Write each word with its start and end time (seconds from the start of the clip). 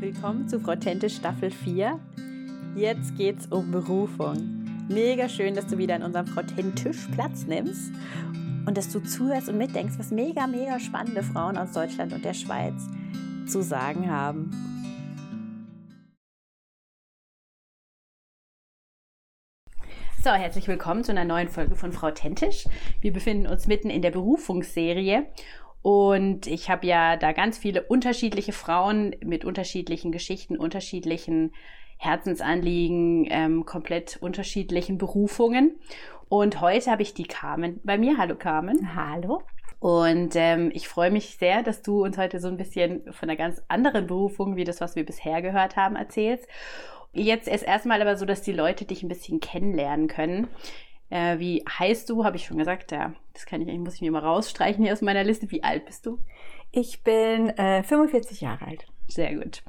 Willkommen 0.00 0.46
zu 0.46 0.60
Frau 0.60 0.76
Tente 0.76 1.10
Staffel 1.10 1.50
4. 1.50 1.98
Jetzt 2.76 3.16
geht's 3.16 3.46
um 3.46 3.72
Berufung. 3.72 4.64
Mega 4.88 5.28
schön, 5.28 5.56
dass 5.56 5.66
du 5.66 5.76
wieder 5.76 5.96
in 5.96 6.04
unserem 6.04 6.28
Frau 6.28 6.42
Tentisch 6.42 7.08
Platz 7.08 7.46
nimmst 7.46 7.90
und 8.64 8.78
dass 8.78 8.92
du 8.92 9.00
zuhörst 9.00 9.48
und 9.48 9.58
mitdenkst, 9.58 9.98
was 9.98 10.12
mega, 10.12 10.46
mega 10.46 10.78
spannende 10.78 11.24
Frauen 11.24 11.58
aus 11.58 11.72
Deutschland 11.72 12.12
und 12.12 12.24
der 12.24 12.34
Schweiz 12.34 12.86
zu 13.48 13.60
sagen 13.60 14.08
haben. 14.08 14.52
So, 20.22 20.30
herzlich 20.30 20.68
willkommen 20.68 21.02
zu 21.02 21.10
einer 21.10 21.24
neuen 21.24 21.48
Folge 21.48 21.74
von 21.74 21.90
Frau 21.90 22.12
Tentisch. 22.12 22.66
Wir 23.00 23.12
befinden 23.12 23.48
uns 23.48 23.66
mitten 23.66 23.90
in 23.90 24.02
der 24.02 24.12
Berufungsserie 24.12 25.26
und 25.82 26.46
ich 26.46 26.70
habe 26.70 26.86
ja 26.86 27.16
da 27.16 27.32
ganz 27.32 27.58
viele 27.58 27.82
unterschiedliche 27.82 28.52
Frauen 28.52 29.14
mit 29.24 29.44
unterschiedlichen 29.44 30.12
Geschichten, 30.12 30.56
unterschiedlichen 30.56 31.52
Herzensanliegen, 31.98 33.26
ähm, 33.30 33.64
komplett 33.64 34.18
unterschiedlichen 34.20 34.98
Berufungen. 34.98 35.78
Und 36.28 36.60
heute 36.60 36.90
habe 36.90 37.02
ich 37.02 37.14
die 37.14 37.26
Carmen 37.26 37.80
bei 37.84 37.98
mir. 37.98 38.18
Hallo 38.18 38.36
Carmen. 38.36 38.94
Hallo. 38.94 39.42
Und 39.80 40.34
ähm, 40.34 40.70
ich 40.74 40.88
freue 40.88 41.10
mich 41.10 41.36
sehr, 41.38 41.62
dass 41.62 41.82
du 41.82 42.04
uns 42.04 42.18
heute 42.18 42.40
so 42.40 42.48
ein 42.48 42.56
bisschen 42.56 43.12
von 43.12 43.28
einer 43.28 43.36
ganz 43.36 43.62
anderen 43.68 44.06
Berufung, 44.06 44.56
wie 44.56 44.64
das, 44.64 44.80
was 44.80 44.96
wir 44.96 45.06
bisher 45.06 45.40
gehört 45.40 45.76
haben, 45.76 45.96
erzählst. 45.96 46.46
Jetzt 47.12 47.48
ist 47.48 47.62
erstmal 47.62 48.02
aber 48.02 48.16
so, 48.16 48.26
dass 48.26 48.42
die 48.42 48.52
Leute 48.52 48.84
dich 48.84 49.02
ein 49.02 49.08
bisschen 49.08 49.40
kennenlernen 49.40 50.08
können. 50.08 50.48
Äh, 51.10 51.38
wie 51.38 51.64
heißt 51.66 52.08
du? 52.10 52.24
Habe 52.24 52.36
ich 52.36 52.44
schon 52.44 52.58
gesagt. 52.58 52.92
Ja, 52.92 53.14
das 53.32 53.46
kann 53.46 53.60
ich, 53.60 53.78
muss 53.78 53.94
ich 53.94 54.00
mir 54.02 54.10
mal 54.10 54.24
rausstreichen 54.24 54.84
hier 54.84 54.92
aus 54.92 55.02
meiner 55.02 55.24
Liste. 55.24 55.50
Wie 55.50 55.62
alt 55.62 55.86
bist 55.86 56.06
du? 56.06 56.18
Ich 56.70 57.02
bin 57.02 57.50
äh, 57.50 57.82
45 57.82 58.40
Jahre 58.40 58.66
alt. 58.66 58.86
Sehr 59.08 59.34
gut. 59.34 59.62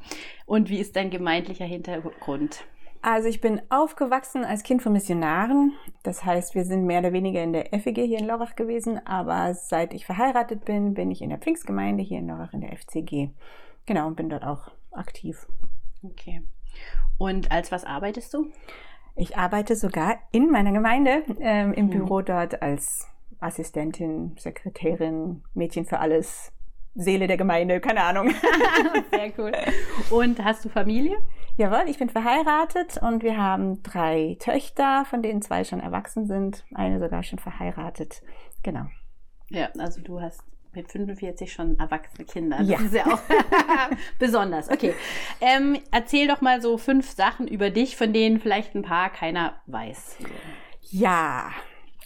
Und 0.46 0.70
wie 0.70 0.80
ist 0.80 0.96
dein 0.96 1.10
gemeindlicher 1.10 1.66
Hintergrund? 1.66 2.66
Also 3.02 3.30
ich 3.30 3.40
bin 3.40 3.62
aufgewachsen 3.70 4.44
als 4.44 4.64
Kind 4.64 4.82
von 4.82 4.92
Missionaren. 4.92 5.74
Das 6.04 6.26
heißt, 6.26 6.54
wir 6.54 6.66
sind 6.66 6.86
mehr 6.86 7.00
oder 7.00 7.14
weniger 7.14 7.42
in 7.42 7.54
der 7.54 7.68
FEG 7.80 8.06
hier 8.06 8.20
in 8.20 8.28
Lorach 8.28 8.56
gewesen. 8.56 9.06
Aber 9.08 9.54
seit 9.54 9.94
ich 9.94 10.06
verheiratet 10.06 10.66
bin, 10.66 10.94
bin 10.94 11.10
ich 11.10 11.22
in 11.22 11.30
der 11.30 11.40
Pfingstgemeinde 11.40 12.04
hier 12.04 12.20
in 12.20 12.28
Lorach 12.28 12.52
in 12.52 12.62
der 12.62 12.76
FCG. 12.76 13.30
Genau, 13.86 14.08
und 14.08 14.18
bin 14.18 14.30
dort 14.30 14.44
auch 14.44 14.72
aktiv. 14.92 15.48
Okay. 16.04 16.42
Und 17.18 17.52
als 17.52 17.72
was 17.72 17.86
arbeitest 17.86 18.34
du? 18.34 18.52
Ich 19.20 19.36
arbeite 19.36 19.76
sogar 19.76 20.16
in 20.32 20.50
meiner 20.50 20.72
Gemeinde 20.72 21.24
ähm, 21.42 21.74
im 21.74 21.92
hm. 21.92 22.00
Büro 22.00 22.22
dort 22.22 22.62
als 22.62 23.06
Assistentin, 23.42 24.38
Sekretärin, 24.40 25.44
Mädchen 25.54 25.84
für 25.84 26.00
alles, 26.00 26.54
Seele 26.96 27.28
der 27.28 27.36
Gemeinde, 27.36 27.82
keine 27.82 28.04
Ahnung. 28.04 28.30
Sehr 29.12 29.34
cool. 29.38 29.52
Und 30.10 30.42
hast 30.42 30.64
du 30.64 30.70
Familie? 30.70 31.18
Jawohl, 31.58 31.90
ich 31.90 32.00
bin 32.00 32.10
verheiratet 32.10 32.98
und 33.02 33.22
wir 33.22 33.36
haben 33.36 33.84
drei 33.84 34.38
Töchter, 34.40 35.04
von 35.04 35.22
denen 35.22 35.42
zwei 35.42 35.66
schon 35.66 35.82
erwachsen 35.82 36.26
sind, 36.26 36.64
eine 36.74 36.98
sogar 37.00 37.24
schon 37.24 37.40
verheiratet. 37.40 38.22
Genau. 38.64 38.86
Ja, 39.50 39.68
also 39.78 40.02
du 40.02 40.22
hast 40.22 40.46
mit 40.74 40.92
45 40.92 41.52
schon 41.52 41.80
erwachsene 41.80 42.26
Kinder. 42.26 42.58
Das 42.60 42.68
ja. 42.68 42.80
ist 42.80 42.94
ja 42.94 43.06
auch 43.08 43.22
besonders. 44.20 44.70
Okay. 44.70 44.94
Ähm, 45.42 45.80
erzähl 45.92 46.28
doch 46.28 46.42
mal 46.42 46.62
so 46.62 46.78
fünf 46.78 47.10
Sachen 47.12 47.48
über 47.48 47.70
dich, 47.70 47.96
von 47.96 48.14
denen 48.14 48.40
vielleicht 48.40 48.76
ein 48.76 48.84
paar 48.84 49.10
keiner 49.10 49.62
weiß. 49.68 50.18
Ja, 50.92 51.52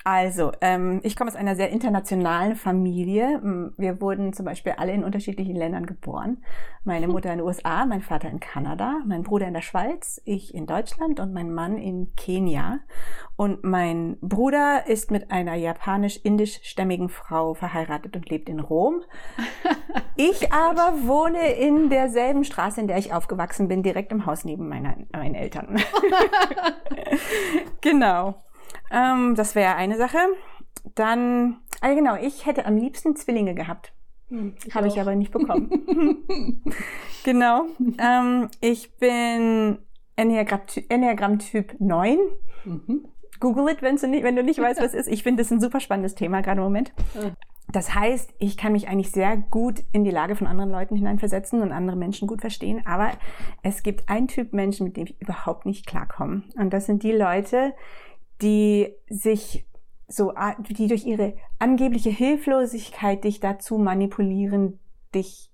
also, 0.04 0.52
ähm, 0.62 1.00
ich 1.04 1.16
komme 1.16 1.30
aus 1.30 1.36
einer 1.36 1.56
sehr 1.56 1.70
internationalen 1.70 2.56
Familie. 2.56 3.42
Wir 3.78 4.02
wurden 4.02 4.34
zum 4.34 4.46
Beispiel 4.46 4.74
alle 4.78 4.94
in 4.94 5.04
unterschiedlichen 5.04 5.56
Ländern 5.56 5.86
geboren. 5.86 6.44
Meine 6.84 7.08
Mutter 7.08 7.32
in 7.32 7.40
den 7.40 7.48
USA, 7.48 7.86
mein 7.86 8.02
Vater 8.02 8.30
in 8.30 8.40
Kanada, 8.40 9.00
mein 9.06 9.24
Bruder 9.24 9.48
in 9.48 9.54
der 9.54 9.62
Schweiz, 9.62 10.22
ich 10.26 10.54
in 10.54 10.66
Deutschland 10.66 11.20
und 11.20 11.34
mein 11.34 11.54
Mann 11.54 11.78
in 11.78 12.14
Kenia. 12.16 12.80
Und 13.36 13.64
mein 13.64 14.18
Bruder 14.22 14.88
ist 14.88 15.12
mit 15.12 15.32
einer 15.32 15.56
japanisch-indisch-stämmigen 15.56 17.10
Frau 17.10 17.54
verheiratet 17.54 18.16
und 18.16 18.30
lebt 18.30 18.50
in 18.50 18.60
Rom. 18.60 19.02
Ich 20.16 20.54
aber 20.54 21.08
wohne 21.08 21.54
in 21.54 21.90
derselben 21.90 22.44
Straße, 22.44 22.80
in 22.80 22.88
der 22.88 23.00
ich 23.00 23.14
aufgewachsen 23.14 23.68
bin, 23.68 23.82
direkt 23.82 24.12
im 24.12 24.28
Haus 24.28 24.46
neben 24.46 24.70
meiner, 24.70 24.96
meinen 25.12 25.34
Eltern. 25.34 25.80
genau. 27.82 28.44
Ähm, 28.94 29.36
das 29.36 29.56
wäre 29.56 29.76
eine 29.76 29.98
Sache. 29.98 30.20
Dann, 30.96 31.58
ah 31.82 31.94
genau, 31.94 32.16
ich 32.16 32.46
hätte 32.46 32.66
am 32.66 32.78
liebsten 32.78 33.16
Zwillinge 33.16 33.56
gehabt. 33.56 33.94
Hm, 34.30 34.56
Habe 34.74 34.88
ich 34.88 35.00
aber 35.00 35.16
nicht 35.16 35.32
bekommen. 35.32 36.64
genau. 37.24 37.66
Ähm, 38.00 38.50
ich 38.62 38.96
bin 38.98 39.80
Enneagramm, 40.16 41.40
Typ 41.40 41.76
9. 41.80 42.18
Mhm. 42.66 43.06
Google 43.40 43.70
it, 43.70 43.82
wenn 43.82 43.98
du 43.98 44.08
nicht, 44.08 44.24
wenn 44.24 44.36
du 44.36 44.44
nicht 44.44 44.60
weißt, 44.60 44.80
was 44.80 44.94
es 44.94 45.08
ist. 45.08 45.08
Ich 45.08 45.24
finde 45.24 45.44
das 45.44 45.52
ein 45.52 45.60
super 45.60 45.80
spannendes 45.80 46.16
Thema 46.16 46.42
gerade 46.42 46.60
im 46.60 46.64
Moment. 46.64 46.94
Das 47.72 47.94
heißt, 47.94 48.34
ich 48.40 48.56
kann 48.56 48.72
mich 48.72 48.88
eigentlich 48.88 49.12
sehr 49.12 49.36
gut 49.36 49.84
in 49.92 50.04
die 50.04 50.12
Lage 50.12 50.36
von 50.36 50.48
anderen 50.48 50.72
Leuten 50.72 50.96
hineinversetzen 50.96 51.62
und 51.62 51.72
andere 51.72 51.98
Menschen 51.98 52.28
gut 52.28 52.42
verstehen. 52.42 52.86
Aber 52.86 53.12
es 53.62 53.84
gibt 53.84 54.10
einen 54.10 54.28
Typ 54.28 54.54
Menschen, 54.54 54.86
mit 54.86 54.96
dem 54.96 55.06
ich 55.06 55.20
überhaupt 55.20 55.66
nicht 55.66 55.86
klarkomme. 55.86 56.44
Und 56.56 56.72
das 56.72 56.86
sind 56.86 57.04
die 57.04 57.12
Leute, 57.12 57.74
die 58.44 58.94
sich 59.10 59.66
so, 60.08 60.34
die 60.70 60.88
durch 60.88 61.06
ihre 61.06 61.36
angebliche 61.58 62.10
Hilflosigkeit 62.10 63.24
dich 63.24 63.40
dazu 63.40 63.78
manipulieren, 63.78 64.80
dich 65.16 65.50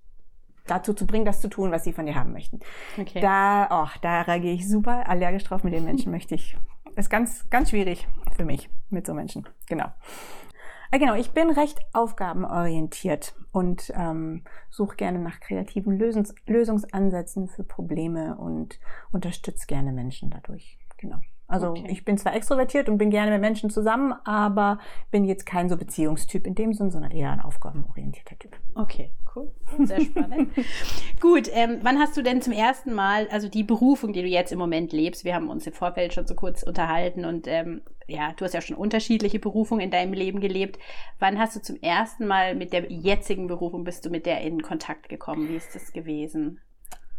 dazu 0.66 0.92
zu 0.92 1.06
bringen, 1.06 1.24
das 1.24 1.40
zu 1.40 1.48
tun, 1.48 1.72
was 1.72 1.84
sie 1.84 1.92
von 1.92 2.06
dir 2.06 2.14
haben 2.14 2.32
möchten. 2.32 2.60
Okay. 2.98 3.20
Da, 3.20 3.68
oh, 3.70 3.98
da 4.02 4.22
reagiere 4.22 4.54
ich 4.54 4.68
super 4.68 5.08
allergisch 5.08 5.44
drauf. 5.44 5.64
Mit 5.64 5.72
den 5.72 5.84
Menschen 5.84 6.12
möchte 6.12 6.34
ich. 6.34 6.56
Ist 6.96 7.10
ganz, 7.10 7.48
ganz 7.50 7.70
schwierig 7.70 8.08
für 8.36 8.44
mich 8.44 8.68
mit 8.90 9.06
so 9.06 9.14
Menschen. 9.14 9.48
Genau. 9.68 9.86
Äh, 10.90 10.98
genau, 10.98 11.14
ich 11.14 11.30
bin 11.30 11.50
recht 11.50 11.78
aufgabenorientiert 11.92 13.34
und 13.52 13.92
ähm, 13.94 14.42
suche 14.70 14.96
gerne 14.96 15.20
nach 15.20 15.38
kreativen 15.38 15.96
Lösungs 15.96 16.34
Lösungsansätzen 16.46 17.46
für 17.46 17.62
Probleme 17.62 18.36
und 18.36 18.80
unterstütze 19.12 19.66
gerne 19.66 19.92
Menschen 19.92 20.30
dadurch. 20.30 20.78
Genau. 20.98 21.20
Also 21.50 21.70
okay. 21.70 21.86
ich 21.88 22.04
bin 22.04 22.16
zwar 22.16 22.34
extrovertiert 22.34 22.88
und 22.88 22.96
bin 22.96 23.10
gerne 23.10 23.32
mit 23.32 23.40
Menschen 23.40 23.70
zusammen, 23.70 24.14
aber 24.24 24.78
bin 25.10 25.24
jetzt 25.24 25.46
kein 25.46 25.68
so 25.68 25.76
Beziehungstyp 25.76 26.46
in 26.46 26.54
dem 26.54 26.72
Sinn, 26.74 26.92
sondern 26.92 27.10
eher 27.10 27.32
ein 27.32 27.40
aufgabenorientierter 27.40 28.38
Typ. 28.38 28.56
Okay, 28.76 29.10
cool. 29.34 29.50
Sehr 29.84 30.00
spannend. 30.00 30.52
Gut, 31.20 31.50
ähm, 31.52 31.80
wann 31.82 31.98
hast 31.98 32.16
du 32.16 32.22
denn 32.22 32.40
zum 32.40 32.52
ersten 32.52 32.94
Mal, 32.94 33.26
also 33.32 33.48
die 33.48 33.64
Berufung, 33.64 34.12
die 34.12 34.22
du 34.22 34.28
jetzt 34.28 34.52
im 34.52 34.60
Moment 34.60 34.92
lebst, 34.92 35.24
wir 35.24 35.34
haben 35.34 35.50
uns 35.50 35.66
im 35.66 35.72
Vorfeld 35.72 36.14
schon 36.14 36.26
so 36.26 36.36
kurz 36.36 36.62
unterhalten 36.62 37.24
und 37.24 37.48
ähm, 37.48 37.82
ja, 38.06 38.32
du 38.36 38.44
hast 38.44 38.54
ja 38.54 38.60
schon 38.60 38.76
unterschiedliche 38.76 39.40
Berufungen 39.40 39.82
in 39.82 39.90
deinem 39.90 40.12
Leben 40.12 40.40
gelebt. 40.40 40.78
Wann 41.18 41.38
hast 41.38 41.56
du 41.56 41.62
zum 41.62 41.76
ersten 41.82 42.28
Mal 42.28 42.54
mit 42.54 42.72
der 42.72 42.90
jetzigen 42.92 43.48
Berufung, 43.48 43.82
bist 43.82 44.06
du 44.06 44.10
mit 44.10 44.24
der 44.24 44.40
in 44.42 44.62
Kontakt 44.62 45.08
gekommen? 45.08 45.48
Wie 45.48 45.56
ist 45.56 45.74
das 45.74 45.92
gewesen? 45.92 46.60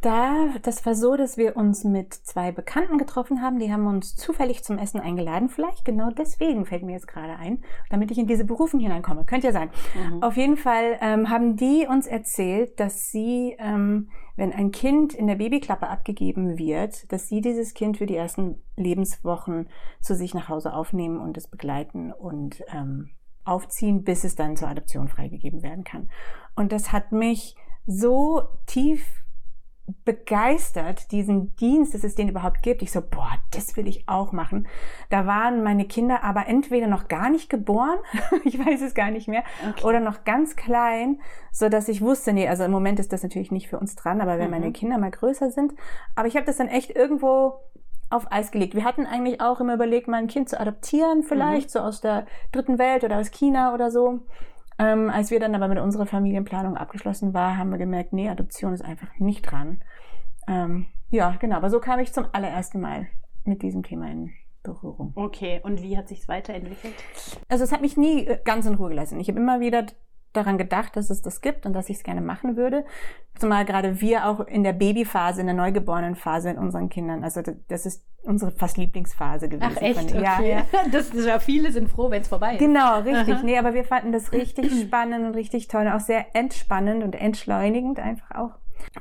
Da, 0.02 0.48
das 0.64 0.84
war 0.88 0.96
so, 0.96 1.16
dass 1.16 1.38
wir 1.38 1.56
uns 1.56 1.84
mit 1.84 2.12
zwei 2.12 2.52
Bekannten 2.52 2.98
getroffen 2.98 3.44
haben. 3.44 3.60
Die 3.60 3.72
haben 3.72 3.86
uns 3.86 4.16
zufällig 4.16 4.64
zum 4.64 4.80
Essen 4.80 5.00
eingeladen. 5.00 5.48
Vielleicht 5.48 5.86
genau 5.86 6.10
deswegen 6.10 6.66
fällt 6.66 6.82
mir 6.82 6.94
jetzt 6.94 7.08
gerade 7.08 7.36
ein, 7.36 7.64
damit 7.92 8.10
ich 8.10 8.18
in 8.18 8.26
diese 8.26 8.44
Berufung 8.44 8.80
hineinkomme. 8.80 9.26
Könnte 9.26 9.48
ja 9.48 9.54
sein. 9.54 9.70
Mhm. 9.94 10.24
Auf 10.24 10.38
jeden 10.38 10.58
Fall 10.58 10.98
ähm, 11.02 11.30
haben 11.30 11.56
die 11.56 11.86
uns 11.88 12.08
erzählt, 12.08 12.80
dass 12.80 13.12
sie, 13.12 13.56
ähm, 13.60 14.10
wenn 14.36 14.52
ein 14.52 14.72
Kind 14.72 15.14
in 15.14 15.28
der 15.28 15.36
Babyklappe 15.36 15.88
abgegeben 15.88 16.58
wird, 16.58 17.12
dass 17.12 17.28
sie 17.28 17.42
dieses 17.42 17.76
Kind 17.76 17.98
für 17.98 18.08
die 18.08 18.16
ersten 18.16 18.60
Lebenswochen 18.76 19.70
zu 20.02 20.16
sich 20.16 20.34
nach 20.34 20.50
Hause 20.50 20.74
aufnehmen 20.74 21.22
und 21.22 21.38
es 21.38 21.48
begleiten 21.48 22.12
und 22.12 22.64
ähm, 22.74 23.12
aufziehen, 23.46 24.04
bis 24.04 24.24
es 24.24 24.36
dann 24.36 24.58
zur 24.58 24.68
Adoption 24.68 25.08
freigegeben 25.08 25.62
werden 25.62 25.84
kann. 25.84 26.10
Und 26.56 26.72
das 26.72 26.92
hat 26.92 27.12
mich 27.12 27.56
so 27.86 28.42
tief 28.66 29.21
begeistert, 30.06 31.12
diesen 31.12 31.56
Dienst, 31.56 31.94
dass 31.94 32.04
es 32.04 32.16
den 32.16 32.30
überhaupt 32.30 32.62
gibt. 32.64 32.82
Ich 32.82 32.92
so, 32.92 33.02
boah, 33.02 33.32
das 33.52 33.76
will 33.78 33.88
ich 33.88 34.08
auch 34.08 34.32
machen. 34.32 34.68
Da 35.10 35.26
waren 35.26 35.64
meine 35.64 35.86
Kinder 35.86 36.24
aber 36.24 36.48
entweder 36.48 36.88
noch 36.88 37.08
gar 37.08 37.30
nicht 37.30 37.50
geboren, 37.50 37.98
ich 38.44 38.58
weiß 38.58 38.82
es 38.82 38.94
gar 38.94 39.12
nicht 39.12 39.28
mehr, 39.28 39.44
okay. 39.70 39.84
oder 39.86 40.00
noch 40.00 40.24
ganz 40.24 40.56
klein, 40.56 41.20
so 41.52 41.70
dass 41.70 41.88
ich 41.88 42.02
wusste, 42.02 42.34
nee, 42.34 42.48
also 42.48 42.64
im 42.64 42.72
Moment 42.72 43.00
ist 43.00 43.14
das 43.14 43.24
natürlich 43.24 43.52
nicht 43.52 43.68
für 43.68 43.80
uns 43.80 43.96
dran, 43.96 44.22
aber 44.22 44.38
wenn 44.38 44.46
mhm. 44.46 44.52
meine 44.52 44.72
Kinder 44.72 44.98
mal 44.98 45.12
größer 45.12 45.52
sind, 45.52 45.74
aber 46.16 46.28
ich 46.28 46.36
habe 46.36 46.46
das 46.46 46.58
dann 46.58 46.68
echt 46.68 46.96
irgendwo 46.96 47.60
auf 48.10 48.32
Eis 48.32 48.52
gelegt. 48.52 48.76
Wir 48.76 48.84
hatten 48.84 49.06
eigentlich 49.06 49.40
auch 49.42 49.62
immer 49.62 49.74
überlegt, 49.74 50.08
mal 50.08 50.18
ein 50.18 50.28
Kind 50.28 50.50
zu 50.50 50.60
adoptieren, 50.60 51.24
vielleicht 51.24 51.68
mhm. 51.68 51.72
so 51.72 51.80
aus 51.80 52.02
der 52.02 52.26
dritten 52.52 52.78
Welt 52.78 53.04
oder 53.04 53.20
aus 53.20 53.32
China 53.32 53.74
oder 53.74 53.90
so. 53.90 54.20
Ähm, 54.82 55.12
als 55.12 55.30
wir 55.30 55.40
dann 55.40 55.54
aber 55.54 55.68
mit 55.68 55.78
unserer 55.78 56.08
Familienplanung 56.08 56.76
abgeschlossen 56.76 57.36
war, 57.36 57.56
haben 57.56 57.70
wir 57.70 57.78
gemerkt, 57.78 58.14
nee, 58.14 58.28
Adoption 58.28 58.74
ist 58.74 58.84
einfach 58.84 59.10
nicht 59.20 59.44
dran. 59.44 59.80
Ähm, 60.48 60.88
ja, 61.12 61.36
genau, 61.40 61.58
aber 61.58 61.70
so 61.70 61.80
kam 61.80 62.00
ich 62.00 62.14
zum 62.14 62.26
allerersten 62.32 62.80
Mal 62.82 63.08
mit 63.44 63.62
diesem 63.62 63.84
Thema 63.84 64.10
in 64.10 64.32
Berührung. 64.64 65.12
Okay, 65.14 65.60
und 65.62 65.84
wie 65.84 65.98
hat 65.98 66.08
sich 66.08 66.28
weiterentwickelt? 66.28 66.96
Also 67.48 67.64
es 67.64 67.72
hat 67.72 67.82
mich 67.82 67.96
nie 67.96 68.26
äh, 68.26 68.40
ganz 68.44 68.66
in 68.66 68.74
Ruhe 68.74 68.90
gelassen. 68.90 69.20
Ich 69.20 69.28
habe 69.28 69.40
immer 69.40 69.60
wieder 69.60 69.86
daran 70.34 70.58
gedacht, 70.58 70.96
dass 70.96 71.10
es 71.10 71.22
das 71.22 71.42
gibt 71.42 71.66
und 71.66 71.74
dass 71.74 71.90
ich 71.90 71.98
es 71.98 72.04
gerne 72.04 72.22
machen 72.22 72.56
würde. 72.56 72.86
Zumal 73.36 73.66
gerade 73.66 74.02
wir 74.02 74.28
auch 74.28 74.42
in 74.42 74.64
der 74.64 74.74
Babyphase, 74.74 75.42
in 75.42 75.48
der 75.48 75.56
Neugeborenenphase 75.56 76.50
in 76.50 76.58
unseren 76.58 76.90
Kindern, 76.90 77.24
also 77.24 77.42
das 77.68 77.86
ist 77.86 78.06
unsere 78.24 78.52
fast 78.52 78.78
Lieblingsphase 78.78 79.50
gewesen. 79.50 79.76
Ach 79.78 79.82
echt? 79.82 80.14
Okay. 80.14 80.24
Ja, 80.24 80.42
ja. 80.42 80.66
Das, 80.92 81.10
das 81.10 81.26
ja, 81.26 81.40
viele 81.40 81.72
sind 81.72 81.90
froh, 81.90 82.10
wenn 82.12 82.22
es 82.22 82.28
vorbei 82.28 82.54
ist. 82.54 82.60
Genau, 82.60 83.00
richtig. 83.00 83.36
Aha. 83.36 83.44
Nee, 83.44 83.58
aber 83.58 83.74
wir 83.74 83.84
fanden 83.84 84.12
das 84.12 84.32
richtig 84.32 84.72
spannend 84.82 85.26
und 85.26 85.36
richtig 85.36 85.68
toll 85.68 85.82
und 85.82 85.94
auch 85.94 86.00
sehr 86.00 86.36
entspannend 86.36 87.04
und 87.04 87.16
entschleunigend 87.16 88.00
einfach 88.00 88.32
auch. 88.36 88.52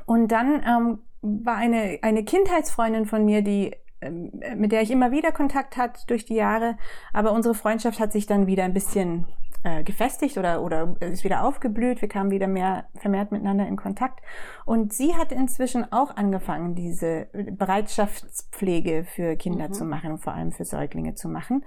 Und 0.05 0.29
dann 0.29 0.63
ähm, 0.67 0.99
war 1.21 1.55
eine, 1.55 1.99
eine 2.01 2.23
Kindheitsfreundin 2.23 3.05
von 3.05 3.25
mir, 3.25 3.43
die 3.43 3.75
ähm, 4.01 4.31
mit 4.55 4.71
der 4.71 4.81
ich 4.81 4.91
immer 4.91 5.11
wieder 5.11 5.31
Kontakt 5.31 5.77
hat 5.77 6.09
durch 6.09 6.25
die 6.25 6.35
Jahre, 6.35 6.77
aber 7.13 7.31
unsere 7.31 7.53
Freundschaft 7.53 7.99
hat 7.99 8.11
sich 8.11 8.25
dann 8.25 8.47
wieder 8.47 8.63
ein 8.63 8.73
bisschen 8.73 9.25
äh, 9.63 9.83
gefestigt 9.83 10.37
oder, 10.37 10.61
oder 10.61 10.95
ist 10.99 11.23
wieder 11.23 11.43
aufgeblüht. 11.43 12.01
Wir 12.01 12.09
kamen 12.09 12.31
wieder 12.31 12.47
mehr 12.47 12.85
vermehrt 12.95 13.31
miteinander 13.31 13.67
in 13.67 13.75
Kontakt. 13.75 14.21
Und 14.65 14.93
sie 14.93 15.15
hat 15.15 15.31
inzwischen 15.31 15.91
auch 15.91 16.15
angefangen, 16.15 16.75
diese 16.75 17.27
Bereitschaftspflege 17.33 19.03
für 19.03 19.35
Kinder 19.35 19.67
mhm. 19.67 19.73
zu 19.73 19.85
machen, 19.85 20.17
vor 20.17 20.33
allem 20.33 20.51
für 20.51 20.65
Säuglinge 20.65 21.15
zu 21.15 21.29
machen. 21.29 21.63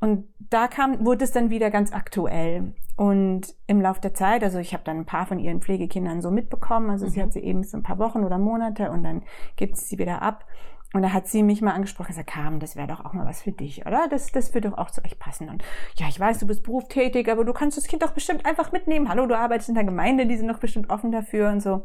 Und 0.00 0.28
da 0.38 0.68
kam, 0.68 1.04
wurde 1.04 1.24
es 1.24 1.32
dann 1.32 1.50
wieder 1.50 1.70
ganz 1.70 1.92
aktuell. 1.92 2.74
Und 2.96 3.54
im 3.66 3.80
Laufe 3.80 4.00
der 4.00 4.14
Zeit, 4.14 4.42
also 4.42 4.58
ich 4.58 4.72
habe 4.72 4.84
dann 4.84 4.98
ein 4.98 5.06
paar 5.06 5.26
von 5.26 5.38
ihren 5.38 5.60
Pflegekindern 5.60 6.20
so 6.20 6.30
mitbekommen, 6.30 6.90
also 6.90 7.06
mhm. 7.06 7.10
sie 7.10 7.22
hat 7.22 7.32
sie 7.32 7.40
eben 7.40 7.62
so 7.62 7.76
ein 7.76 7.82
paar 7.82 7.98
Wochen 7.98 8.24
oder 8.24 8.38
Monate 8.38 8.90
und 8.90 9.02
dann 9.04 9.22
gibt 9.56 9.76
sie 9.76 9.84
sie 9.84 9.98
wieder 9.98 10.22
ab. 10.22 10.44
Und 10.94 11.02
da 11.02 11.12
hat 11.12 11.28
sie 11.28 11.42
mich 11.42 11.60
mal 11.60 11.74
angesprochen, 11.74 12.08
gesagt, 12.08 12.30
Carmen, 12.30 12.60
das 12.60 12.74
wäre 12.74 12.88
doch 12.88 13.04
auch 13.04 13.12
mal 13.12 13.26
was 13.26 13.42
für 13.42 13.52
dich, 13.52 13.84
oder? 13.84 14.08
Das, 14.08 14.32
das 14.32 14.54
würde 14.54 14.70
doch 14.70 14.78
auch 14.78 14.90
zu 14.90 15.04
euch 15.04 15.18
passen. 15.18 15.50
Und 15.50 15.62
ja, 15.96 16.08
ich 16.08 16.18
weiß, 16.18 16.38
du 16.38 16.46
bist 16.46 16.62
berufstätig, 16.62 17.30
aber 17.30 17.44
du 17.44 17.52
kannst 17.52 17.76
das 17.76 17.86
Kind 17.86 18.02
doch 18.02 18.12
bestimmt 18.12 18.46
einfach 18.46 18.72
mitnehmen. 18.72 19.08
Hallo, 19.08 19.26
du 19.26 19.36
arbeitest 19.36 19.68
in 19.68 19.74
der 19.74 19.84
Gemeinde, 19.84 20.26
die 20.26 20.36
sind 20.36 20.48
doch 20.48 20.60
bestimmt 20.60 20.88
offen 20.88 21.12
dafür 21.12 21.50
und 21.50 21.60
so. 21.60 21.82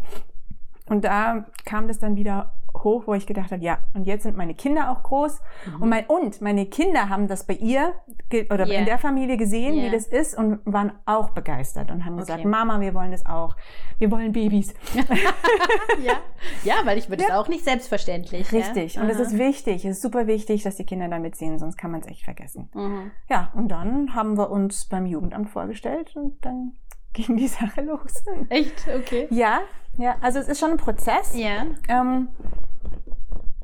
Und 0.88 1.06
da 1.06 1.45
kam 1.65 1.88
das 1.88 2.00
dann 2.00 2.15
wieder 2.15 2.51
hoch, 2.83 3.03
wo 3.06 3.13
ich 3.13 3.27
gedacht 3.27 3.51
habe, 3.51 3.63
ja, 3.63 3.80
und 3.94 4.06
jetzt 4.06 4.24
sind 4.24 4.35
meine 4.35 4.53
Kinder 4.53 4.89
auch 4.91 5.03
groß 5.03 5.41
mhm. 5.65 5.81
und, 5.81 5.89
mein, 5.89 6.06
und 6.06 6.41
meine 6.41 6.65
Kinder 6.65 7.09
haben 7.09 7.27
das 7.27 7.45
bei 7.45 7.53
ihr 7.53 7.94
oder 8.50 8.68
yeah. 8.68 8.80
in 8.80 8.85
der 8.85 8.97
Familie 8.97 9.38
gesehen, 9.38 9.75
yeah. 9.75 9.85
wie 9.85 9.91
das 9.91 10.07
ist 10.07 10.35
und 10.38 10.59
waren 10.65 10.91
auch 11.06 11.30
begeistert 11.31 11.91
und 11.91 12.03
haben 12.06 12.13
okay. 12.13 12.21
gesagt, 12.21 12.45
Mama, 12.45 12.80
wir 12.80 12.94
wollen 12.94 13.12
das 13.12 13.25
auch, 13.25 13.56
wir 14.00 14.09
wollen 14.12 14.31
Babys. 14.31 14.74
ja. 16.03 16.13
ja, 16.63 16.75
weil 16.83 16.97
ich 16.97 17.09
würde 17.09 17.24
ja. 17.24 17.29
das 17.29 17.38
auch 17.38 17.47
nicht 17.47 17.63
selbstverständlich. 17.63 18.51
Richtig, 18.51 18.95
ja? 18.95 19.01
und 19.01 19.09
es 19.09 19.19
ist 19.19 19.38
wichtig, 19.38 19.86
es 19.86 19.97
ist 19.97 20.01
super 20.01 20.27
wichtig, 20.27 20.63
dass 20.63 20.75
die 20.75 20.86
Kinder 20.86 21.07
damit 21.07 21.36
sehen, 21.36 21.59
sonst 21.59 21.77
kann 21.77 21.91
man 21.91 22.01
es 22.01 22.07
echt 22.07 22.24
vergessen. 22.24 22.69
Mhm. 22.74 23.12
Ja, 23.29 23.51
und 23.53 23.69
dann 23.69 24.15
haben 24.15 24.38
wir 24.38 24.50
uns 24.50 24.86
beim 24.86 25.06
Jugendamt 25.06 25.50
vorgestellt 25.50 26.15
und 26.15 26.44
dann 26.44 26.74
ging 27.13 27.38
die 27.38 27.47
Sache 27.47 27.81
los. 27.81 28.24
Echt? 28.50 28.88
Okay. 28.88 29.27
Ja, 29.29 29.62
ja, 29.98 30.16
also 30.22 30.40
es 30.40 30.48
ist 30.48 30.60
schon 30.60 30.72
ein 30.72 30.78
Prozess. 30.78 31.36
Ja. 31.36 31.66
Ähm, 31.88 32.30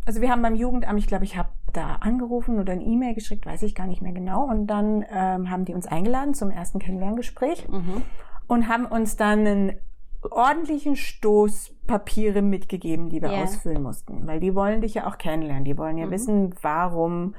also 0.05 0.21
wir 0.21 0.29
haben 0.29 0.41
beim 0.41 0.55
Jugendamt, 0.55 0.99
ich 0.99 1.07
glaube, 1.07 1.23
ich 1.23 1.37
habe 1.37 1.49
da 1.73 1.95
angerufen 1.97 2.59
oder 2.59 2.73
ein 2.73 2.81
E-Mail 2.81 3.13
geschickt, 3.13 3.45
weiß 3.45 3.63
ich 3.63 3.75
gar 3.75 3.87
nicht 3.87 4.01
mehr 4.01 4.11
genau. 4.11 4.43
Und 4.43 4.67
dann 4.67 5.05
ähm, 5.11 5.49
haben 5.49 5.65
die 5.65 5.73
uns 5.73 5.85
eingeladen 5.87 6.33
zum 6.33 6.51
ersten 6.51 6.79
Kennenlerngespräch 6.79 7.67
mhm. 7.67 8.01
und 8.47 8.67
haben 8.67 8.85
uns 8.85 9.17
dann 9.17 9.45
einen 9.45 9.73
ordentlichen 10.21 10.95
Stoß 10.95 11.75
Papiere 11.87 12.41
mitgegeben, 12.41 13.09
die 13.09 13.21
wir 13.21 13.29
yeah. 13.29 13.43
ausfüllen 13.43 13.81
mussten. 13.81 14.27
Weil 14.27 14.39
die 14.39 14.53
wollen 14.53 14.81
dich 14.81 14.95
ja 14.95 15.07
auch 15.07 15.17
kennenlernen. 15.17 15.63
Die 15.63 15.77
wollen 15.77 15.97
ja 15.97 16.07
mhm. 16.07 16.11
wissen, 16.11 16.55
warum, 16.61 17.35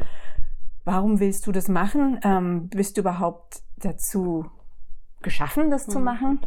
warum 0.84 1.20
willst 1.20 1.46
du 1.46 1.52
das 1.52 1.68
machen? 1.68 2.18
Ähm, 2.24 2.68
bist 2.68 2.96
du 2.96 3.02
überhaupt 3.02 3.62
dazu 3.76 4.46
geschaffen, 5.22 5.70
das 5.70 5.86
mhm. 5.86 5.92
zu 5.92 5.98
machen? 6.00 6.40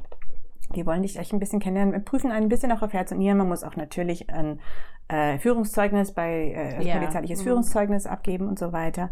Die 0.76 0.86
wollen 0.86 1.02
dich 1.02 1.18
echt 1.18 1.34
ein 1.34 1.40
bisschen 1.40 1.60
kennenlernen, 1.60 1.94
wir 1.94 2.02
prüfen 2.02 2.32
ein 2.32 2.50
bisschen 2.50 2.72
auch 2.72 2.82
auf 2.82 2.94
Herz 2.94 3.12
und 3.12 3.20
Nieren. 3.20 3.38
Man 3.38 3.48
muss 3.48 3.64
auch 3.64 3.76
natürlich 3.76 4.30
ein 4.30 4.60
äh, 5.08 5.38
Führungszeugnis 5.38 6.14
bei 6.14 6.52
äh, 6.52 6.76
also 6.76 6.88
ja. 6.88 6.98
polizeiliches 6.98 7.40
mhm. 7.40 7.44
Führungszeugnis 7.44 8.06
abgeben 8.06 8.48
und 8.48 8.60
so 8.60 8.72
weiter. 8.72 9.10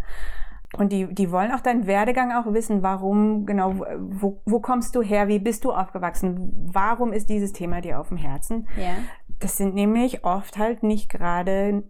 Und 0.78 0.94
die, 0.94 1.14
die 1.14 1.32
wollen 1.32 1.52
auch 1.52 1.60
deinen 1.60 1.86
Werdegang 1.86 2.32
auch 2.32 2.54
wissen, 2.54 2.82
warum, 2.82 3.46
genau, 3.46 3.76
wo, 4.00 4.42
wo 4.46 4.60
kommst 4.62 4.96
du 4.96 5.02
her, 5.02 5.28
wie 5.28 5.40
bist 5.40 5.66
du 5.66 5.74
aufgewachsen, 5.74 6.70
warum 6.72 7.12
ist 7.12 7.30
dieses 7.30 7.52
Thema 7.52 7.82
dir 7.82 8.00
auf 8.00 8.08
dem 8.08 8.18
Herzen? 8.18 8.68
Ja. 8.78 8.94
Das 9.40 9.58
sind 9.58 9.76
nämlich 9.76 10.24
oft 10.24 10.58
halt 10.58 10.82
nicht 10.84 11.10
gerade 11.10 11.84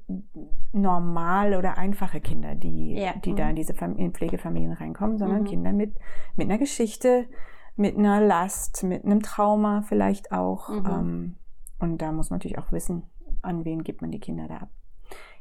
normal 0.71 1.53
oder 1.53 1.77
einfache 1.77 2.21
Kinder, 2.21 2.55
die, 2.55 2.95
ja. 2.95 3.13
die 3.23 3.33
mhm. 3.33 3.35
da 3.35 3.49
in 3.49 3.55
diese 3.55 3.75
Fam 3.75 3.97
in 3.97 4.13
Pflegefamilien 4.13 4.73
reinkommen, 4.73 5.19
sondern 5.19 5.41
mhm. 5.41 5.47
Kinder 5.47 5.73
mit, 5.73 5.93
mit 6.35 6.49
einer 6.49 6.57
Geschichte, 6.57 7.27
mit 7.81 7.97
einer 7.97 8.21
Last, 8.21 8.83
mit 8.83 9.03
einem 9.03 9.21
Trauma 9.21 9.81
vielleicht 9.81 10.31
auch. 10.31 10.69
Mhm. 10.69 10.85
Ähm, 10.85 11.35
und 11.79 12.01
da 12.01 12.11
muss 12.11 12.29
man 12.29 12.37
natürlich 12.37 12.59
auch 12.59 12.71
wissen, 12.71 13.03
an 13.41 13.65
wen 13.65 13.83
gibt 13.83 14.01
man 14.01 14.11
die 14.11 14.19
Kinder 14.19 14.47
da 14.47 14.57
ab. 14.57 14.69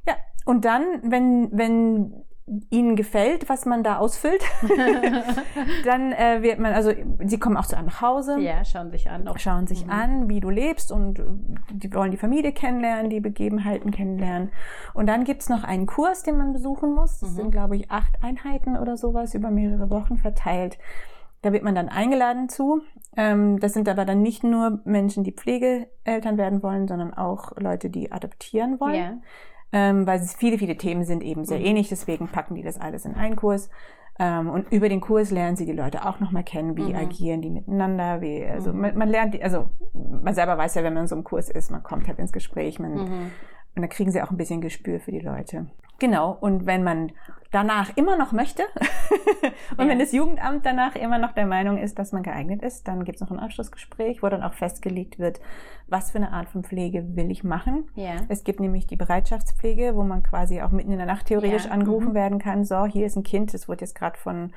Ja, 0.08 0.14
und 0.46 0.64
dann, 0.64 0.84
wenn, 1.02 1.50
wenn 1.52 2.24
ihnen 2.70 2.96
gefällt, 2.96 3.48
was 3.48 3.64
man 3.64 3.84
da 3.84 3.98
ausfüllt, 3.98 4.42
dann 5.84 6.12
äh, 6.12 6.42
wird 6.42 6.58
man, 6.58 6.72
also 6.72 6.92
sie 7.22 7.38
kommen 7.38 7.56
auch 7.56 7.66
zu 7.66 7.76
einem 7.76 7.86
nach 7.86 8.00
Hause. 8.00 8.40
Ja, 8.40 8.64
schauen 8.64 8.90
sich 8.90 9.08
an. 9.08 9.28
Auch. 9.28 9.38
Schauen 9.38 9.66
sich 9.66 9.84
mhm. 9.84 9.92
an, 9.92 10.28
wie 10.28 10.40
du 10.40 10.50
lebst 10.50 10.90
und 10.90 11.22
die 11.70 11.92
wollen 11.94 12.10
die 12.10 12.16
Familie 12.16 12.52
kennenlernen, 12.52 13.10
die 13.10 13.20
Begebenheiten 13.20 13.92
kennenlernen. 13.92 14.50
Und 14.94 15.06
dann 15.06 15.24
gibt's 15.24 15.48
noch 15.48 15.62
einen 15.62 15.86
Kurs, 15.86 16.22
den 16.22 16.38
man 16.38 16.52
besuchen 16.52 16.92
muss. 16.94 17.20
Das 17.20 17.30
mhm. 17.30 17.34
sind, 17.34 17.50
glaube 17.52 17.76
ich, 17.76 17.90
acht 17.90 18.24
Einheiten 18.24 18.76
oder 18.76 18.96
sowas 18.96 19.34
über 19.34 19.50
mehrere 19.50 19.90
Wochen 19.90 20.16
verteilt. 20.16 20.78
Da 21.42 21.52
wird 21.52 21.62
man 21.62 21.74
dann 21.74 21.88
eingeladen 21.88 22.48
zu. 22.48 22.82
Ähm, 23.16 23.58
das 23.60 23.72
sind 23.72 23.88
aber 23.88 24.04
dann 24.04 24.22
nicht 24.22 24.44
nur 24.44 24.80
Menschen, 24.84 25.24
die 25.24 25.32
Pflegeeltern 25.32 26.36
werden 26.36 26.62
wollen, 26.62 26.86
sondern 26.86 27.14
auch 27.14 27.52
Leute, 27.56 27.88
die 27.88 28.12
adoptieren 28.12 28.78
wollen. 28.78 28.94
Yeah. 28.94 29.18
Ähm, 29.72 30.06
weil 30.06 30.20
viele, 30.20 30.58
viele 30.58 30.76
Themen 30.76 31.04
sind 31.04 31.22
eben 31.22 31.44
sehr 31.44 31.60
mhm. 31.60 31.66
ähnlich, 31.66 31.88
deswegen 31.88 32.28
packen 32.28 32.56
die 32.56 32.62
das 32.62 32.80
alles 32.80 33.04
in 33.04 33.14
einen 33.14 33.36
Kurs. 33.36 33.70
Ähm, 34.18 34.50
und 34.50 34.70
über 34.70 34.88
den 34.90 35.00
Kurs 35.00 35.30
lernen 35.30 35.56
sie 35.56 35.64
die 35.64 35.72
Leute 35.72 36.04
auch 36.04 36.20
nochmal 36.20 36.44
kennen, 36.44 36.76
wie 36.76 36.92
mhm. 36.92 36.96
agieren 36.96 37.40
die 37.40 37.50
miteinander, 37.50 38.20
wie, 38.20 38.44
also 38.44 38.72
mhm. 38.72 38.80
man, 38.80 38.98
man, 38.98 39.08
lernt, 39.08 39.34
die, 39.34 39.42
also 39.42 39.70
man 39.94 40.34
selber 40.34 40.58
weiß 40.58 40.74
ja, 40.74 40.82
wenn 40.82 40.92
man 40.92 41.04
in 41.04 41.08
so 41.08 41.14
einem 41.14 41.24
Kurs 41.24 41.48
ist, 41.48 41.70
man 41.70 41.82
kommt 41.82 42.06
halt 42.06 42.18
ins 42.18 42.32
Gespräch, 42.32 42.78
man, 42.78 42.92
mhm. 42.92 43.30
und 43.76 43.82
da 43.82 43.86
kriegen 43.86 44.10
sie 44.10 44.20
auch 44.20 44.30
ein 44.30 44.36
bisschen 44.36 44.60
Gespür 44.60 45.00
für 45.00 45.12
die 45.12 45.20
Leute. 45.20 45.68
Genau, 46.00 46.36
und 46.40 46.66
wenn 46.66 46.82
man 46.82 47.12
danach 47.52 47.96
immer 47.96 48.16
noch 48.16 48.32
möchte 48.32 48.62
und 49.76 49.84
ja. 49.84 49.88
wenn 49.88 49.98
das 49.98 50.12
Jugendamt 50.12 50.64
danach 50.64 50.94
immer 50.94 51.18
noch 51.18 51.32
der 51.32 51.46
Meinung 51.46 51.78
ist, 51.78 51.98
dass 51.98 52.12
man 52.12 52.22
geeignet 52.22 52.62
ist, 52.62 52.86
dann 52.86 53.04
gibt 53.04 53.16
es 53.16 53.20
noch 53.20 53.30
ein 53.30 53.40
Abschlussgespräch, 53.40 54.22
wo 54.22 54.28
dann 54.28 54.42
auch 54.42 54.54
festgelegt 54.54 55.18
wird, 55.18 55.40
was 55.88 56.12
für 56.12 56.18
eine 56.18 56.32
Art 56.32 56.48
von 56.48 56.62
Pflege 56.62 57.16
will 57.16 57.30
ich 57.30 57.42
machen. 57.42 57.88
Ja. 57.96 58.12
Es 58.28 58.44
gibt 58.44 58.60
nämlich 58.60 58.86
die 58.86 58.96
Bereitschaftspflege, 58.96 59.96
wo 59.96 60.04
man 60.04 60.22
quasi 60.22 60.62
auch 60.62 60.70
mitten 60.70 60.92
in 60.92 60.98
der 60.98 61.06
Nacht 61.06 61.26
theoretisch 61.26 61.64
ja. 61.64 61.72
angerufen 61.72 62.10
mhm. 62.10 62.14
werden 62.14 62.38
kann, 62.38 62.64
so, 62.64 62.86
hier 62.86 63.06
ist 63.06 63.16
ein 63.16 63.24
Kind, 63.24 63.52
das 63.52 63.68
wurde 63.68 63.80
jetzt 63.80 63.94
gerade 63.94 64.18
von 64.18 64.52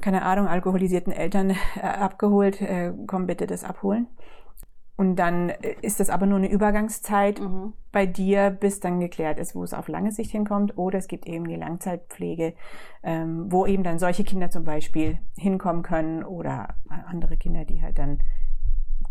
keine 0.00 0.22
Ahnung, 0.22 0.48
alkoholisierten 0.48 1.12
Eltern 1.12 1.50
äh, 1.50 1.80
abgeholt, 1.80 2.60
äh, 2.60 2.92
komm 3.06 3.26
bitte 3.26 3.46
das 3.46 3.62
abholen. 3.62 4.08
Und 4.96 5.16
dann 5.16 5.48
äh, 5.48 5.74
ist 5.82 6.00
das 6.00 6.10
aber 6.10 6.26
nur 6.26 6.38
eine 6.38 6.50
Übergangszeit 6.50 7.40
mhm. 7.40 7.72
bei 7.92 8.06
dir, 8.06 8.50
bis 8.50 8.80
dann 8.80 9.00
geklärt 9.00 9.38
ist, 9.38 9.54
wo 9.54 9.64
es 9.64 9.74
auf 9.74 9.88
lange 9.88 10.12
Sicht 10.12 10.30
hinkommt. 10.30 10.76
Oder 10.76 10.98
es 10.98 11.08
gibt 11.08 11.26
eben 11.26 11.46
die 11.46 11.56
Langzeitpflege, 11.56 12.54
ähm, 13.02 13.50
wo 13.50 13.66
eben 13.66 13.82
dann 13.82 13.98
solche 13.98 14.24
Kinder 14.24 14.50
zum 14.50 14.64
Beispiel 14.64 15.18
hinkommen 15.36 15.82
können 15.82 16.24
oder 16.24 16.74
andere 17.06 17.36
Kinder, 17.36 17.64
die 17.64 17.82
halt 17.82 17.98
dann 17.98 18.20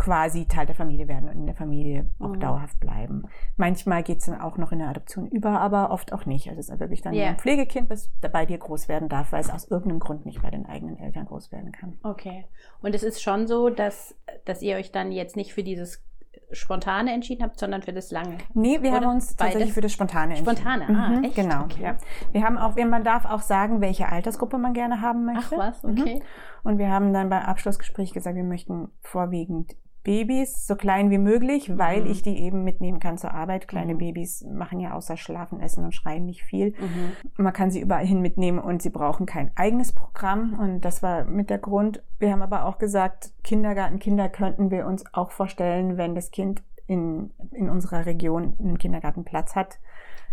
quasi 0.02 0.48
Teil 0.48 0.66
der 0.66 0.74
Familie 0.74 1.08
werden 1.08 1.30
und 1.30 1.36
in 1.36 1.46
der 1.46 1.54
Familie 1.54 2.10
auch 2.18 2.30
mhm. 2.30 2.40
dauerhaft 2.40 2.80
bleiben. 2.80 3.26
Manchmal 3.56 4.02
geht 4.02 4.18
es 4.18 4.26
dann 4.26 4.42
auch 4.42 4.58
noch 4.58 4.72
in 4.72 4.80
der 4.80 4.90
Adoption 4.90 5.28
über, 5.28 5.62
aber 5.62 5.92
oft 5.92 6.12
auch 6.12 6.26
nicht. 6.26 6.50
Also 6.50 6.60
es 6.60 6.70
ist 6.70 6.80
wirklich 6.80 7.04
dann 7.04 7.14
yeah. 7.14 7.30
ein 7.30 7.38
Pflegekind, 7.38 7.88
was 7.92 8.10
bei 8.20 8.48
dir 8.48 8.58
groß 8.58 8.88
werden 8.88 9.10
darf, 9.10 9.32
weil 9.32 9.42
es 9.42 9.52
aus 9.52 9.70
irgendeinem 9.70 10.00
Grund 10.00 10.26
nicht 10.26 10.42
bei 10.42 10.50
den 10.50 10.66
eigenen 10.66 10.98
Eltern 10.98 11.26
groß 11.26 11.52
werden 11.52 11.72
kann. 11.72 12.00
Okay. 12.02 12.46
Und 12.82 12.96
es 12.96 13.04
ist 13.04 13.22
schon 13.22 13.46
so, 13.46 13.70
dass, 13.70 14.16
dass 14.46 14.64
ihr 14.64 14.78
euch 14.78 14.92
dann 14.92 15.12
jetzt 15.12 15.36
nicht 15.36 15.54
für 15.54 15.62
dieses 15.62 16.04
Spontane 16.52 17.14
entschieden 17.14 17.44
habt, 17.44 17.60
sondern 17.60 17.84
für 17.84 17.94
das 17.94 18.10
Lange? 18.10 18.40
Nee, 18.56 18.82
wir 18.82 18.90
Oder 18.90 19.02
haben 19.02 19.16
uns 19.16 19.36
tatsächlich 19.36 19.74
für 19.74 19.82
das 19.82 19.94
Spontane 19.94 20.36
entschieden. 20.36 20.58
Spontane, 20.58 20.86
ah, 20.88 21.10
mhm, 21.10 21.24
echt? 21.26 21.36
Genau, 21.36 21.66
okay. 21.66 21.84
ja. 21.84 21.98
Wir 22.32 22.44
haben 22.44 22.58
auch, 22.58 22.76
man 22.76 23.04
darf 23.04 23.26
auch 23.26 23.42
sagen, 23.42 23.82
welche 23.82 24.10
Altersgruppe 24.10 24.58
man 24.58 24.74
gerne 24.74 25.00
haben 25.00 25.26
möchte. 25.26 25.56
Ach 25.56 25.60
was, 25.60 25.84
okay. 25.86 26.16
Mhm. 26.16 26.22
Und 26.64 26.78
wir 26.80 26.90
haben 26.90 27.14
dann 27.14 27.30
beim 27.30 27.44
Abschlussgespräch 27.44 28.14
gesagt, 28.14 28.36
wir 28.36 28.44
möchten 28.44 28.90
vorwiegend 29.02 29.76
Babys 30.04 30.66
so 30.66 30.76
klein 30.76 31.12
wie 31.12 31.18
möglich, 31.18 31.78
weil 31.78 32.02
mhm. 32.02 32.12
ich 32.12 32.22
die 32.22 32.40
eben 32.40 32.64
mitnehmen 32.64 33.00
kann 33.00 33.18
zur 33.18 33.34
Arbeit. 33.34 33.68
Kleine 33.68 33.94
mhm. 33.94 34.00
Babys 34.00 34.44
machen 34.44 34.80
ja 34.80 34.94
außer 34.94 35.18
Schlafen, 35.18 35.60
Essen 35.60 35.84
und 35.84 35.94
Schreien 35.94 36.26
nicht 36.26 36.44
viel. 36.44 36.72
Mhm. 36.72 37.12
Man 37.38 37.54
kann 37.54 37.70
sie 37.70 37.82
überall 37.82 38.06
hin 38.06 38.22
mitnehmen 38.22 38.60
und 38.60 38.82
sie 38.82 38.90
brauchen 38.90 39.26
kein 39.26 39.52
eigenes 39.56 39.94
Programm. 39.94 40.58
Und 40.60 40.82
das 40.82 41.04
war 41.04 41.26
mit 41.26 41.50
der 41.50 41.60
Grund. 41.60 42.04
Wir 42.20 42.32
haben 42.32 42.42
aber 42.42 42.66
auch 42.66 42.78
gesagt, 42.78 43.34
Kindergartenkinder 43.44 44.30
könnten 44.30 44.72
wir 44.72 44.88
uns 44.88 45.04
auch 45.14 45.32
vorstellen, 45.32 45.98
wenn 45.98 46.16
das 46.16 46.32
Kind 46.32 46.64
in, 46.88 47.32
in 47.52 47.70
unserer 47.70 48.06
Region 48.06 48.56
einen 48.60 48.78
Kindergartenplatz 48.78 49.56
hat. 49.56 49.80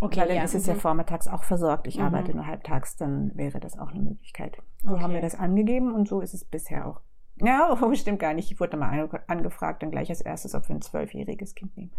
Okay, 0.00 0.20
weil 0.20 0.28
dann 0.28 0.37
ja. 0.38 0.44
ist 0.44 0.54
es 0.54 0.66
ja 0.66 0.75
mhm. 0.75 0.80
vormittags 0.80 1.28
auch 1.28 1.42
versorgt. 1.42 1.87
Ich 1.87 1.98
mhm. 1.98 2.04
arbeite 2.04 2.34
nur 2.34 2.46
halbtags, 2.46 2.96
dann 2.96 3.32
wäre 3.37 3.60
das 3.60 3.78
auch 3.78 3.90
eine 3.90 4.00
Möglichkeit. 4.00 4.58
So 4.82 4.94
okay. 4.94 5.02
haben 5.02 5.12
wir 5.12 5.20
das 5.20 5.34
angegeben 5.38 5.92
und 5.92 6.08
so 6.08 6.20
ist 6.20 6.34
es 6.34 6.44
bisher 6.44 6.87
auch 6.87 7.00
Ja, 7.42 7.76
oh, 7.80 7.95
stimmt 7.95 8.18
gar 8.18 8.35
nicht. 8.35 8.50
Ich 8.50 8.61
wurde 8.61 8.76
mal 8.76 8.88
ange 8.90 9.09
angefragt, 9.26 9.83
dann 9.83 9.90
gleich 9.90 10.11
als 10.11 10.21
erstes, 10.21 10.54
ob 10.54 10.68
wir 10.68 10.76
ein 10.76 10.83
zwölfjähriges 10.83 11.54
Kind 11.54 11.76
nehmen. 11.76 11.92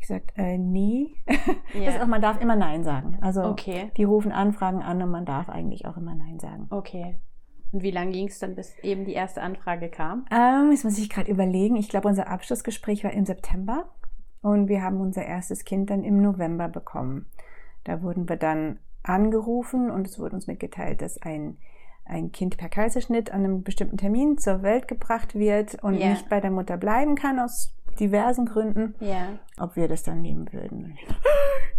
Ich 0.00 0.06
sagte, 0.08 0.34
äh, 0.36 0.58
nee. 0.58 1.16
Ja. 1.74 1.86
Das 1.92 2.00
auch, 2.02 2.06
man 2.06 2.20
darf 2.22 2.40
immer 2.40 2.56
Nein 2.56 2.84
sagen. 2.84 3.18
Also 3.20 3.42
Okay. 3.44 3.90
die 3.96 4.04
rufen 4.04 4.32
Anfragen 4.32 4.82
an 4.82 5.02
und 5.02 5.10
man 5.10 5.24
darf 5.24 5.48
eigentlich 5.48 5.86
auch 5.86 5.96
immer 5.96 6.14
Nein 6.14 6.38
sagen. 6.38 6.66
Okay. 6.70 7.18
Und 7.72 7.82
wie 7.82 7.90
lange 7.90 8.12
ging 8.12 8.28
es 8.28 8.38
dann, 8.38 8.54
bis 8.54 8.78
eben 8.80 9.04
die 9.04 9.12
erste 9.12 9.42
Anfrage 9.42 9.88
kam? 9.88 10.24
Ähm, 10.30 10.70
jetzt 10.70 10.84
muss 10.84 10.98
ich 10.98 11.10
gerade 11.10 11.30
überlegen. 11.30 11.76
Ich 11.76 11.88
glaube, 11.88 12.08
unser 12.08 12.28
Abschlussgespräch 12.28 13.04
war 13.04 13.12
im 13.12 13.24
September 13.26 13.90
und 14.40 14.68
wir 14.68 14.82
haben 14.82 15.00
unser 15.00 15.24
erstes 15.24 15.64
Kind 15.64 15.90
dann 15.90 16.04
im 16.04 16.22
November 16.22 16.68
bekommen. 16.68 17.26
Da 17.84 18.02
wurden 18.02 18.28
wir 18.28 18.36
dann 18.36 18.78
angerufen 19.02 19.90
und 19.90 20.06
es 20.06 20.18
wurde 20.18 20.34
uns 20.36 20.46
mitgeteilt, 20.46 21.02
dass 21.02 21.20
ein, 21.22 21.56
ein 22.08 22.32
Kind 22.32 22.56
per 22.56 22.68
Kaiserschnitt 22.68 23.30
an 23.32 23.44
einem 23.44 23.62
bestimmten 23.62 23.96
Termin 23.96 24.38
zur 24.38 24.62
Welt 24.62 24.88
gebracht 24.88 25.34
wird 25.34 25.82
und 25.82 25.94
Ja. 25.94 26.10
nicht 26.10 26.28
bei 26.28 26.40
der 26.40 26.50
Mutter 26.50 26.76
bleiben 26.76 27.14
kann 27.16 27.38
aus 27.38 27.72
diversen 28.00 28.46
Gründen, 28.46 28.94
Ja. 29.00 29.38
ob 29.58 29.74
wir 29.76 29.88
das 29.88 30.02
dann 30.02 30.22
nehmen 30.22 30.52
würden. 30.52 30.96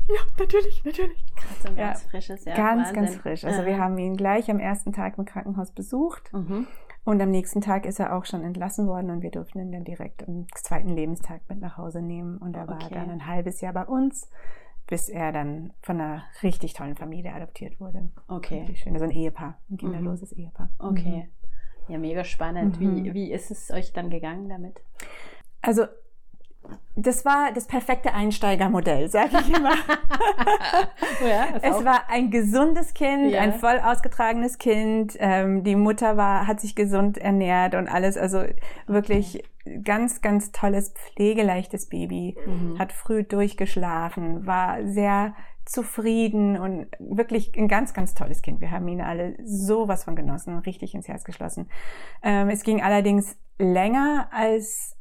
Ja, 0.10 0.22
natürlich, 0.40 0.86
natürlich. 0.86 1.26
Ein 1.66 1.76
Ja. 1.76 1.88
ganz 1.88 2.04
frisches, 2.04 2.46
ja. 2.46 2.56
ganz, 2.56 2.88
Wahnsinn. 2.88 2.96
ganz 2.96 3.16
frisch. 3.18 3.44
Also 3.44 3.66
wir 3.66 3.78
haben 3.78 3.98
ihn 3.98 4.16
gleich 4.16 4.50
am 4.50 4.58
ersten 4.60 4.94
Tag 4.94 5.18
im 5.18 5.26
Krankenhaus 5.26 5.72
besucht 5.72 6.32
Mhm. 6.32 6.66
und 7.04 7.22
am 7.22 7.30
nächsten 7.30 7.60
Tag 7.60 7.86
ist 7.86 8.00
er 8.00 8.16
auch 8.16 8.24
schon 8.24 8.42
entlassen 8.46 8.88
worden 8.88 9.10
und 9.10 9.22
wir 9.22 9.32
durften 9.32 9.60
ihn 9.60 9.72
dann 9.74 9.84
direkt 9.84 10.26
am 10.26 10.46
zweiten 10.56 10.96
Lebenstag 10.96 11.42
mit 11.50 11.60
nach 11.60 11.78
Hause 11.78 12.02
nehmen. 12.02 12.38
Und 12.38 12.56
er 12.56 12.70
war 12.70 12.76
Okay. 12.76 12.94
dann 12.94 13.10
ein 13.10 13.28
halbes 13.28 13.60
Jahr 13.60 13.74
bei 13.74 13.84
uns, 13.84 14.30
bis 14.88 15.10
er 15.10 15.32
dann 15.32 15.74
von 15.82 16.00
einer 16.00 16.24
richtig 16.44 16.74
tollen 16.74 16.96
Familie 16.96 17.34
adoptiert 17.34 17.80
wurde. 17.80 18.10
Okay. 18.28 18.60
Richtig 18.62 18.80
schön. 18.80 18.94
Also 18.94 19.06
ein 19.06 19.12
Ehepaar, 19.12 19.58
ein 19.70 19.78
kinderloses 19.78 20.32
Ehepaar. 20.32 20.70
Okay. 20.80 21.30
Ja, 21.88 21.98
mega 21.98 22.24
spannend. 22.24 22.80
Mhm. 22.80 23.04
Wie, 23.06 23.14
wie 23.14 23.32
ist 23.32 23.52
es 23.52 23.72
euch 23.72 23.94
dann 23.94 24.10
gegangen 24.10 24.50
damit? 24.50 24.82
Also 25.62 25.86
das 26.96 27.24
war 27.24 27.52
das 27.54 27.66
perfekte 27.68 28.14
Einsteigermodell, 28.14 29.10
sage 29.10 29.38
ich 29.40 29.56
immer. 29.56 29.72
ja, 31.26 31.48
Es 31.62 31.86
war 31.86 32.10
ein 32.10 32.32
gesundes 32.32 32.94
Kind, 32.94 33.32
Ja. 33.32 33.42
ein 33.42 33.54
voll 33.54 33.80
ausgetragenes 33.80 34.58
Kind. 34.58 35.16
Ähm, 35.20 35.64
die 35.64 35.76
Mutter 35.76 36.18
war, 36.18 36.48
hat 36.48 36.60
sich 36.60 36.76
gesund 36.76 37.18
ernährt 37.18 37.76
und 37.76 37.88
alles. 37.88 38.18
Also 38.18 38.44
wirklich 38.88 39.44
ganz, 39.84 40.22
ganz 40.22 40.52
tolles, 40.52 40.94
pflegeleichtes 40.94 41.88
Baby. 41.90 42.36
Mhm. 42.46 42.80
Hat 42.80 42.92
früh 42.94 43.24
durchgeschlafen, 43.24 44.46
war 44.46 44.86
sehr 44.86 45.34
zufrieden 45.66 46.58
und 46.58 46.88
wirklich 47.00 47.52
ein 47.58 47.68
ganz, 47.68 47.94
ganz 47.94 48.14
tolles 48.14 48.42
Kind. 48.42 48.62
Wir 48.62 48.72
haben 48.72 48.88
ihn 48.88 49.02
alle 49.02 49.36
sowas 49.44 50.06
von 50.06 50.16
genossen, 50.16 50.58
richtig 50.60 50.96
ins 50.96 51.08
Herz 51.08 51.24
geschlossen. 51.26 51.70
Ähm, 52.24 52.50
es 52.50 52.64
ging 52.64 52.82
allerdings 52.82 53.38
länger 53.60 54.30
als 54.32 54.96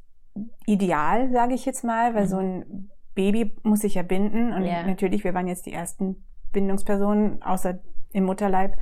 ideal, 0.66 1.30
sage 1.30 1.54
ich 1.54 1.64
jetzt 1.66 1.84
mal, 1.84 2.14
weil 2.14 2.24
Mhm. 2.24 2.28
so 2.28 2.38
ein 2.38 2.90
Baby 3.14 3.56
muss 3.62 3.80
sich 3.80 3.94
ja 3.94 4.02
binden 4.02 4.52
und 4.52 4.64
Ja. 4.64 4.82
natürlich, 4.84 5.24
wir 5.24 5.32
waren 5.34 5.46
jetzt 5.48 5.66
die 5.66 5.72
ersten 5.72 6.24
Bindungspersonen, 6.52 7.42
außer 7.42 7.78
im 8.12 8.24
Mutterleib. 8.24 8.74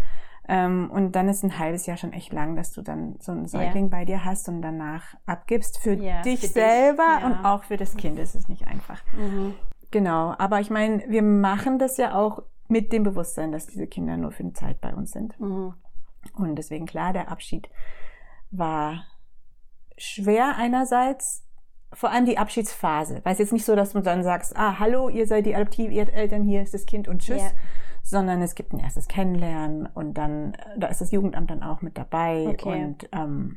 Ähm, 0.47 0.91
und 0.91 1.13
dann 1.13 1.29
ist 1.29 1.43
ein 1.43 1.59
halbes 1.59 1.87
Jahr 1.87 1.97
schon 1.97 2.13
echt 2.13 2.33
lang, 2.33 2.55
dass 2.55 2.73
du 2.73 2.83
dann 2.83 3.17
so 3.19 3.33
einen 3.33 3.47
Säugling 3.47 3.89
bei 3.89 4.05
dir 4.05 4.25
hast 4.25 4.49
und 4.49 4.61
danach 4.61 5.15
abgibst. 5.25 5.79
Für 5.79 5.95
Ja, 5.95 6.23
dich 6.23 6.41
für 6.41 6.47
dich, 6.47 6.53
selber 6.53 7.19
ja. 7.21 7.27
und 7.27 7.45
auch 7.45 7.65
für 7.65 7.77
das 7.77 7.97
Kind 7.97 8.19
ist 8.19 8.35
es 8.35 8.49
nicht 8.49 8.67
einfach. 8.67 9.03
Mhm. 9.15 9.55
Genau, 9.91 10.35
aber 10.37 10.61
ich 10.61 10.71
meine, 10.71 11.05
wir 11.09 11.23
machen 11.23 11.79
das 11.79 11.97
ja 11.97 12.15
auch 12.15 12.43
mit 12.69 12.93
dem 12.93 13.05
Bewusstsein, 13.05 13.53
dass 13.53 13.67
diese 13.67 13.87
Kinder 13.87 14.17
nur 14.17 14.33
für 14.33 14.43
eine 14.43 14.53
Zeit 14.53 14.81
bei 14.81 14.95
uns 14.95 15.13
sind. 15.13 15.39
Mhm. 15.41 15.75
Und 16.35 16.57
deswegen 16.57 16.87
klar, 16.87 17.13
der 17.13 17.31
Abschied 17.31 17.69
war 18.51 19.05
schwer 19.97 20.57
einerseits, 20.57 21.47
vor 21.93 22.11
allem 22.11 22.27
die 22.27 22.39
Abschiedsphase. 22.39 23.21
Weil 23.23 23.35
es 23.35 23.39
jetzt 23.39 23.53
nicht 23.53 23.65
so, 23.65 23.77
dass 23.77 23.93
du 23.93 24.01
dann 24.01 24.25
sagst, 24.25 24.57
ah, 24.57 24.79
hallo, 24.79 25.09
ihr 25.09 25.27
seid 25.27 25.47
die 25.47 25.55
Adoptiveltern, 25.55 26.43
hier 26.43 26.63
ist 26.63 26.75
das 26.75 26.87
Kind 26.87 27.09
und 27.09 27.23
tschüss. 27.23 27.43
Sondern 28.07 28.43
es 28.43 28.55
gibt 28.55 28.73
ein 28.75 28.81
erstes 28.81 29.09
Kennenlernen 29.09 29.87
und 29.95 30.15
dann, 30.19 30.57
da 30.77 30.89
ist 30.89 31.01
das 31.01 31.11
Jugendamt 31.11 31.51
dann 31.51 31.63
auch 31.63 31.81
mit 31.81 31.97
dabei. 31.97 32.49
Okay. 32.51 32.85
Und 32.85 33.09
ähm, 33.13 33.57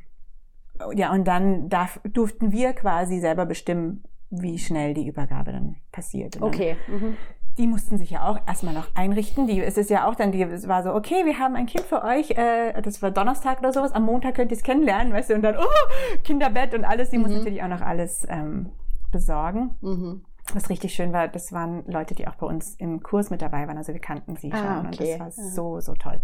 ja, 0.95 1.11
und 1.11 1.27
dann 1.27 1.67
darf, 1.69 1.99
durften 2.09 2.51
wir 2.53 2.71
quasi 2.73 3.19
selber 3.19 3.45
bestimmen, 3.45 4.03
wie 4.29 4.57
schnell 4.57 4.93
die 4.93 5.05
Übergabe 5.07 5.51
dann 5.51 5.75
passiert. 5.91 6.35
Dann 6.35 6.43
Okay. 6.43 6.77
Mhm. 6.87 7.17
die 7.57 7.67
mussten 7.67 7.97
sich 7.97 8.11
ja 8.11 8.25
auch 8.29 8.39
erstmal 8.47 8.73
noch 8.73 8.87
einrichten. 8.95 9.47
Die, 9.47 9.59
es 9.61 9.77
ist 9.77 9.89
ja 9.89 10.07
auch 10.07 10.15
dann, 10.15 10.31
die, 10.31 10.41
es 10.43 10.67
war 10.67 10.81
so, 10.83 10.93
okay, 10.93 11.25
wir 11.25 11.39
haben 11.39 11.55
ein 11.55 11.65
Kind 11.65 11.83
für 11.85 12.03
euch, 12.03 12.31
äh, 12.31 12.79
das 12.81 13.01
war 13.01 13.11
Donnerstag 13.11 13.59
oder 13.59 13.73
sowas, 13.73 13.91
am 13.91 14.03
Montag 14.05 14.35
könnt 14.35 14.51
ihr 14.51 14.57
es 14.57 14.63
kennenlernen, 14.63 15.11
weißt 15.11 15.31
du, 15.31 15.33
und 15.35 15.41
dann, 15.41 15.55
oh, 15.57 16.17
Kinderbett 16.23 16.73
und 16.73 16.85
alles, 16.85 17.09
die 17.09 17.17
Mhm. 17.17 17.23
natürlich 17.33 17.63
auch 17.63 17.67
noch 17.67 17.81
alles 17.81 18.25
ähm, 18.29 18.69
besorgen. 19.11 19.75
Mhm. 19.81 20.21
Was 20.53 20.69
richtig 20.69 20.93
schön 20.93 21.11
war, 21.13 21.27
das 21.27 21.51
waren 21.51 21.83
Leute, 21.87 22.15
die 22.15 22.27
auch 22.27 22.35
bei 22.35 22.47
uns 22.47 22.75
im 22.75 23.03
Kurs 23.03 23.29
mit 23.29 23.41
dabei 23.41 23.67
waren, 23.67 23.77
also 23.77 23.93
wir 23.93 23.99
kannten 23.99 24.35
sie 24.37 24.51
Ah, 24.53 24.57
schon 24.57 24.85
und 24.87 24.93
okay. 24.95 25.17
das 25.17 25.37
war 25.37 25.45
Ja. 25.45 25.51
so, 25.51 25.79
so 25.81 25.93
toll. 25.95 26.19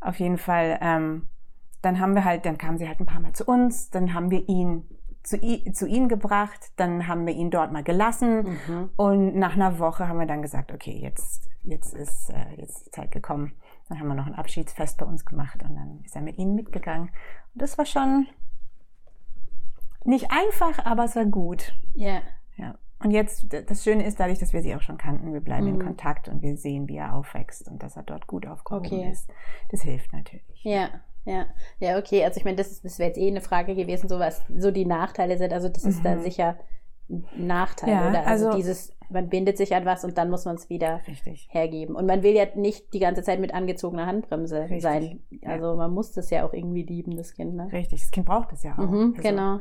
Auf 0.00 0.18
jeden 0.20 0.38
Fall, 0.38 0.78
ähm, 0.80 1.28
dann 1.82 2.00
haben 2.00 2.14
wir 2.14 2.24
halt, 2.24 2.46
dann 2.46 2.58
kamen 2.58 2.78
sie 2.78 2.88
halt 2.88 2.98
ein 3.00 3.06
paar 3.06 3.20
Mal 3.20 3.32
zu 3.34 3.44
uns, 3.44 3.90
dann 3.90 4.14
haben 4.14 4.30
wir 4.30 4.48
ihn 4.48 4.88
zu, 5.22 5.38
zu 5.72 5.86
ihnen 5.86 6.08
gebracht, 6.08 6.72
dann 6.76 7.06
haben 7.06 7.26
wir 7.26 7.34
ihn 7.34 7.50
dort 7.50 7.72
mal 7.72 7.84
gelassen, 7.84 8.58
Mhm. 8.66 8.90
und 8.96 9.36
nach 9.36 9.54
einer 9.54 9.78
Woche 9.78 10.08
haben 10.08 10.18
wir 10.18 10.26
dann 10.26 10.42
gesagt, 10.42 10.72
okay, 10.72 10.98
jetzt, 11.00 11.48
jetzt 11.62 11.94
ist 11.94 12.30
äh, 12.30 12.54
jetzt 12.56 12.86
die 12.86 12.90
Zeit 12.90 13.10
gekommen. 13.12 13.52
Dann 13.88 14.00
haben 14.00 14.08
wir 14.08 14.14
noch 14.14 14.26
ein 14.26 14.34
Abschiedsfest 14.34 14.96
bei 14.98 15.04
uns 15.06 15.24
gemacht 15.26 15.62
und 15.62 15.74
dann 15.76 16.00
ist 16.04 16.16
er 16.16 16.22
mit 16.22 16.38
ihnen 16.38 16.54
mitgegangen. 16.54 17.08
Und 17.52 17.62
das 17.62 17.76
war 17.78 17.84
schon 17.84 18.26
nicht 20.04 20.30
einfach, 20.32 20.84
aber 20.86 21.04
es 21.04 21.14
war 21.14 21.26
gut. 21.26 21.74
Ja. 21.94 22.20
Ja. 22.56 22.74
Und 23.04 23.10
jetzt, 23.10 23.46
das 23.68 23.82
Schöne 23.84 24.04
ist, 24.06 24.20
dadurch, 24.20 24.38
dass 24.38 24.52
wir 24.52 24.62
sie 24.62 24.74
auch 24.74 24.80
schon 24.82 24.98
kannten, 24.98 25.32
wir 25.32 25.40
bleiben 25.40 25.66
in 25.66 25.74
Mhm. 25.76 25.82
Kontakt 25.84 26.28
und 26.28 26.42
wir 26.42 26.56
sehen, 26.56 26.88
wie 26.88 26.96
er 26.96 27.14
aufwächst 27.14 27.68
und 27.68 27.82
dass 27.82 27.96
er 27.96 28.02
dort 28.02 28.26
gut 28.26 28.46
aufgehoben 28.46 28.86
Okay. 28.86 29.10
ist. 29.10 29.28
Das 29.70 29.82
hilft 29.82 30.12
natürlich. 30.12 30.62
Ja, 30.62 30.88
ja, 31.24 31.46
ja, 31.78 31.98
okay. 31.98 32.24
Also 32.24 32.38
ich 32.38 32.44
meine, 32.44 32.56
das, 32.56 32.70
ist- 32.70 32.84
das 32.84 32.98
wäre 32.98 33.08
jetzt 33.08 33.18
eh 33.18 33.28
eine 33.28 33.40
Frage 33.40 33.74
gewesen, 33.74 34.08
so 34.08 34.18
was 34.18 34.42
so 34.56 34.70
die 34.70 34.84
Nachteile 34.86 35.38
sind. 35.38 35.52
Also 35.52 35.68
das 35.68 35.84
ist 35.84 36.04
dann 36.04 36.18
Mhm. 36.18 36.22
sicher 36.22 36.56
Nachteil, 37.36 37.90
Ja, 37.90 38.08
oder? 38.08 38.26
Also, 38.26 38.46
also- 38.46 38.56
dieses, 38.58 38.92
man 39.10 39.28
bindet 39.28 39.58
sich 39.58 39.74
an 39.74 39.84
was 39.84 40.04
und 40.04 40.16
dann 40.16 40.30
muss 40.30 40.44
man 40.46 40.54
es 40.56 40.70
wieder 40.70 41.00
Richtig. 41.06 41.48
hergeben. 41.50 41.94
Und 41.94 42.06
man 42.06 42.22
will 42.22 42.34
ja 42.34 42.46
nicht 42.56 42.94
die 42.94 42.98
ganze 43.00 43.22
Zeit 43.22 43.40
mit 43.40 43.52
angezogener 43.52 44.06
Handbremse 44.06 44.62
Richtig, 44.62 44.82
sein. 44.82 45.20
ja. 45.30 45.50
Also 45.50 45.76
man 45.76 45.92
muss 45.92 46.12
das 46.12 46.30
ja 46.30 46.46
auch 46.46 46.54
irgendwie 46.54 46.82
lieben, 46.82 47.16
das 47.16 47.34
Kind, 47.34 47.54
ne? 47.54 47.68
Richtig. 47.72 48.00
Das 48.00 48.10
Kind 48.10 48.26
braucht 48.26 48.52
es 48.52 48.62
ja 48.62 48.72
auch. 48.72 48.78
Mhm, 48.90 49.14
Also, 49.16 49.22
genau. 49.28 49.58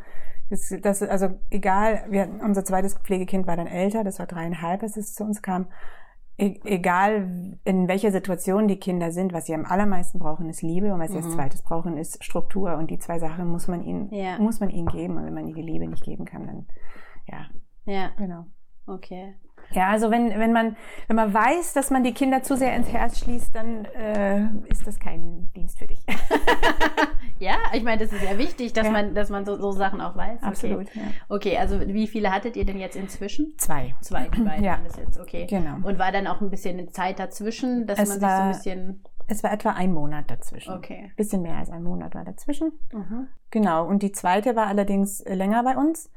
Das, 0.49 0.73
das, 0.81 1.01
also 1.03 1.29
egal, 1.49 2.03
wir, 2.09 2.29
unser 2.43 2.63
zweites 2.63 2.93
Pflegekind 2.95 3.47
war 3.47 3.55
dann 3.57 3.67
älter, 3.67 4.03
das 4.03 4.19
war 4.19 4.25
dreieinhalb, 4.27 4.83
als 4.83 4.95
es 4.97 5.13
zu 5.13 5.23
uns 5.23 5.41
kam. 5.41 5.67
E 6.37 6.59
egal 6.65 7.57
in 7.65 7.87
welcher 7.87 8.11
Situation 8.11 8.67
die 8.67 8.77
Kinder 8.79 9.11
sind, 9.11 9.31
was 9.33 9.45
sie 9.45 9.53
am 9.53 9.65
allermeisten 9.65 10.17
brauchen, 10.19 10.49
ist 10.49 10.61
Liebe 10.61 10.93
und 10.93 10.99
was 10.99 11.11
sie 11.11 11.17
als 11.17 11.27
Mhm. 11.27 11.31
zweites 11.31 11.61
brauchen, 11.61 11.97
ist 11.97 12.23
Struktur. 12.23 12.75
Und 12.77 12.89
die 12.89 12.99
zwei 12.99 13.19
Sachen 13.19 13.47
muss 13.49 13.67
man 13.67 13.83
ihnen, 13.83 14.09
Ja. 14.13 14.39
muss 14.39 14.59
man 14.61 14.69
ihnen 14.69 14.87
geben. 14.87 15.17
Und 15.17 15.25
wenn 15.25 15.33
man 15.33 15.45
ihnen 15.45 15.55
die 15.55 15.61
Liebe 15.61 15.87
nicht 15.87 16.03
geben 16.03 16.25
kann, 16.25 16.47
dann 16.47 16.65
ja, 17.27 17.45
Ja, 17.85 18.09
genau. 18.17 18.45
okay. 18.87 19.35
Ja, 19.73 19.89
also 19.89 20.11
wenn, 20.11 20.29
wenn 20.37 20.51
man, 20.51 20.75
wenn 21.07 21.15
man 21.15 21.33
weiß, 21.33 21.73
dass 21.73 21.91
man 21.91 22.03
die 22.03 22.13
Kinder 22.13 22.43
zu 22.43 22.57
sehr 22.57 22.75
ins 22.75 22.91
Herz 22.91 23.19
schließt, 23.19 23.55
dann 23.55 23.85
äh, 23.85 24.41
ist 24.67 24.85
das 24.85 24.99
kein 24.99 25.49
Dienst 25.55 25.79
für 25.79 25.87
dich. 25.87 26.03
Ja, 27.39 27.55
ich 27.73 27.81
meine, 27.83 28.03
das 28.03 28.13
ist 28.13 28.21
ja 28.23 28.37
wichtig, 28.37 28.71
dass 28.73 28.85
Ja. 28.85 28.91
man, 28.91 29.15
dass 29.15 29.31
man 29.31 29.45
so, 29.45 29.55
so 29.57 29.71
Sachen 29.71 29.99
auch 29.99 30.15
weiß. 30.15 30.37
Okay. 30.43 30.47
Absolut. 30.47 30.95
Ja. 30.95 31.01
Okay, 31.27 31.57
also 31.57 31.79
wie 31.87 32.05
viele 32.05 32.31
hattet 32.31 32.55
ihr 32.55 32.65
denn 32.65 32.77
jetzt 32.77 32.95
inzwischen? 32.95 33.55
Zwei. 33.57 33.95
Zwei, 34.01 34.27
die 34.29 34.41
beiden 34.41 34.63
Ja. 34.63 34.79
das 34.83 34.95
jetzt, 34.97 35.19
okay. 35.19 35.47
Genau. 35.47 35.77
Und 35.81 35.97
war 35.97 36.11
dann 36.11 36.27
auch 36.27 36.39
ein 36.41 36.51
bisschen 36.51 36.77
eine 36.77 36.89
Zeit 36.89 37.17
dazwischen, 37.17 37.87
dass 37.87 37.97
Es 37.97 38.09
man 38.09 38.19
sich 38.19 38.29
so 38.29 38.35
ein 38.35 38.49
bisschen. 38.51 39.03
Es 39.27 39.43
war 39.43 39.51
etwa 39.53 39.71
ein 39.71 39.91
Monat 39.91 40.29
dazwischen. 40.29 40.71
Okay. 40.75 41.11
Bisschen 41.15 41.41
mehr 41.41 41.57
als 41.57 41.71
ein 41.71 41.81
Monat 41.81 42.13
war 42.13 42.25
dazwischen. 42.25 42.73
Mhm. 42.93 43.27
Genau, 43.49 43.87
und 43.87 44.03
die 44.03 44.11
zweite 44.11 44.55
war 44.55 44.67
allerdings 44.67 45.21
äh, 45.21 45.33
länger 45.33 45.63
bei 45.63 45.75
uns. 45.75 46.11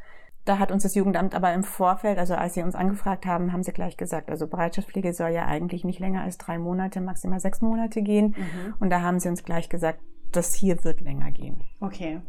Da 0.44 0.58
hat 0.58 0.70
uns 0.70 0.82
das 0.82 0.94
Jugendamt 0.94 1.34
aber 1.34 1.54
im 1.54 1.64
Vorfeld, 1.64 2.18
also 2.18 2.34
als 2.34 2.54
sie 2.54 2.62
uns 2.62 2.74
angefragt 2.74 3.24
haben, 3.24 3.52
haben 3.52 3.62
sie 3.62 3.72
gleich 3.72 3.96
gesagt, 3.96 4.30
also 4.30 4.46
Bereitschaftspflege 4.46 5.14
soll 5.14 5.30
ja 5.30 5.46
eigentlich 5.46 5.84
nicht 5.84 6.00
länger 6.00 6.22
als 6.22 6.36
drei 6.36 6.58
Monate, 6.58 7.00
maximal 7.00 7.40
sechs 7.40 7.62
Monate 7.62 8.02
gehen. 8.02 8.34
Mhm. 8.36 8.74
Und 8.78 8.90
da 8.90 9.00
haben 9.00 9.20
sie 9.20 9.28
uns 9.28 9.42
gleich 9.42 9.68
gesagt, 9.68 10.00
das 10.32 10.54
hier 10.54 10.84
wird 10.84 11.00
länger 11.00 11.30
gehen. 11.30 11.62
Okay. 11.80 12.20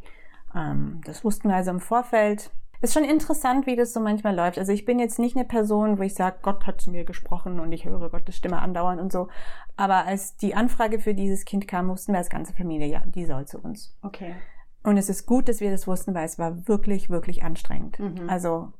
Ähm, 0.55 1.01
das 1.05 1.23
wussten 1.25 1.49
wir 1.49 1.55
also 1.55 1.71
im 1.71 1.79
Vorfeld. 1.81 2.51
Ist 2.81 2.93
schon 2.93 3.03
interessant, 3.03 3.65
wie 3.65 3.75
das 3.75 3.93
so 3.93 3.99
manchmal 3.99 4.35
läuft. 4.35 4.59
Also 4.59 4.71
ich 4.71 4.85
bin 4.85 4.99
jetzt 4.99 5.17
nicht 5.17 5.35
eine 5.35 5.45
Person, 5.45 5.97
wo 5.97 6.03
ich 6.03 6.13
sage, 6.13 6.37
Gott 6.41 6.67
hat 6.67 6.81
zu 6.81 6.91
mir 6.91 7.03
gesprochen 7.03 7.59
und 7.59 7.71
ich 7.71 7.85
höre 7.85 8.09
Gottes 8.09 8.35
Stimme 8.35 8.59
andauernd 8.59 9.01
und 9.01 9.11
so. 9.11 9.27
Aber 9.75 10.05
als 10.05 10.37
die 10.37 10.55
Anfrage 10.55 10.99
für 10.99 11.13
dieses 11.13 11.45
Kind 11.45 11.67
kam, 11.67 11.89
wussten 11.89 12.13
wir 12.13 12.19
als 12.19 12.29
ganze 12.29 12.53
Familie, 12.53 12.87
ja, 12.87 13.01
die 13.05 13.25
soll 13.25 13.45
zu 13.45 13.59
uns. 13.59 13.97
Okay. 14.01 14.35
Und 14.85 14.97
es 14.97 15.09
ist 15.09 15.25
gut, 15.25 15.49
dass 15.49 15.59
wir 15.59 15.71
das 15.71 15.87
wussten, 15.87 16.13
weil 16.13 16.25
es 16.25 16.37
war 16.37 16.67
wirklich, 16.67 17.09
wirklich 17.09 17.43
anstrengend. 17.43 17.99
Mhm. 17.99 18.29
Also 18.29 18.71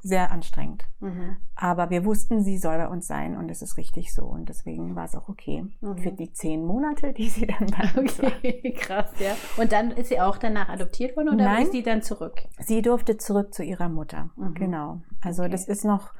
sehr 0.00 0.30
anstrengend. 0.30 0.84
Mhm. 1.00 1.36
Aber 1.54 1.90
wir 1.90 2.04
wussten, 2.04 2.42
sie 2.42 2.58
soll 2.58 2.76
bei 2.76 2.88
uns 2.88 3.06
sein 3.06 3.36
und 3.36 3.50
es 3.50 3.62
ist 3.62 3.76
richtig 3.76 4.12
so. 4.14 4.24
Und 4.24 4.48
deswegen 4.48 4.94
war 4.94 5.04
es 5.04 5.14
auch 5.14 5.28
okay 5.28 5.64
mhm. 5.80 5.98
für 5.98 6.12
die 6.12 6.32
zehn 6.32 6.64
Monate, 6.64 7.12
die 7.12 7.28
sie 7.28 7.46
dann 7.46 7.66
bei 7.66 8.00
uns 8.00 8.18
okay. 8.20 8.62
war. 8.64 8.72
Krass, 8.80 9.10
ja. 9.18 9.36
Und 9.56 9.72
dann 9.72 9.90
ist 9.90 10.08
sie 10.08 10.20
auch 10.20 10.38
danach 10.38 10.68
adoptiert 10.68 11.16
worden 11.16 11.34
oder 11.34 11.44
Nein, 11.44 11.64
ist 11.64 11.72
sie 11.72 11.82
dann 11.82 12.02
zurück? 12.02 12.42
Sie 12.60 12.82
durfte 12.82 13.16
zurück 13.16 13.52
zu 13.52 13.64
ihrer 13.64 13.88
Mutter. 13.88 14.30
Mhm. 14.36 14.54
Genau. 14.54 15.02
Also 15.20 15.42
okay. 15.42 15.52
das 15.52 15.66
ist 15.66 15.84
noch, 15.84 16.12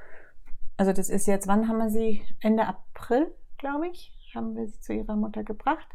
also 0.76 0.92
das 0.92 1.08
ist 1.08 1.26
jetzt, 1.26 1.46
wann 1.46 1.68
haben 1.68 1.78
wir 1.78 1.90
sie? 1.90 2.22
Ende 2.40 2.66
April, 2.66 3.32
glaube 3.58 3.88
ich, 3.88 4.12
haben 4.34 4.56
wir 4.56 4.66
sie 4.66 4.80
zu 4.80 4.92
ihrer 4.92 5.16
Mutter 5.16 5.44
gebracht. 5.44 5.87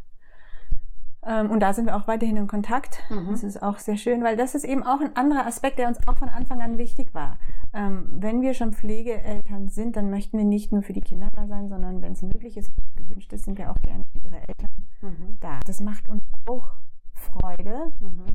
Ähm, 1.26 1.52
und 1.52 1.62
da 1.62 1.74
sind 1.74 1.86
wir 1.86 1.96
auch 1.96 2.08
weiterhin 2.08 2.38
in 2.38 2.48
Kontakt. 2.48 3.00
Mhm. 3.10 3.30
Das 3.32 3.44
ist 3.44 3.62
auch 3.62 3.78
sehr 3.78 3.98
schön, 3.98 4.24
weil 4.24 4.36
das 4.36 4.56
ist 4.56 4.66
eben 4.66 4.84
auch 4.84 5.00
ein 5.00 5.16
anderer 5.16 5.46
Aspekt, 5.46 5.80
der 5.80 5.88
uns 5.88 5.98
auch 6.08 6.18
von 6.18 6.30
Anfang 6.30 6.62
an 6.62 6.78
wichtig 6.78 7.14
war. 7.14 7.38
Ähm, 7.74 8.08
wenn 8.12 8.42
wir 8.42 8.54
schon 8.54 8.74
Pflegeeltern 8.74 9.70
sind, 9.70 9.96
dann 9.96 10.10
möchten 10.10 10.38
wir 10.38 10.46
nicht 10.46 10.72
nur 10.72 10.84
für 10.84 10.94
die 10.94 11.02
Kinder 11.02 11.30
da 11.34 11.48
sein, 11.48 11.70
sondern 11.70 12.02
wenn 12.02 12.14
es 12.14 12.22
möglich 12.22 12.58
ist, 12.58 12.72
gewünscht 12.96 13.32
ist, 13.34 13.46
sind 13.46 13.58
wir 13.58 13.72
auch 13.72 13.82
gerne 13.82 14.04
für 14.12 14.28
ihre 14.28 14.38
Eltern 14.38 14.70
mhm. 15.02 15.38
da. 15.40 15.60
Das 15.66 15.80
macht 15.80 16.10
uns 16.10 16.22
auch 16.46 16.68
Freude, 17.14 17.94
mhm. 18.00 18.26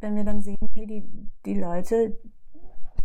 wenn 0.00 0.16
wir 0.16 0.24
dann 0.24 0.42
sehen, 0.42 0.58
hey, 0.74 0.86
die, 0.86 1.04
die 1.46 1.58
Leute, 1.58 2.18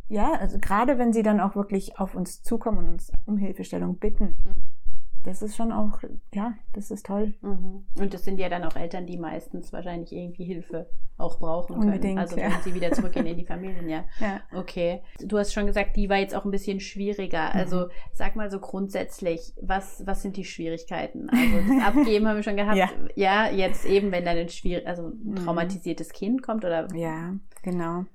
ja, 0.07 0.33
also 0.33 0.57
gerade 0.57 0.98
wenn 0.98 1.13
sie 1.13 1.21
dann 1.21 1.39
auch 1.39 1.55
wirklich 1.55 2.00
auf 2.00 2.15
uns 2.15 2.41
zukommen 2.41 2.79
und 2.79 2.88
uns 2.89 3.12
um 3.27 3.38
Hilfestellung 3.38 4.00
bitten, 4.00 4.36
mhm 4.43 4.78
das 5.24 5.42
ist 5.42 5.56
schon 5.56 5.72
auch, 5.72 6.00
ja, 6.34 6.54
das 6.74 6.92
ist 6.92 7.06
toll. 7.06 7.34
Mhm. 7.42 7.86
Und 7.96 8.14
das 8.14 8.24
sind 8.24 8.40
ja 8.40 8.50
dann 8.50 8.64
auch 8.64 8.76
Eltern, 8.76 9.06
die 9.06 9.18
meistens 9.18 9.74
wahrscheinlich 9.74 10.12
irgendwie 10.14 10.46
Hilfe 10.46 10.90
auch 11.18 11.40
brauchen 11.40 11.76
können. 11.76 11.88
Unbedingt, 11.90 12.20
also 12.20 12.38
wenn 12.38 12.52
ja. 12.52 12.62
sie 12.64 12.74
wieder 12.74 12.92
zurückgehen 12.92 13.26
in 13.26 13.38
die 13.38 13.46
Familien, 13.46 13.90
ja. 13.90 14.06
ja. 14.20 14.40
Okay. 14.54 15.02
Du 15.20 15.38
hast 15.38 15.54
schon 15.54 15.66
gesagt, 15.66 15.98
die 15.98 16.10
war 16.10 16.18
jetzt 16.18 16.34
auch 16.34 16.46
ein 16.46 16.52
bisschen 16.52 16.80
schwieriger. 16.80 17.50
Mhm. 17.54 17.60
Also 17.60 17.90
sag 18.14 18.36
mal 18.36 18.50
so 18.50 18.60
grundsätzlich, 18.60 19.54
was, 19.62 20.04
was 20.06 20.22
sind 20.22 20.38
die 20.38 20.46
Schwierigkeiten? 20.46 21.30
Also 21.30 21.58
das 21.68 21.86
Abgeben 21.86 22.28
haben 22.28 22.38
wir 22.38 22.44
schon 22.44 22.56
gehabt. 22.58 22.78
Ja, 22.78 22.90
ja 23.16 23.50
jetzt 23.50 23.86
eben, 23.86 24.12
wenn 24.12 24.24
dann 24.24 24.38
ein, 24.38 24.50
schwierig, 24.50 24.88
also 24.88 25.08
ein 25.08 25.32
mhm. 25.32 25.36
traumatisiertes. 25.36 26.10
Kind 26.14 26.42
kommt 26.42 26.66
oder. 26.66 26.88
Ja, 26.96 27.36
genau. 27.62 28.06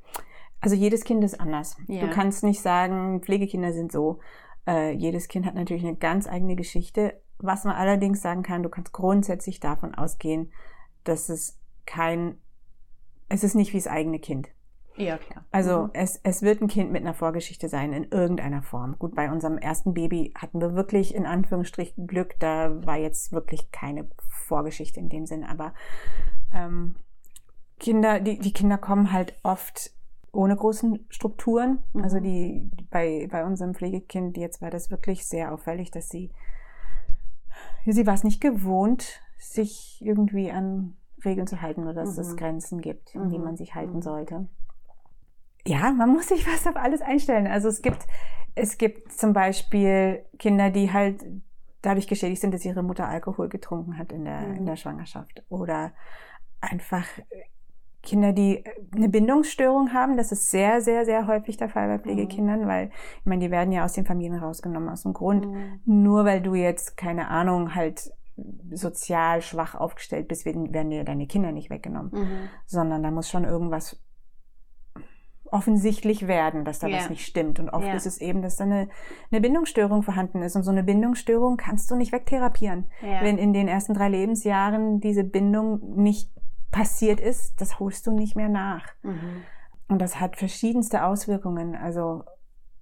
Also 0.60 0.74
jedes 0.76 1.04
Kind 1.04 1.22
ist 1.22 1.38
anders. 1.38 1.76
Ja. 1.88 2.00
Du 2.00 2.10
kannst 2.10 2.42
nicht 2.42 2.60
sagen, 2.60 3.20
Pflegekinder 3.20 3.72
sind 3.72 3.92
so. 3.92 4.20
Äh, 4.66 4.92
jedes 4.92 5.28
Kind 5.28 5.46
hat 5.46 5.54
natürlich 5.54 5.84
eine 5.84 5.96
ganz 5.96 6.28
eigene 6.28 6.56
Geschichte. 6.56 7.20
Was 7.38 7.64
man 7.64 7.74
allerdings 7.74 8.22
sagen 8.22 8.42
kann, 8.42 8.62
du 8.62 8.68
kannst 8.68 8.92
grundsätzlich 8.92 9.60
davon 9.60 9.94
ausgehen, 9.94 10.52
dass 11.04 11.28
es 11.28 11.58
kein, 11.86 12.38
es 13.28 13.44
ist 13.44 13.54
nicht 13.54 13.72
wie 13.72 13.78
das 13.78 13.88
eigene 13.88 14.18
Kind. 14.18 14.48
Ja, 14.96 15.18
klar. 15.18 15.44
Also 15.50 15.84
mhm. 15.84 15.90
es, 15.94 16.20
es 16.22 16.42
wird 16.42 16.62
ein 16.62 16.68
Kind 16.68 16.92
mit 16.92 17.02
einer 17.02 17.14
Vorgeschichte 17.14 17.68
sein, 17.68 17.92
in 17.92 18.04
irgendeiner 18.04 18.62
Form. 18.62 18.96
Gut, 18.98 19.14
bei 19.14 19.30
unserem 19.30 19.58
ersten 19.58 19.92
Baby 19.92 20.32
hatten 20.36 20.60
wir 20.60 20.74
wirklich 20.74 21.14
in 21.14 21.26
Anführungsstrichen 21.26 22.06
Glück, 22.06 22.36
da 22.38 22.86
war 22.86 22.96
jetzt 22.96 23.32
wirklich 23.32 23.72
keine 23.72 24.08
Vorgeschichte 24.28 25.00
in 25.00 25.08
dem 25.08 25.26
Sinn, 25.26 25.44
aber 25.44 25.74
ähm, 26.54 26.96
Kinder, 27.80 28.20
die, 28.20 28.38
die 28.38 28.52
Kinder 28.52 28.78
kommen 28.78 29.12
halt 29.12 29.38
oft 29.42 29.90
ohne 30.34 30.56
großen 30.56 31.06
Strukturen. 31.08 31.82
Mhm. 31.92 32.02
Also 32.02 32.20
die 32.20 32.70
bei, 32.90 33.28
bei 33.30 33.44
unserem 33.44 33.74
Pflegekind 33.74 34.36
jetzt 34.36 34.62
war 34.62 34.70
das 34.70 34.90
wirklich 34.90 35.26
sehr 35.26 35.52
auffällig, 35.52 35.90
dass 35.90 36.08
sie 36.08 36.30
sie 37.86 38.06
war 38.06 38.14
es 38.14 38.24
nicht 38.24 38.40
gewohnt, 38.40 39.20
sich 39.38 40.00
irgendwie 40.00 40.50
an 40.50 40.96
Regeln 41.24 41.46
zu 41.46 41.62
halten 41.62 41.84
oder 41.84 41.94
dass 41.94 42.16
mhm. 42.16 42.22
es 42.22 42.36
Grenzen 42.36 42.80
gibt, 42.80 43.14
in 43.14 43.28
die 43.28 43.38
mhm. 43.38 43.44
man 43.44 43.56
sich 43.56 43.74
halten 43.74 43.96
mhm. 43.96 44.02
sollte. 44.02 44.48
Ja, 45.66 45.92
man 45.92 46.10
muss 46.12 46.28
sich 46.28 46.46
was 46.52 46.66
auf 46.66 46.76
alles 46.76 47.00
einstellen. 47.00 47.46
Also 47.46 47.68
es 47.68 47.82
gibt 47.82 48.06
es 48.54 48.78
gibt 48.78 49.12
zum 49.12 49.32
Beispiel 49.32 50.24
Kinder, 50.38 50.70
die 50.70 50.92
halt 50.92 51.24
dadurch 51.82 52.06
geschädigt 52.06 52.40
sind, 52.40 52.54
dass 52.54 52.64
ihre 52.64 52.82
Mutter 52.82 53.08
Alkohol 53.08 53.48
getrunken 53.48 53.98
hat 53.98 54.12
in 54.12 54.24
der, 54.24 54.40
in 54.40 54.62
mhm. 54.62 54.66
der 54.66 54.76
Schwangerschaft. 54.76 55.42
Oder 55.48 55.92
einfach 56.60 57.06
Kinder, 58.04 58.32
die 58.32 58.58
äh, 58.58 58.64
eine 58.94 59.08
Bindungsstörung 59.08 59.92
haben, 59.92 60.16
das 60.16 60.32
ist 60.32 60.50
sehr, 60.50 60.80
sehr, 60.80 61.04
sehr 61.04 61.26
häufig 61.26 61.56
der 61.56 61.68
Fall 61.68 61.88
bei 61.88 61.98
Pflegekindern, 61.98 62.62
mhm. 62.62 62.68
weil, 62.68 62.90
ich 63.20 63.26
meine, 63.26 63.44
die 63.44 63.50
werden 63.50 63.72
ja 63.72 63.84
aus 63.84 63.94
den 63.94 64.06
Familien 64.06 64.38
rausgenommen 64.38 64.88
aus 64.88 65.02
dem 65.02 65.12
Grund. 65.12 65.46
Mhm. 65.46 65.80
Nur 65.84 66.24
weil 66.24 66.40
du 66.40 66.54
jetzt, 66.54 66.96
keine 66.96 67.28
Ahnung, 67.28 67.74
halt 67.74 68.12
sozial 68.72 69.42
schwach 69.42 69.74
aufgestellt 69.74 70.28
bist, 70.28 70.44
werden 70.44 70.90
dir 70.90 71.04
deine 71.04 71.26
Kinder 71.26 71.52
nicht 71.52 71.70
weggenommen. 71.70 72.10
Mhm. 72.12 72.48
Sondern 72.66 73.02
da 73.02 73.10
muss 73.10 73.28
schon 73.28 73.44
irgendwas 73.44 74.00
offensichtlich 75.54 76.26
werden, 76.26 76.64
dass 76.64 76.80
da 76.80 76.88
ja. 76.88 76.96
was 76.96 77.10
nicht 77.10 77.24
stimmt. 77.24 77.60
Und 77.60 77.70
oft 77.70 77.86
ja. 77.86 77.94
ist 77.94 78.06
es 78.06 78.20
eben, 78.20 78.42
dass 78.42 78.56
da 78.56 78.64
eine, 78.64 78.88
eine 79.30 79.40
Bindungsstörung 79.40 80.02
vorhanden 80.02 80.42
ist. 80.42 80.56
Und 80.56 80.64
so 80.64 80.72
eine 80.72 80.82
Bindungsstörung 80.82 81.56
kannst 81.56 81.90
du 81.90 81.96
nicht 81.96 82.10
wegtherapieren. 82.12 82.86
Ja. 83.02 83.22
Wenn 83.22 83.38
in 83.38 83.52
den 83.52 83.68
ersten 83.68 83.94
drei 83.94 84.08
Lebensjahren 84.08 85.00
diese 85.00 85.22
Bindung 85.22 85.94
nicht 85.94 86.32
passiert 86.70 87.20
ist, 87.20 87.60
das 87.60 87.78
holst 87.78 88.06
du 88.06 88.12
nicht 88.12 88.36
mehr 88.36 88.48
nach. 88.48 88.86
Mhm. 89.02 89.42
Und 89.88 90.00
das 90.00 90.20
hat 90.20 90.36
verschiedenste 90.36 91.04
Auswirkungen. 91.04 91.76
Also 91.76 92.24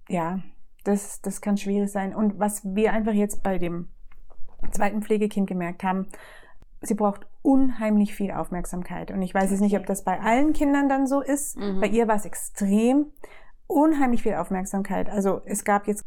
ja, 0.07 0.39
das, 0.83 1.21
das 1.21 1.41
kann 1.41 1.57
schwierig 1.57 1.91
sein. 1.91 2.15
Und 2.15 2.39
was 2.39 2.63
wir 2.63 2.93
einfach 2.93 3.13
jetzt 3.13 3.43
bei 3.43 3.57
dem 3.57 3.89
zweiten 4.71 5.01
Pflegekind 5.01 5.47
gemerkt 5.47 5.83
haben, 5.83 6.07
sie 6.81 6.95
braucht 6.95 7.27
unheimlich 7.41 8.15
viel 8.15 8.31
Aufmerksamkeit. 8.31 9.11
Und 9.11 9.21
ich 9.21 9.33
weiß 9.33 9.51
jetzt 9.51 9.61
nicht, 9.61 9.77
ob 9.77 9.85
das 9.85 10.03
bei 10.03 10.19
allen 10.19 10.53
Kindern 10.53 10.89
dann 10.89 11.07
so 11.07 11.21
ist. 11.21 11.57
Mhm. 11.57 11.81
Bei 11.81 11.87
ihr 11.87 12.07
war 12.07 12.15
es 12.15 12.25
extrem. 12.25 13.07
Unheimlich 13.67 14.23
viel 14.23 14.35
Aufmerksamkeit. 14.35 15.09
Also 15.09 15.41
es 15.45 15.63
gab 15.63 15.87
jetzt 15.87 16.05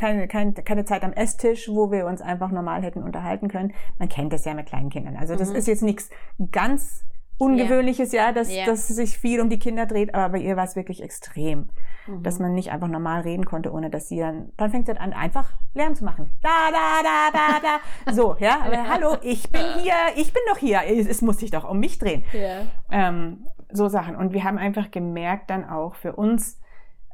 keine, 0.00 0.28
keine, 0.28 0.54
keine 0.54 0.84
Zeit 0.86 1.04
am 1.04 1.12
Esstisch, 1.12 1.68
wo 1.68 1.92
wir 1.92 2.06
uns 2.06 2.22
einfach 2.22 2.50
normal 2.50 2.82
hätten 2.82 3.02
unterhalten 3.02 3.48
können. 3.48 3.74
Man 3.98 4.08
kennt 4.08 4.32
das 4.32 4.46
ja 4.46 4.54
mit 4.54 4.66
kleinen 4.66 4.88
Kindern. 4.88 5.16
Also 5.16 5.36
das 5.36 5.50
mhm. 5.50 5.56
ist 5.56 5.68
jetzt 5.68 5.82
nichts 5.82 6.08
ganz 6.50 7.04
Ungewöhnliches, 7.36 8.12
ja, 8.12 8.26
ja 8.26 8.32
dass, 8.32 8.54
ja. 8.54 8.66
dass 8.66 8.88
sich 8.88 9.16
viel 9.16 9.40
um 9.40 9.48
die 9.48 9.58
Kinder 9.58 9.86
dreht, 9.86 10.14
aber 10.14 10.32
bei 10.32 10.38
ihr 10.38 10.58
war 10.58 10.64
es 10.64 10.76
wirklich 10.76 11.02
extrem, 11.02 11.70
mhm. 12.06 12.22
dass 12.22 12.38
man 12.38 12.52
nicht 12.52 12.70
einfach 12.70 12.88
normal 12.88 13.22
reden 13.22 13.46
konnte, 13.46 13.72
ohne 13.72 13.88
dass 13.88 14.08
sie 14.08 14.18
dann, 14.18 14.52
dann 14.58 14.70
fängt 14.70 14.86
sie 14.86 14.98
an, 14.98 15.14
einfach 15.14 15.50
Lärm 15.72 15.94
zu 15.94 16.04
machen. 16.04 16.30
Da, 16.42 16.70
da, 16.70 17.02
da, 17.02 17.30
da, 17.32 17.60
da. 18.06 18.12
So, 18.12 18.36
ja, 18.40 18.60
aber 18.60 18.88
hallo, 18.88 19.16
ich 19.22 19.50
bin 19.50 19.62
hier, 19.78 19.94
ich 20.16 20.34
bin 20.34 20.42
doch 20.50 20.58
hier, 20.58 20.80
es, 20.86 21.06
es 21.06 21.22
muss 21.22 21.38
sich 21.38 21.50
doch 21.50 21.68
um 21.68 21.78
mich 21.78 21.98
drehen. 21.98 22.24
Ja. 22.34 22.66
Ähm, 22.90 23.46
so 23.72 23.88
Sachen. 23.88 24.16
Und 24.16 24.34
wir 24.34 24.44
haben 24.44 24.58
einfach 24.58 24.90
gemerkt 24.90 25.48
dann 25.48 25.66
auch 25.66 25.94
für 25.94 26.16
uns, 26.16 26.60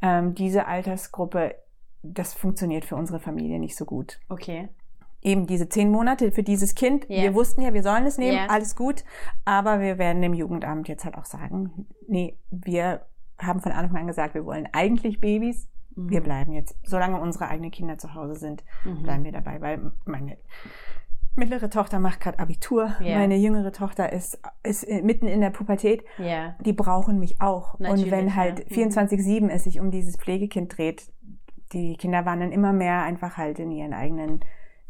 ähm, 0.03 0.35
diese 0.35 0.67
Altersgruppe 0.67 1.55
das 2.13 2.35
funktioniert 2.35 2.85
für 2.85 2.97
unsere 2.97 3.21
Familie 3.21 3.59
nicht 3.59 3.77
so 3.77 3.85
gut. 3.85 4.21
Okay. 4.29 4.69
Eben 5.23 5.47
diese 5.47 5.69
zehn 5.69 5.91
Monate 5.91 6.31
für 6.31 6.43
dieses 6.43 6.75
Kind. 6.75 7.09
Yeah. 7.09 7.23
Wir 7.25 7.35
wussten 7.35 7.63
ja, 7.63 7.75
wir 7.75 7.83
sollen 7.83 8.07
es 8.07 8.19
nehmen, 8.19 8.37
yeah. 8.37 8.47
alles 8.49 8.77
gut. 8.77 9.05
Aber 9.45 9.81
wir 9.81 9.99
werden 9.99 10.23
dem 10.23 10.35
Jugendamt 10.35 10.89
jetzt 10.89 11.05
halt 11.05 11.17
auch 11.17 11.25
sagen, 11.25 11.87
nee, 12.07 12.39
wir 12.51 13.07
haben 13.39 13.61
von 13.61 13.73
Anfang 13.73 14.03
an 14.03 14.07
gesagt, 14.07 14.35
wir 14.35 14.45
wollen 14.45 14.69
eigentlich 14.73 15.21
Babys. 15.21 15.69
Mhm. 15.95 16.11
Wir 16.11 16.21
bleiben 16.21 16.53
jetzt, 16.53 16.79
solange 16.85 17.21
unsere 17.21 17.49
eigenen 17.49 17.71
Kinder 17.71 17.99
zu 17.99 18.15
Hause 18.15 18.37
sind, 18.37 18.65
mhm. 18.85 19.03
bleiben 19.03 19.25
wir 19.25 19.33
dabei, 19.33 19.61
weil 19.61 19.93
meine 20.05 20.37
mittlere 21.37 21.69
Tochter 21.69 21.99
macht 21.99 22.21
gerade 22.21 22.39
Abitur, 22.39 22.95
yeah. 23.01 23.19
meine 23.19 23.37
jüngere 23.37 23.73
Tochter 23.73 24.13
ist, 24.13 24.41
ist 24.63 24.89
mitten 24.89 25.27
in 25.29 25.41
der 25.41 25.51
Pubertät. 25.51 26.03
Yeah. 26.19 26.57
Die 26.65 26.73
brauchen 26.73 27.19
mich 27.19 27.41
auch. 27.41 27.79
Natürlich, 27.79 28.05
und 28.07 28.11
wenn 28.11 28.35
halt 28.35 28.71
ja. 28.71 28.85
24-7 28.85 29.43
mhm. 29.43 29.51
es 29.51 29.65
sich 29.65 29.81
um 29.81 29.91
dieses 29.91 30.17
Pflegekind 30.17 30.77
dreht, 30.77 31.13
die 31.73 31.97
Kinder 31.97 32.25
waren 32.25 32.41
dann 32.41 32.53
immer 32.53 32.73
mehr 32.73 33.03
einfach 33.03 33.37
halt 33.37 33.59
in 33.59 33.71
ihren 33.71 33.95
eigenen 33.95 34.41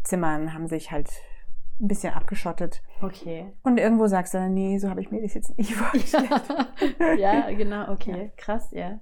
Zimmern, 0.02 0.52
haben 0.52 0.68
sich 0.68 0.90
halt 0.90 1.10
ein 1.80 1.88
bisschen 1.88 2.14
abgeschottet. 2.14 2.82
Okay. 3.02 3.52
Und 3.62 3.78
irgendwo 3.78 4.06
sagst 4.06 4.34
du 4.34 4.38
dann, 4.38 4.54
nee, 4.54 4.78
so 4.78 4.88
habe 4.88 5.00
ich 5.00 5.10
mir 5.10 5.22
das 5.22 5.34
jetzt 5.34 5.56
nicht 5.58 5.74
vorgestellt. 5.74 6.30
ja, 7.18 7.50
genau, 7.50 7.90
okay. 7.92 8.24
Ja. 8.24 8.30
Krass, 8.36 8.70
ja. 8.72 9.00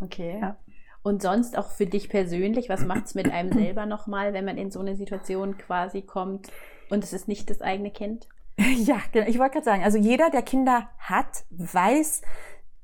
Okay. 0.00 0.38
Ja. 0.40 0.56
Und 1.02 1.22
sonst 1.22 1.58
auch 1.58 1.70
für 1.70 1.86
dich 1.86 2.08
persönlich, 2.08 2.68
was 2.68 2.84
macht 2.84 3.06
es 3.06 3.14
mit 3.14 3.30
einem 3.30 3.52
selber 3.52 3.86
nochmal, 3.86 4.32
wenn 4.32 4.44
man 4.44 4.56
in 4.56 4.70
so 4.70 4.80
eine 4.80 4.94
Situation 4.94 5.58
quasi 5.58 6.02
kommt 6.02 6.52
und 6.90 7.02
es 7.02 7.12
ist 7.12 7.28
nicht 7.28 7.50
das 7.50 7.60
eigene 7.60 7.90
Kind? 7.90 8.28
Ja, 8.76 8.98
genau. 9.10 9.26
Ich 9.26 9.38
wollte 9.38 9.54
gerade 9.54 9.64
sagen, 9.64 9.82
also 9.82 9.98
jeder, 9.98 10.30
der 10.30 10.42
Kinder 10.42 10.88
hat, 10.98 11.44
weiß, 11.50 12.22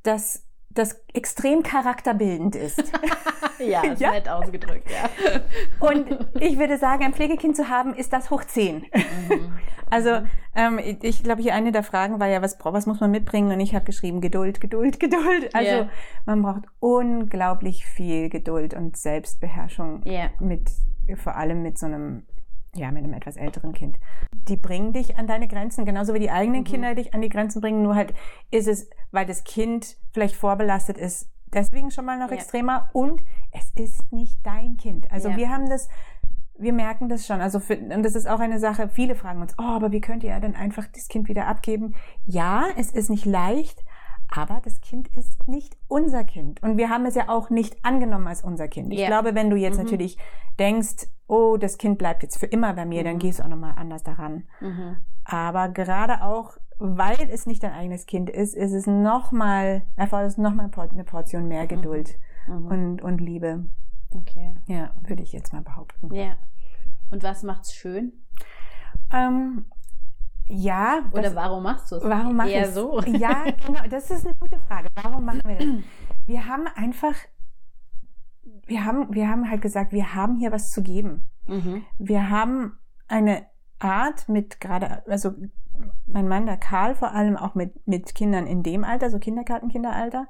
dass 0.02 0.47
das 0.78 1.04
extrem 1.12 1.62
charakterbildend 1.62 2.54
ist. 2.56 2.92
ja, 3.58 3.82
ist 3.82 4.00
ja? 4.00 4.12
nett 4.12 4.28
ausgedrückt, 4.28 4.88
ja. 4.90 5.40
Und 5.80 6.06
ich 6.40 6.58
würde 6.58 6.78
sagen, 6.78 7.04
ein 7.04 7.12
Pflegekind 7.12 7.56
zu 7.56 7.68
haben, 7.68 7.94
ist 7.94 8.12
das 8.12 8.30
hoch 8.30 8.44
10. 8.44 8.76
Mhm. 9.28 9.58
Also 9.90 10.20
ähm, 10.54 10.78
ich 11.02 11.22
glaube, 11.22 11.42
hier 11.42 11.54
eine 11.54 11.72
der 11.72 11.82
Fragen 11.82 12.20
war 12.20 12.28
ja, 12.28 12.42
was, 12.42 12.58
was 12.62 12.86
muss 12.86 13.00
man 13.00 13.10
mitbringen? 13.10 13.52
Und 13.52 13.60
ich 13.60 13.74
habe 13.74 13.84
geschrieben, 13.84 14.20
Geduld, 14.20 14.60
Geduld, 14.60 15.00
Geduld. 15.00 15.54
Also 15.54 15.70
yeah. 15.70 15.90
man 16.26 16.42
braucht 16.42 16.64
unglaublich 16.78 17.86
viel 17.86 18.28
Geduld 18.28 18.74
und 18.74 18.96
Selbstbeherrschung 18.96 20.02
yeah. 20.06 20.30
mit, 20.40 20.70
vor 21.16 21.36
allem 21.36 21.62
mit 21.62 21.78
so 21.78 21.86
einem 21.86 22.24
ja, 22.74 22.90
mit 22.90 23.02
einem 23.02 23.14
etwas 23.14 23.36
älteren 23.36 23.72
Kind. 23.72 23.98
Die 24.48 24.56
bringen 24.56 24.92
dich 24.92 25.18
an 25.18 25.26
deine 25.26 25.46
Grenzen, 25.48 25.84
genauso 25.84 26.14
wie 26.14 26.18
die 26.18 26.30
eigenen 26.30 26.60
mhm. 26.62 26.64
Kinder 26.66 26.94
dich 26.94 27.14
an 27.14 27.20
die 27.20 27.28
Grenzen 27.28 27.60
bringen. 27.60 27.82
Nur 27.82 27.94
halt 27.94 28.14
ist 28.50 28.66
es, 28.68 28.88
weil 29.10 29.26
das 29.26 29.44
Kind 29.44 29.96
vielleicht 30.12 30.36
vorbelastet 30.36 30.98
ist, 30.98 31.28
deswegen 31.52 31.90
schon 31.90 32.04
mal 32.04 32.18
noch 32.18 32.30
Ja. 32.30 32.36
extremer 32.36 32.88
und 32.92 33.22
es 33.52 33.70
ist 33.82 34.12
nicht 34.12 34.38
dein 34.44 34.76
Kind. 34.76 35.10
Also 35.12 35.30
Ja. 35.30 35.36
wir 35.36 35.48
haben 35.50 35.68
das, 35.68 35.88
wir 36.58 36.72
merken 36.72 37.08
das 37.08 37.26
schon. 37.26 37.40
Also 37.40 37.60
für, 37.60 37.76
und 37.78 38.02
das 38.02 38.14
ist 38.14 38.26
auch 38.28 38.40
eine 38.40 38.58
Sache, 38.58 38.88
viele 38.88 39.14
fragen 39.14 39.40
uns, 39.40 39.54
oh, 39.58 39.62
aber 39.62 39.92
wie 39.92 40.00
könnt 40.00 40.24
ihr 40.24 40.38
denn 40.40 40.56
einfach 40.56 40.86
das 40.86 41.08
Kind 41.08 41.28
wieder 41.28 41.46
abgeben? 41.46 41.94
Ja, 42.24 42.66
es 42.76 42.90
ist 42.90 43.10
nicht 43.10 43.24
leicht, 43.24 43.84
aber 44.30 44.60
das 44.64 44.80
Kind 44.80 45.08
ist 45.16 45.48
nicht 45.48 45.76
unser 45.88 46.24
Kind. 46.24 46.62
Und 46.62 46.76
wir 46.76 46.90
haben 46.90 47.06
es 47.06 47.14
ja 47.14 47.28
auch 47.28 47.50
nicht 47.50 47.84
angenommen 47.84 48.26
als 48.26 48.42
unser 48.42 48.68
Kind. 48.68 48.92
Ich 48.92 49.00
Ja. 49.00 49.06
glaube, 49.08 49.34
wenn 49.34 49.50
du 49.50 49.56
jetzt 49.56 49.78
Mhm. 49.78 49.84
natürlich 49.84 50.18
denkst, 50.58 51.06
oh, 51.26 51.56
das 51.56 51.78
Kind 51.78 51.98
bleibt 51.98 52.22
jetzt 52.22 52.38
für 52.38 52.46
immer 52.46 52.72
bei 52.74 52.84
mir, 52.86 53.04
dann 53.04 53.14
Mhm. 53.14 53.18
gehst 53.20 53.38
du 53.38 53.44
auch 53.44 53.48
nochmal 53.48 53.74
anders 53.76 54.02
daran. 54.02 54.44
Mhm. 54.60 54.96
Aber 55.24 55.68
gerade 55.68 56.22
auch, 56.22 56.56
weil 56.78 57.28
es 57.30 57.46
nicht 57.46 57.62
dein 57.62 57.72
eigenes 57.72 58.06
Kind 58.06 58.30
ist, 58.30 58.54
ist 58.54 58.72
es 58.72 58.86
nochmal, 58.86 59.82
erfordert 59.96 60.30
es 60.30 60.38
nochmal 60.38 60.70
eine 60.90 61.04
Portion 61.04 61.48
mehr 61.48 61.66
Geduld 61.66 62.18
Mhm. 62.46 62.66
und, 62.66 63.02
und 63.02 63.18
Liebe. 63.20 63.66
Okay. 64.14 64.54
Ja, 64.66 64.90
würde 65.06 65.22
ich 65.22 65.32
jetzt 65.32 65.52
mal 65.52 65.62
behaupten. 65.62 66.14
Ja. 66.14 66.36
Und 67.10 67.22
was 67.22 67.42
macht's 67.42 67.74
schön? 67.74 68.12
Ähm, 69.12 69.66
ja, 70.48 71.02
Oder 71.12 71.22
das, 71.22 71.34
warum 71.34 71.62
machst 71.62 71.92
du 71.92 71.96
es? 71.96 72.04
warum 72.04 72.36
mache 72.36 72.48
ich 72.48 72.54
Eher 72.54 72.70
so. 72.70 73.00
Ja, 73.02 73.44
genau, 73.66 73.80
das 73.88 74.10
ist 74.10 74.26
eine 74.26 74.34
gute 74.40 74.58
Frage. 74.58 74.88
Warum 75.02 75.24
machen 75.24 75.42
wir 75.44 75.56
das? 75.56 75.66
Wir 76.26 76.46
haben 76.46 76.66
einfach, 76.74 77.14
wir 78.66 78.84
haben, 78.84 79.14
wir 79.14 79.28
haben 79.28 79.50
halt 79.50 79.62
gesagt, 79.62 79.92
wir 79.92 80.14
haben 80.14 80.36
hier 80.36 80.52
was 80.52 80.70
zu 80.70 80.82
geben. 80.82 81.28
Mhm. 81.46 81.84
Wir 81.98 82.30
haben 82.30 82.78
eine 83.08 83.46
Art 83.78 84.28
mit 84.28 84.60
gerade, 84.60 85.06
also 85.06 85.32
mein 86.06 86.28
Mann, 86.28 86.46
der 86.46 86.56
Karl, 86.56 86.94
vor 86.94 87.12
allem 87.12 87.36
auch 87.36 87.54
mit, 87.54 87.86
mit 87.86 88.14
Kindern 88.14 88.46
in 88.46 88.62
dem 88.62 88.84
Alter, 88.84 89.10
so 89.10 89.18
Kindergartenkinderalter 89.18 90.26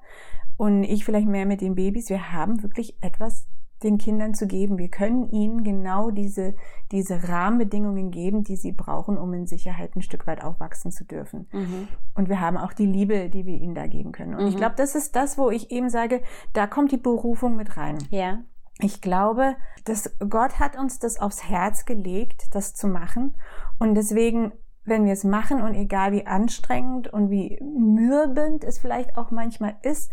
und 0.57 0.85
ich 0.85 1.04
vielleicht 1.04 1.28
mehr 1.28 1.46
mit 1.46 1.61
den 1.61 1.74
Babys. 1.74 2.11
Wir 2.11 2.33
haben 2.33 2.62
wirklich 2.62 3.02
etwas 3.02 3.48
den 3.82 3.98
Kindern 3.98 4.34
zu 4.34 4.46
geben. 4.46 4.78
Wir 4.78 4.88
können 4.88 5.30
ihnen 5.30 5.62
genau 5.62 6.10
diese, 6.10 6.54
diese 6.90 7.28
Rahmenbedingungen 7.28 8.10
geben, 8.10 8.42
die 8.44 8.56
sie 8.56 8.72
brauchen, 8.72 9.16
um 9.16 9.32
in 9.34 9.46
Sicherheit 9.46 9.94
ein 9.96 10.02
Stück 10.02 10.26
weit 10.26 10.42
aufwachsen 10.42 10.90
zu 10.90 11.04
dürfen. 11.04 11.46
Mhm. 11.52 11.88
Und 12.14 12.28
wir 12.28 12.40
haben 12.40 12.56
auch 12.56 12.72
die 12.72 12.86
Liebe, 12.86 13.28
die 13.30 13.46
wir 13.46 13.54
ihnen 13.58 13.74
da 13.74 13.86
geben 13.86 14.12
können. 14.12 14.34
Und 14.34 14.46
ich 14.48 14.54
Mhm. 14.54 14.58
glaube, 14.58 14.74
das 14.76 14.94
ist 14.94 15.14
das, 15.16 15.38
wo 15.38 15.50
ich 15.50 15.70
eben 15.70 15.90
sage, 15.90 16.22
da 16.52 16.66
kommt 16.66 16.92
die 16.92 16.96
Berufung 16.96 17.56
mit 17.56 17.76
rein. 17.76 17.98
Ja. 18.10 18.40
Ich 18.80 19.00
glaube, 19.00 19.56
dass 19.84 20.16
Gott 20.28 20.60
hat 20.60 20.78
uns 20.78 20.98
das 20.98 21.18
aufs 21.20 21.48
Herz 21.48 21.84
gelegt, 21.84 22.54
das 22.54 22.74
zu 22.74 22.86
machen. 22.86 23.34
Und 23.78 23.94
deswegen, 23.94 24.52
wenn 24.84 25.04
wir 25.04 25.12
es 25.12 25.24
machen 25.24 25.60
und 25.60 25.74
egal 25.74 26.12
wie 26.12 26.26
anstrengend 26.26 27.12
und 27.12 27.28
wie 27.30 27.58
mürbend 27.62 28.64
es 28.64 28.78
vielleicht 28.78 29.16
auch 29.18 29.30
manchmal 29.30 29.76
ist, 29.82 30.10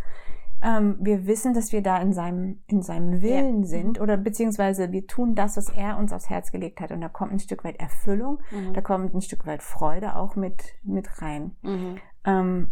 ähm, 0.65 0.97
wir 0.99 1.27
wissen, 1.27 1.53
dass 1.53 1.71
wir 1.71 1.83
da 1.83 1.97
in 1.99 2.11
seinem, 2.13 2.59
in 2.67 2.81
seinem 2.81 3.21
Willen 3.21 3.61
Ja. 3.61 3.67
sind 3.67 4.01
oder 4.01 4.17
beziehungsweise 4.17 4.91
wir 4.91 5.05
tun 5.05 5.35
das, 5.35 5.57
was 5.57 5.69
er 5.69 5.97
uns 5.97 6.11
aufs 6.11 6.29
Herz 6.29 6.51
gelegt 6.51 6.81
hat. 6.81 6.91
Und 6.91 7.01
da 7.01 7.09
kommt 7.09 7.31
ein 7.33 7.39
Stück 7.39 7.63
weit 7.63 7.79
Erfüllung, 7.79 8.39
Mhm. 8.51 8.73
da 8.73 8.81
kommt 8.81 9.13
ein 9.13 9.21
Stück 9.21 9.45
weit 9.45 9.61
Freude 9.61 10.15
auch 10.15 10.35
mit, 10.35 10.63
mit 10.83 11.21
rein 11.21 11.55
Mhm. 11.61 11.97
ähm, 12.25 12.71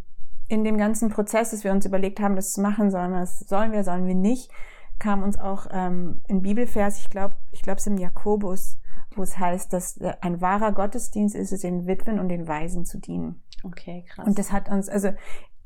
in 0.49 0.63
dem 0.63 0.77
ganzen 0.77 1.09
Prozess, 1.09 1.51
dass 1.51 1.63
wir 1.63 1.71
uns 1.71 1.85
überlegt 1.85 2.19
haben, 2.19 2.35
das 2.35 2.51
zu 2.51 2.61
machen, 2.61 2.89
sollen 2.91 3.11
wir, 3.11 3.21
es- 3.21 3.39
sollen 3.39 3.71
wir, 3.71 3.83
sollen 3.83 4.07
wir 4.07 4.15
nicht, 4.15 4.51
kam 4.99 5.23
uns 5.23 5.37
auch 5.37 5.67
ähm, 5.71 6.21
ein 6.29 6.41
Bibelvers, 6.41 6.97
ich 6.99 7.09
glaube, 7.09 7.35
ich 7.51 7.61
glaube 7.61 7.77
es 7.79 7.87
im 7.87 7.97
Jakobus, 7.97 8.77
wo 9.15 9.21
es 9.23 9.37
heißt, 9.37 9.71
dass 9.71 9.99
ein 10.21 10.41
wahrer 10.41 10.71
Gottesdienst 10.71 11.35
ist 11.35 11.51
es, 11.51 11.61
den 11.61 11.85
Witwen 11.87 12.19
und 12.19 12.29
den 12.29 12.47
Waisen 12.47 12.85
zu 12.85 12.97
dienen. 12.99 13.41
Okay, 13.63 14.05
krass. 14.09 14.25
Und 14.27 14.37
das 14.39 14.51
hat 14.51 14.69
uns, 14.69 14.89
also 14.89 15.09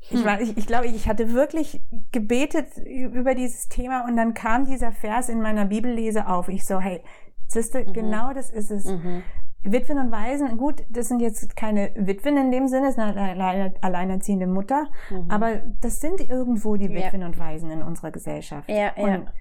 ich, 0.00 0.12
Hm. 0.20 0.24
war, 0.24 0.40
ich, 0.40 0.56
ich 0.56 0.66
glaube, 0.66 0.86
ich 0.86 1.08
hatte 1.08 1.32
wirklich 1.32 1.80
gebetet 2.12 2.66
über 2.86 3.34
dieses 3.34 3.68
Thema 3.68 4.04
und 4.06 4.16
dann 4.16 4.34
kam 4.34 4.64
dieser 4.66 4.92
Vers 4.92 5.28
in 5.28 5.40
meiner 5.42 5.64
Bibellese 5.66 6.28
auf. 6.28 6.48
Ich 6.48 6.64
so, 6.64 6.80
hey, 6.80 7.02
siehste, 7.46 7.84
Mhm. 7.84 7.92
genau 7.92 8.32
das 8.32 8.50
ist 8.50 8.70
es. 8.70 8.84
mhm. 8.84 9.22
Witwen 9.64 9.98
und 9.98 10.12
Waisen, 10.12 10.56
gut, 10.56 10.84
das 10.88 11.08
sind 11.08 11.20
jetzt 11.20 11.56
keine 11.56 11.90
Witwen 11.96 12.36
in 12.36 12.52
dem 12.52 12.68
Sinne, 12.68 12.86
es 12.86 12.92
ist 12.96 13.00
eine 13.00 13.20
alleine, 13.20 13.74
alleinerziehende 13.82 14.46
Mutter, 14.46 14.86
Mhm. 15.10 15.30
aber 15.30 15.56
das 15.80 15.98
sind 16.00 16.20
irgendwo 16.20 16.76
die 16.76 16.86
Ja. 16.86 16.94
Witwen 17.06 17.24
und 17.24 17.38
Waisen 17.40 17.68
in 17.70 17.82
unserer 17.82 18.12
Gesellschaft. 18.12 18.68
Ja, 18.70 18.92
ja. 18.96 19.16
Und 19.16 19.32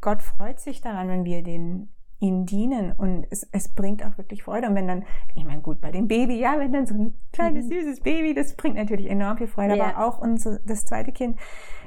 Gott 0.00 0.22
freut 0.22 0.60
sich 0.60 0.80
daran, 0.80 1.08
wenn 1.08 1.24
wir 1.24 1.42
den, 1.42 1.88
ihnen 2.20 2.46
dienen 2.46 2.92
und 2.92 3.26
es, 3.30 3.48
es 3.52 3.68
bringt 3.68 4.04
auch 4.04 4.18
wirklich 4.18 4.42
Freude. 4.42 4.68
Und 4.68 4.74
wenn 4.74 4.88
dann, 4.88 5.04
ich 5.36 5.44
meine, 5.44 5.60
gut, 5.62 5.80
bei 5.80 5.90
dem 5.92 6.08
Baby, 6.08 6.38
ja, 6.40 6.58
wenn 6.58 6.72
dann 6.72 6.86
so 6.86 6.94
ein 6.94 7.14
kleines, 7.32 7.66
Mhm. 7.66 7.70
süßes 7.70 8.00
Baby, 8.00 8.34
das 8.34 8.54
bringt 8.54 8.76
natürlich 8.76 9.08
enorm 9.08 9.38
viel 9.38 9.46
Freude, 9.46 9.76
Ja. 9.76 9.84
aber 9.96 10.04
auch 10.06 10.18
unsere, 10.18 10.60
das 10.66 10.84
zweite 10.84 11.12
Kind, 11.12 11.38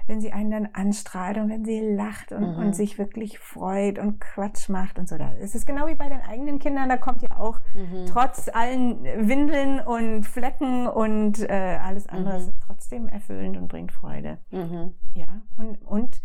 wenn 0.07 0.19
sie 0.21 0.31
einen 0.31 0.49
dann 0.51 0.69
anstrahlt 0.73 1.37
und 1.37 1.49
wenn 1.49 1.63
sie 1.65 1.79
lacht 1.81 2.31
und, 2.31 2.53
Mhm. 2.57 2.63
und 2.63 2.75
sich 2.75 2.97
wirklich 2.97 3.39
freut 3.39 3.99
und 3.99 4.19
Quatsch 4.19 4.67
macht 4.69 4.97
und 4.99 5.07
so. 5.07 5.17
Da 5.17 5.31
ist 5.33 5.53
es 5.53 5.65
genau 5.65 5.87
wie 5.87 5.95
bei 5.95 6.07
den 6.09 6.21
eigenen 6.21 6.59
Kindern, 6.59 6.89
da 6.89 6.97
kommt 6.97 7.21
ja 7.21 7.29
auch 7.37 7.59
Mhm. 7.75 8.05
trotz 8.07 8.49
allen 8.53 9.03
Windeln 9.03 9.79
und 9.81 10.23
Flecken 10.25 10.87
und 10.87 11.39
äh, 11.41 11.77
alles 11.83 12.07
andere 12.07 12.39
Mhm. 12.39 12.51
trotzdem 12.65 13.07
erfüllend 13.09 13.57
und 13.57 13.67
bringt 13.67 13.91
Freude. 13.91 14.37
Mhm. 14.49 14.93
Ja, 15.13 15.27
und, 15.57 15.75
und 15.85 16.21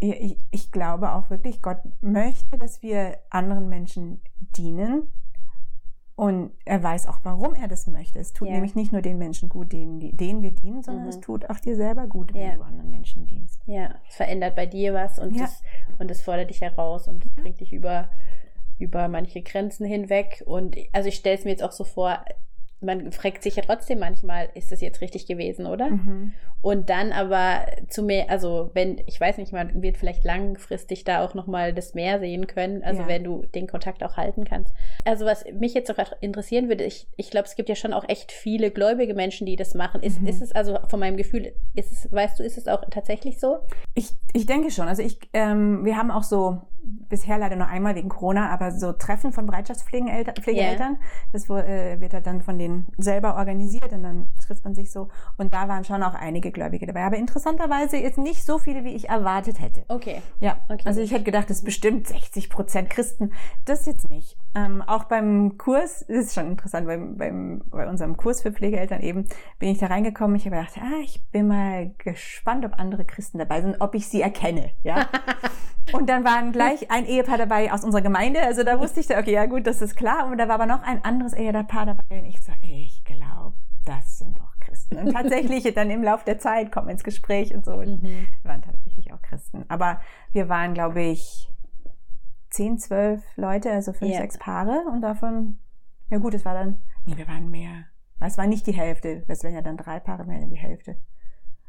ich, 0.00 0.36
ich 0.50 0.72
glaube 0.72 1.12
auch 1.12 1.30
wirklich, 1.30 1.62
Gott 1.62 1.78
möchte, 2.00 2.58
dass 2.58 2.82
wir 2.82 3.18
anderen 3.30 3.68
Menschen 3.68 4.20
dienen. 4.56 5.10
Und 6.14 6.52
er 6.64 6.82
weiß 6.82 7.06
auch, 7.08 7.18
warum 7.24 7.54
er 7.54 7.68
das 7.68 7.86
möchte. 7.86 8.18
Es 8.18 8.32
tut 8.32 8.48
Ja. 8.48 8.54
nämlich 8.54 8.74
nicht 8.74 8.90
nur 8.90 9.02
den 9.02 9.18
Menschen 9.18 9.50
gut, 9.50 9.72
denen, 9.72 10.00
denen 10.16 10.40
wir 10.42 10.50
dienen, 10.52 10.82
sondern 10.82 11.02
Mhm. 11.04 11.10
es 11.10 11.20
tut 11.20 11.50
auch 11.50 11.60
dir 11.60 11.76
selber 11.76 12.06
gut, 12.06 12.32
wenn 12.32 12.40
Ja. 12.40 12.54
du 12.54 12.62
anderen 12.62 12.90
Menschen 12.90 13.26
dienst. 13.26 13.60
Ja, 13.66 13.96
es 14.08 14.16
verändert 14.16 14.56
bei 14.56 14.64
dir 14.64 14.94
was 14.94 15.18
und 15.18 15.34
Ja. 15.36 15.42
das 15.42 15.62
und 15.98 16.10
es 16.10 16.22
fordert 16.22 16.48
dich 16.48 16.62
heraus 16.62 17.06
und 17.06 17.26
es 17.26 17.32
bringt 17.34 17.60
dich 17.60 17.72
über 17.72 18.08
über 18.78 19.08
manche 19.08 19.40
Grenzen 19.42 19.86
hinweg 19.86 20.42
und 20.46 20.76
also 20.92 21.08
ich 21.08 21.16
stelle 21.16 21.38
es 21.38 21.44
mir 21.44 21.50
jetzt 21.50 21.62
auch 21.62 21.72
so 21.72 21.84
vor, 21.84 22.18
man 22.86 23.12
fragt 23.12 23.42
sich 23.42 23.56
ja 23.56 23.62
trotzdem 23.62 23.98
manchmal, 23.98 24.48
ist 24.54 24.72
das 24.72 24.80
jetzt 24.80 25.00
richtig 25.02 25.26
gewesen, 25.26 25.66
oder? 25.66 25.90
Mhm. 25.90 26.32
Und 26.62 26.88
dann 26.90 27.12
aber 27.12 27.66
zu 27.88 28.02
mehr, 28.02 28.30
also 28.30 28.70
wenn, 28.74 29.00
ich 29.06 29.20
weiß 29.20 29.36
nicht, 29.38 29.52
man 29.52 29.82
wird 29.82 29.98
vielleicht 29.98 30.24
langfristig 30.24 31.04
da 31.04 31.24
auch 31.24 31.34
nochmal 31.34 31.72
das 31.74 31.94
Meer 31.94 32.18
sehen 32.18 32.46
können, 32.46 32.82
also 32.82 33.02
Ja. 33.02 33.08
wenn 33.08 33.24
du 33.24 33.44
den 33.54 33.66
Kontakt 33.68 34.02
auch 34.02 34.16
halten 34.16 34.44
kannst. 34.44 34.72
Also 35.04 35.26
was 35.26 35.44
mich 35.52 35.74
jetzt 35.74 35.90
auch 35.90 36.12
interessieren 36.20 36.68
würde, 36.68 36.84
ich, 36.84 37.06
ich 37.16 37.30
glaube, 37.30 37.46
es 37.46 37.54
gibt 37.56 37.68
ja 37.68 37.74
schon 37.76 37.92
auch 37.92 38.08
echt 38.08 38.32
viele 38.32 38.70
gläubige 38.70 39.14
Menschen, 39.14 39.46
die 39.46 39.56
das 39.56 39.74
machen. 39.74 40.02
Ist, 40.02 40.22
Mhm. 40.22 40.28
ist 40.28 40.40
es 40.42 40.52
also 40.52 40.78
von 40.88 40.98
meinem 40.98 41.16
Gefühl, 41.16 41.52
ist 41.74 41.92
es, 41.92 42.10
weißt 42.10 42.38
du, 42.38 42.42
ist 42.42 42.56
es 42.58 42.66
auch 42.68 42.82
tatsächlich 42.90 43.38
so? 43.38 43.58
Ich, 43.94 44.10
ich 44.32 44.46
denke 44.46 44.70
schon. 44.70 44.88
Also 44.88 45.02
ich, 45.02 45.18
ähm, 45.34 45.84
wir 45.84 45.96
haben 45.96 46.10
auch 46.10 46.22
so 46.24 46.62
bisher 47.08 47.38
leider 47.38 47.56
nur 47.56 47.66
einmal 47.66 47.94
wegen 47.94 48.08
Corona, 48.08 48.50
aber 48.50 48.70
so 48.72 48.92
Treffen 48.92 49.32
von 49.32 49.46
Bereitschaftspflegeeltern. 49.46 50.98
Das 51.32 51.48
wo, 51.48 51.56
äh, 51.56 52.00
wird 52.00 52.14
halt 52.14 52.26
dann 52.26 52.42
von 52.42 52.58
denen 52.58 52.86
selber 52.96 53.36
organisiert 53.36 53.92
und 53.92 54.02
dann 54.02 54.28
trifft 54.44 54.64
man 54.64 54.74
sich 54.74 54.90
so. 54.90 55.08
Und 55.36 55.52
da 55.52 55.68
waren 55.68 55.84
schon 55.84 56.02
auch 56.02 56.14
einige 56.14 56.50
Gläubige 56.50 56.86
dabei. 56.86 57.04
Aber 57.04 57.16
interessanterweise 57.16 57.96
jetzt 57.96 58.18
nicht 58.18 58.44
so 58.44 58.58
viele, 58.58 58.84
wie 58.84 58.94
ich 58.94 59.08
erwartet 59.08 59.60
hätte. 59.60 59.84
Okay. 59.88 60.22
Ja, 60.40 60.58
Okay. 60.68 60.82
also 60.84 61.00
ich 61.00 61.12
hätte 61.12 61.24
gedacht, 61.24 61.50
es 61.50 61.62
bestimmt 61.62 62.06
60 62.08 62.50
Prozent 62.50 62.90
Christen. 62.90 63.32
Das 63.64 63.86
jetzt 63.86 64.08
nicht. 64.10 64.36
Ähm, 64.56 64.80
auch 64.80 65.04
beim 65.04 65.58
Kurs, 65.58 66.06
das 66.08 66.16
ist 66.16 66.34
schon 66.34 66.46
interessant, 66.46 66.86
beim, 66.86 67.18
beim, 67.18 67.62
bei 67.66 67.86
unserem 67.86 68.16
Kurs 68.16 68.40
für 68.40 68.52
Pflegeeltern 68.52 69.02
eben, 69.02 69.26
bin 69.58 69.68
ich 69.68 69.78
da 69.78 69.86
reingekommen. 69.88 70.34
Ich 70.36 70.46
habe 70.46 70.56
gedacht, 70.56 70.78
ah, 70.78 71.00
ich 71.02 71.22
bin 71.30 71.48
mal 71.48 71.94
gespannt, 71.98 72.64
ob 72.64 72.78
andere 72.80 73.04
Christen 73.04 73.36
dabei 73.38 73.60
sind, 73.60 73.76
ob 73.80 73.94
ich 73.94 74.08
sie 74.08 74.22
erkenne. 74.22 74.70
Ja. 74.82 75.08
Und 75.92 76.08
dann 76.08 76.24
waren 76.24 76.52
gleich 76.52 76.90
ein 76.90 77.04
Ehepaar 77.04 77.36
dabei 77.38 77.70
aus 77.72 77.84
unserer 77.84 78.02
Gemeinde. 78.02 78.40
Also 78.40 78.64
da 78.64 78.80
wusste 78.80 79.00
ich, 79.00 79.10
okay, 79.10 79.32
ja 79.32 79.44
gut, 79.46 79.66
das 79.66 79.82
ist 79.82 79.94
klar. 79.94 80.26
Und 80.26 80.38
da 80.38 80.48
war 80.48 80.54
aber 80.56 80.66
noch 80.66 80.82
ein 80.82 81.04
anderes 81.04 81.34
Ehepaar 81.34 81.86
dabei. 81.86 82.00
Und 82.18 82.24
ich 82.24 82.42
so, 82.42 82.52
ich 82.62 83.04
glaube, 83.04 83.54
das 83.84 84.18
sind 84.18 84.40
auch 84.40 84.58
Christen. 84.60 84.96
Und 84.96 85.12
tatsächlich 85.12 85.62
dann 85.74 85.90
im 85.90 86.02
Laufe 86.02 86.24
der 86.24 86.38
Zeit 86.38 86.72
kommen 86.72 86.88
wir 86.88 86.92
ins 86.92 87.04
Gespräch 87.04 87.54
und 87.54 87.64
so. 87.64 87.74
Und 87.74 88.02
Mhm. 88.02 88.26
wir 88.42 88.50
waren 88.50 88.62
tatsächlich 88.62 89.12
auch 89.12 89.20
Christen. 89.22 89.64
Aber 89.68 90.00
wir 90.32 90.48
waren, 90.48 90.74
glaube 90.74 91.02
ich, 91.02 91.48
10, 92.56 92.78
12 92.78 93.22
Leute, 93.36 93.70
also 93.70 93.92
fünf, 93.92 94.12
Ja. 94.12 94.18
sechs 94.18 94.38
Paare. 94.38 94.84
Und 94.90 95.02
davon, 95.02 95.58
ja 96.10 96.18
gut, 96.18 96.34
es 96.34 96.44
war 96.44 96.54
dann, 96.54 96.78
nee, 97.04 97.16
wir 97.16 97.28
waren 97.28 97.50
mehr. 97.50 97.84
Es 98.20 98.38
war 98.38 98.46
nicht 98.46 98.66
die 98.66 98.72
Hälfte. 98.72 99.22
Es 99.28 99.42
wären 99.42 99.54
ja 99.54 99.62
dann 99.62 99.76
drei 99.76 100.00
Paare 100.00 100.24
mehr 100.24 100.40
in 100.40 100.48
die 100.50 100.56
Hälfte. 100.56 100.96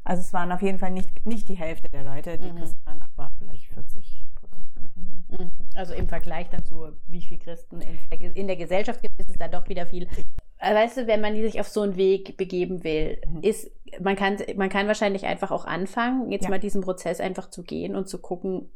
Also 0.02 0.20
es 0.20 0.32
waren 0.32 0.50
auf 0.50 0.62
jeden 0.62 0.78
Fall 0.78 0.90
nicht, 0.90 1.26
nicht 1.26 1.48
die 1.48 1.56
Hälfte 1.56 1.88
der 1.90 2.04
Leute, 2.04 2.38
die 2.38 2.50
Mhm. 2.50 2.56
Christen 2.56 2.80
waren, 2.86 3.00
aber 3.02 3.30
vielleicht 3.38 3.66
40 3.66 4.26
Prozent. 4.34 4.64
Mhm. 5.28 5.50
Also 5.74 5.92
im 5.92 6.08
Vergleich 6.08 6.48
dazu, 6.48 6.86
wie 7.06 7.20
viele 7.20 7.40
Christen 7.40 7.82
in 7.82 7.98
der, 8.10 8.18
Ge- 8.18 8.32
in 8.32 8.46
der 8.46 8.56
Gesellschaft 8.56 9.02
gibt, 9.02 9.20
ist 9.20 9.28
es 9.28 9.36
da 9.36 9.48
doch 9.48 9.68
wieder 9.68 9.84
viel. 9.84 10.08
Weißt 10.60 10.96
du, 10.96 11.06
wenn 11.06 11.20
man 11.20 11.34
sich 11.34 11.60
auf 11.60 11.68
so 11.68 11.82
einen 11.82 11.96
Weg 11.96 12.36
begeben 12.38 12.82
will, 12.82 13.20
Mhm. 13.28 13.42
ist, 13.42 13.70
man 14.00 14.16
kann, 14.16 14.38
man 14.56 14.70
kann 14.70 14.86
wahrscheinlich 14.86 15.26
einfach 15.26 15.50
auch 15.50 15.66
anfangen, 15.66 16.30
jetzt 16.32 16.44
Ja. 16.44 16.50
mal 16.50 16.58
diesen 16.58 16.80
Prozess 16.80 17.20
einfach 17.20 17.50
zu 17.50 17.62
gehen 17.62 17.94
und 17.94 18.08
zu 18.08 18.18
gucken, 18.20 18.70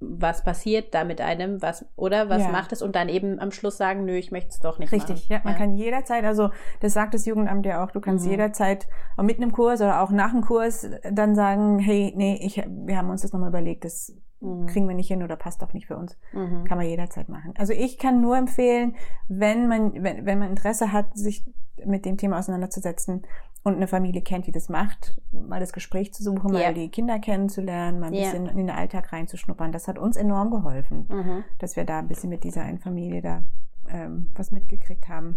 was 0.00 0.44
passiert 0.44 0.94
da 0.94 1.02
mit 1.04 1.20
einem, 1.20 1.60
was 1.60 1.84
oder 1.96 2.28
was 2.28 2.42
Ja. 2.42 2.50
macht 2.50 2.72
es 2.72 2.82
und 2.82 2.94
dann 2.94 3.08
eben 3.08 3.40
am 3.40 3.50
Schluss 3.50 3.76
sagen, 3.76 4.04
nö, 4.04 4.12
ich 4.14 4.30
möchte 4.30 4.50
es 4.50 4.60
doch 4.60 4.78
nicht 4.78 4.92
Richtig, 4.92 5.28
machen. 5.28 5.32
ja. 5.32 5.40
Man 5.42 5.56
kann 5.56 5.74
jederzeit, 5.74 6.24
also 6.24 6.50
das 6.80 6.92
sagt 6.92 7.14
das 7.14 7.26
Jugendamt 7.26 7.66
ja 7.66 7.82
auch, 7.84 7.90
du 7.90 8.00
kannst 8.00 8.24
Mhm. 8.24 8.30
jederzeit 8.30 8.86
mitten 9.20 9.42
im 9.42 9.50
Kurs 9.52 9.80
oder 9.80 10.00
auch 10.00 10.10
nach 10.10 10.30
dem 10.30 10.42
Kurs 10.42 10.86
dann 11.10 11.34
sagen, 11.34 11.78
hey, 11.80 12.12
nee, 12.16 12.38
ich, 12.42 12.56
wir 12.68 12.96
haben 12.96 13.10
uns 13.10 13.22
das 13.22 13.32
nochmal 13.32 13.48
überlegt, 13.48 13.84
das 13.84 14.14
Mhm. 14.40 14.66
kriegen 14.66 14.86
wir 14.88 14.94
nicht 14.94 15.08
hin 15.08 15.24
oder 15.24 15.34
passt 15.34 15.62
doch 15.62 15.72
nicht 15.72 15.88
für 15.88 15.96
uns. 15.96 16.16
Mhm. 16.32 16.62
Kann 16.62 16.78
man 16.78 16.86
jederzeit 16.86 17.28
machen. 17.28 17.54
Also 17.58 17.72
ich 17.72 17.98
kann 17.98 18.20
nur 18.20 18.36
empfehlen, 18.36 18.94
wenn 19.26 19.66
man, 19.66 19.92
wenn, 20.04 20.24
wenn 20.26 20.38
man 20.38 20.50
Interesse 20.50 20.92
hat, 20.92 21.06
sich 21.18 21.44
mit 21.84 22.04
dem 22.04 22.16
Thema 22.16 22.38
auseinanderzusetzen 22.38 23.22
und 23.68 23.76
eine 23.76 23.86
Familie 23.88 24.22
kennt, 24.22 24.46
die 24.46 24.52
das 24.52 24.68
macht, 24.68 25.20
mal 25.30 25.60
das 25.60 25.72
Gespräch 25.72 26.12
zu 26.12 26.22
suchen, 26.22 26.52
mal 26.52 26.60
Ja. 26.62 26.72
die 26.72 26.88
Kinder 26.90 27.18
kennenzulernen, 27.18 28.00
mal 28.00 28.08
ein 28.08 28.14
Ja. 28.14 28.24
bisschen 28.24 28.46
in 28.46 28.56
den 28.56 28.70
Alltag 28.70 29.12
reinzuschnuppern. 29.12 29.70
Das 29.72 29.86
hat 29.88 29.98
uns 29.98 30.16
enorm 30.16 30.50
geholfen, 30.50 31.06
Mhm. 31.08 31.44
dass 31.58 31.76
wir 31.76 31.84
da 31.84 32.00
ein 32.00 32.08
bisschen 32.08 32.30
mit 32.30 32.44
dieser 32.44 32.62
einen 32.62 32.78
Familie 32.78 33.22
da 33.22 33.42
ähm, 33.90 34.28
was 34.34 34.50
mitgekriegt 34.50 35.08
haben. 35.08 35.36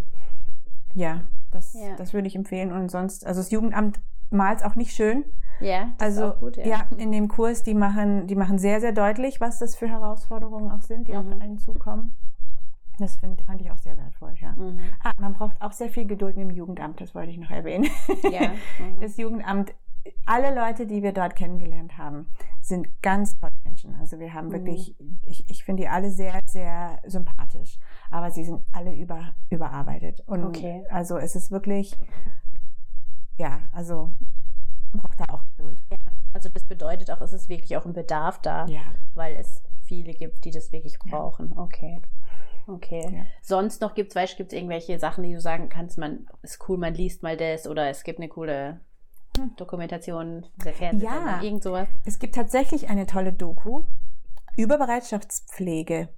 Ja, 0.93 1.21
das, 1.51 1.73
Ja. 1.73 1.95
das 1.97 2.13
würde 2.13 2.27
ich 2.27 2.35
empfehlen. 2.35 2.71
Und 2.73 2.89
sonst, 2.91 3.25
also 3.25 3.39
das 3.39 3.49
Jugendamt 3.51 3.99
malt 4.29 4.65
auch 4.65 4.75
nicht 4.75 4.91
schön. 4.93 5.23
Ja, 5.61 5.89
das 5.99 6.15
ist 6.15 6.19
Also 6.21 6.33
auch 6.35 6.39
gut, 6.39 6.57
ja. 6.57 6.65
ja. 6.65 6.87
in 6.97 7.11
dem 7.11 7.27
Kurs, 7.27 7.63
die 7.63 7.73
machen, 7.75 8.27
die 8.27 8.35
machen 8.35 8.57
sehr, 8.57 8.81
sehr 8.81 8.91
deutlich, 8.91 9.39
was 9.39 9.59
das 9.59 9.75
für 9.75 9.87
Herausforderungen 9.87 10.71
auch 10.71 10.81
sind, 10.81 11.07
die 11.07 11.13
Mhm. 11.13 11.17
auf 11.17 11.39
einen 11.41 11.57
zukommen. 11.59 12.15
Das 13.01 13.15
find, 13.17 13.41
fand 13.41 13.61
ich 13.61 13.69
auch 13.71 13.77
sehr 13.77 13.97
wertvoll, 13.97 14.33
ja. 14.39 14.53
Mhm. 14.53 14.79
Ah, 15.03 15.11
man 15.19 15.33
braucht 15.33 15.61
auch 15.61 15.71
sehr 15.71 15.89
viel 15.89 16.05
Geduld 16.05 16.37
mit 16.37 16.49
dem 16.49 16.55
Jugendamt, 16.55 17.01
das 17.01 17.13
wollte 17.15 17.31
ich 17.31 17.37
noch 17.37 17.49
erwähnen. 17.51 17.87
Ja. 18.31 18.51
Mhm. 18.79 18.99
Das 19.01 19.17
Jugendamt, 19.17 19.73
alle 20.25 20.53
Leute, 20.55 20.87
die 20.87 21.03
wir 21.03 21.11
dort 21.13 21.35
kennengelernt 21.35 21.97
haben, 21.97 22.27
sind 22.61 22.87
ganz 23.03 23.37
tolle 23.39 23.51
Menschen. 23.63 23.95
Also 23.99 24.17
wir 24.19 24.33
haben 24.33 24.47
Mhm. 24.47 24.51
wirklich, 24.53 24.95
ich, 25.25 25.49
ich 25.49 25.63
finde 25.63 25.83
die 25.83 25.89
alle 25.89 26.09
sehr, 26.11 26.39
sehr 26.45 26.99
sympathisch. 27.05 27.77
Aber 28.09 28.31
sie 28.31 28.43
sind 28.43 28.61
alle 28.71 28.95
über, 28.95 29.33
überarbeitet. 29.49 30.21
Und 30.27 30.43
Okay. 30.45 30.83
also 30.89 31.17
es 31.17 31.35
ist 31.35 31.51
wirklich, 31.51 31.95
ja, 33.37 33.59
also 33.71 34.11
man 34.93 35.01
braucht 35.01 35.19
da 35.19 35.25
auch 35.33 35.43
Geduld. 35.57 35.79
Also 36.33 36.49
das 36.49 36.63
bedeutet 36.63 37.11
auch, 37.11 37.21
es 37.21 37.33
ist 37.33 37.49
wirklich 37.49 37.75
auch 37.77 37.85
ein 37.85 37.93
Bedarf 37.93 38.39
da, 38.41 38.65
Ja. 38.67 38.81
weil 39.15 39.35
es 39.35 39.61
viele 39.83 40.13
gibt, 40.13 40.45
die 40.45 40.51
das 40.51 40.71
wirklich 40.71 40.97
brauchen. 40.99 41.57
Okay. 41.57 42.01
Okay. 42.67 43.09
Ja. 43.13 43.23
Sonst 43.41 43.81
noch 43.81 43.93
gibt 43.95 44.09
es, 44.11 44.15
weißt 44.15 44.33
du, 44.33 44.37
gibt 44.37 44.51
es 44.53 44.57
irgendwelche 44.57 44.97
Sachen, 44.99 45.23
die 45.23 45.33
du 45.33 45.41
sagen 45.41 45.69
kannst, 45.69 45.97
man 45.97 46.27
ist 46.41 46.59
cool, 46.69 46.77
man 46.77 46.93
liest 46.93 47.23
mal 47.23 47.37
das 47.37 47.67
oder 47.67 47.89
es 47.89 48.03
gibt 48.03 48.19
eine 48.19 48.29
coole 48.29 48.79
Hm. 49.37 49.51
Dokumentation, 49.55 50.45
der 50.63 50.73
Fernsehsendung, 50.73 51.25
Ja. 51.27 51.41
irgend 51.41 51.63
sowas. 51.63 51.87
Es 52.05 52.19
gibt 52.19 52.35
tatsächlich 52.35 52.89
eine 52.89 53.05
tolle 53.05 53.31
Doku 53.31 53.83
über 54.57 54.77
Bereitschaftspflege. 54.77 56.09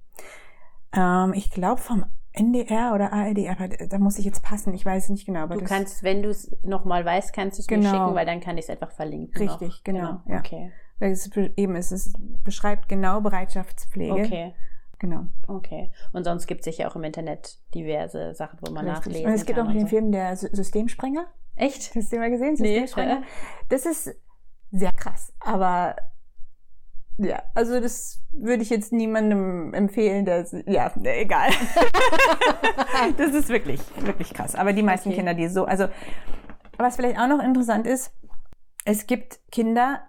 Ähm, 0.92 1.32
ich 1.34 1.50
glaube 1.50 1.80
vom 1.80 2.04
NDR 2.32 2.92
oder 2.94 3.12
ARD, 3.12 3.48
aber 3.48 3.68
da 3.68 3.98
muss 3.98 4.18
ich 4.18 4.24
jetzt 4.24 4.42
passen, 4.42 4.74
ich 4.74 4.84
weiß 4.84 5.10
nicht 5.10 5.24
genau. 5.26 5.40
Aber 5.44 5.56
Du 5.56 5.64
kannst, 5.64 6.02
wenn 6.02 6.22
du 6.22 6.30
es 6.30 6.50
nochmal 6.64 7.04
weißt, 7.04 7.32
kannst 7.32 7.58
du 7.58 7.62
es 7.62 7.70
mir 7.70 7.76
Genau. 7.78 7.90
schicken, 7.90 8.14
weil 8.16 8.26
dann 8.26 8.40
kann 8.40 8.58
ich 8.58 8.64
es 8.64 8.70
einfach 8.70 8.90
verlinken. 8.90 9.40
Richtig, 9.48 9.68
noch. 9.68 9.84
genau, 9.84 10.20
ja. 10.26 10.38
Okay. 10.38 10.72
weil 10.98 11.12
es 11.12 11.28
be- 11.30 11.52
eben 11.56 11.76
ist, 11.76 11.90
es 11.92 12.12
beschreibt 12.44 12.88
genau 12.88 13.20
Bereitschaftspflege. 13.20 14.12
Okay. 14.12 14.54
Genau. 14.98 15.26
Okay. 15.48 15.90
Und 16.12 16.24
sonst 16.24 16.46
gibt 16.46 16.60
es 16.60 16.64
sicher 16.64 16.88
auch 16.90 16.96
im 16.96 17.04
Internet 17.04 17.58
diverse 17.74 18.34
Sachen, 18.34 18.58
wo 18.62 18.70
man 18.72 18.86
Richtig. 18.88 19.06
nachlesen 19.06 19.26
Und 19.26 19.32
es 19.34 19.44
gibt 19.46 19.58
kann 19.58 19.68
auch 19.68 19.72
den 19.72 19.82
so. 19.82 19.86
Film 19.88 20.12
der 20.12 20.36
Sy- 20.36 20.54
Systemsprenger. 20.54 21.26
Echt? 21.56 21.94
Hast 21.94 22.10
du 22.12 22.16
den 22.16 22.20
mal 22.20 22.30
gesehen? 22.30 22.54
Nee. 22.58 22.80
Systemsprenger? 22.80 23.22
Das 23.68 23.86
ist 23.86 24.14
sehr 24.70 24.92
krass, 24.92 25.32
aber 25.40 25.94
ja, 27.18 27.42
also 27.54 27.80
das 27.80 28.20
würde 28.32 28.62
ich 28.64 28.70
jetzt 28.70 28.92
niemandem 28.92 29.72
empfehlen, 29.72 30.24
der, 30.24 30.46
ja, 30.66 30.90
nee, 30.96 31.20
egal. 31.22 31.50
das 33.16 33.32
ist 33.34 33.48
wirklich, 33.50 33.80
wirklich 34.04 34.34
krass. 34.34 34.54
Aber 34.56 34.72
die 34.72 34.82
meisten 34.82 35.10
Okay. 35.10 35.18
Kinder, 35.18 35.34
die 35.34 35.46
so, 35.48 35.64
also, 35.64 35.86
was 36.76 36.96
vielleicht 36.96 37.18
auch 37.18 37.28
noch 37.28 37.40
interessant 37.42 37.86
ist, 37.86 38.12
es 38.84 39.06
gibt 39.06 39.38
Kinder, 39.52 40.02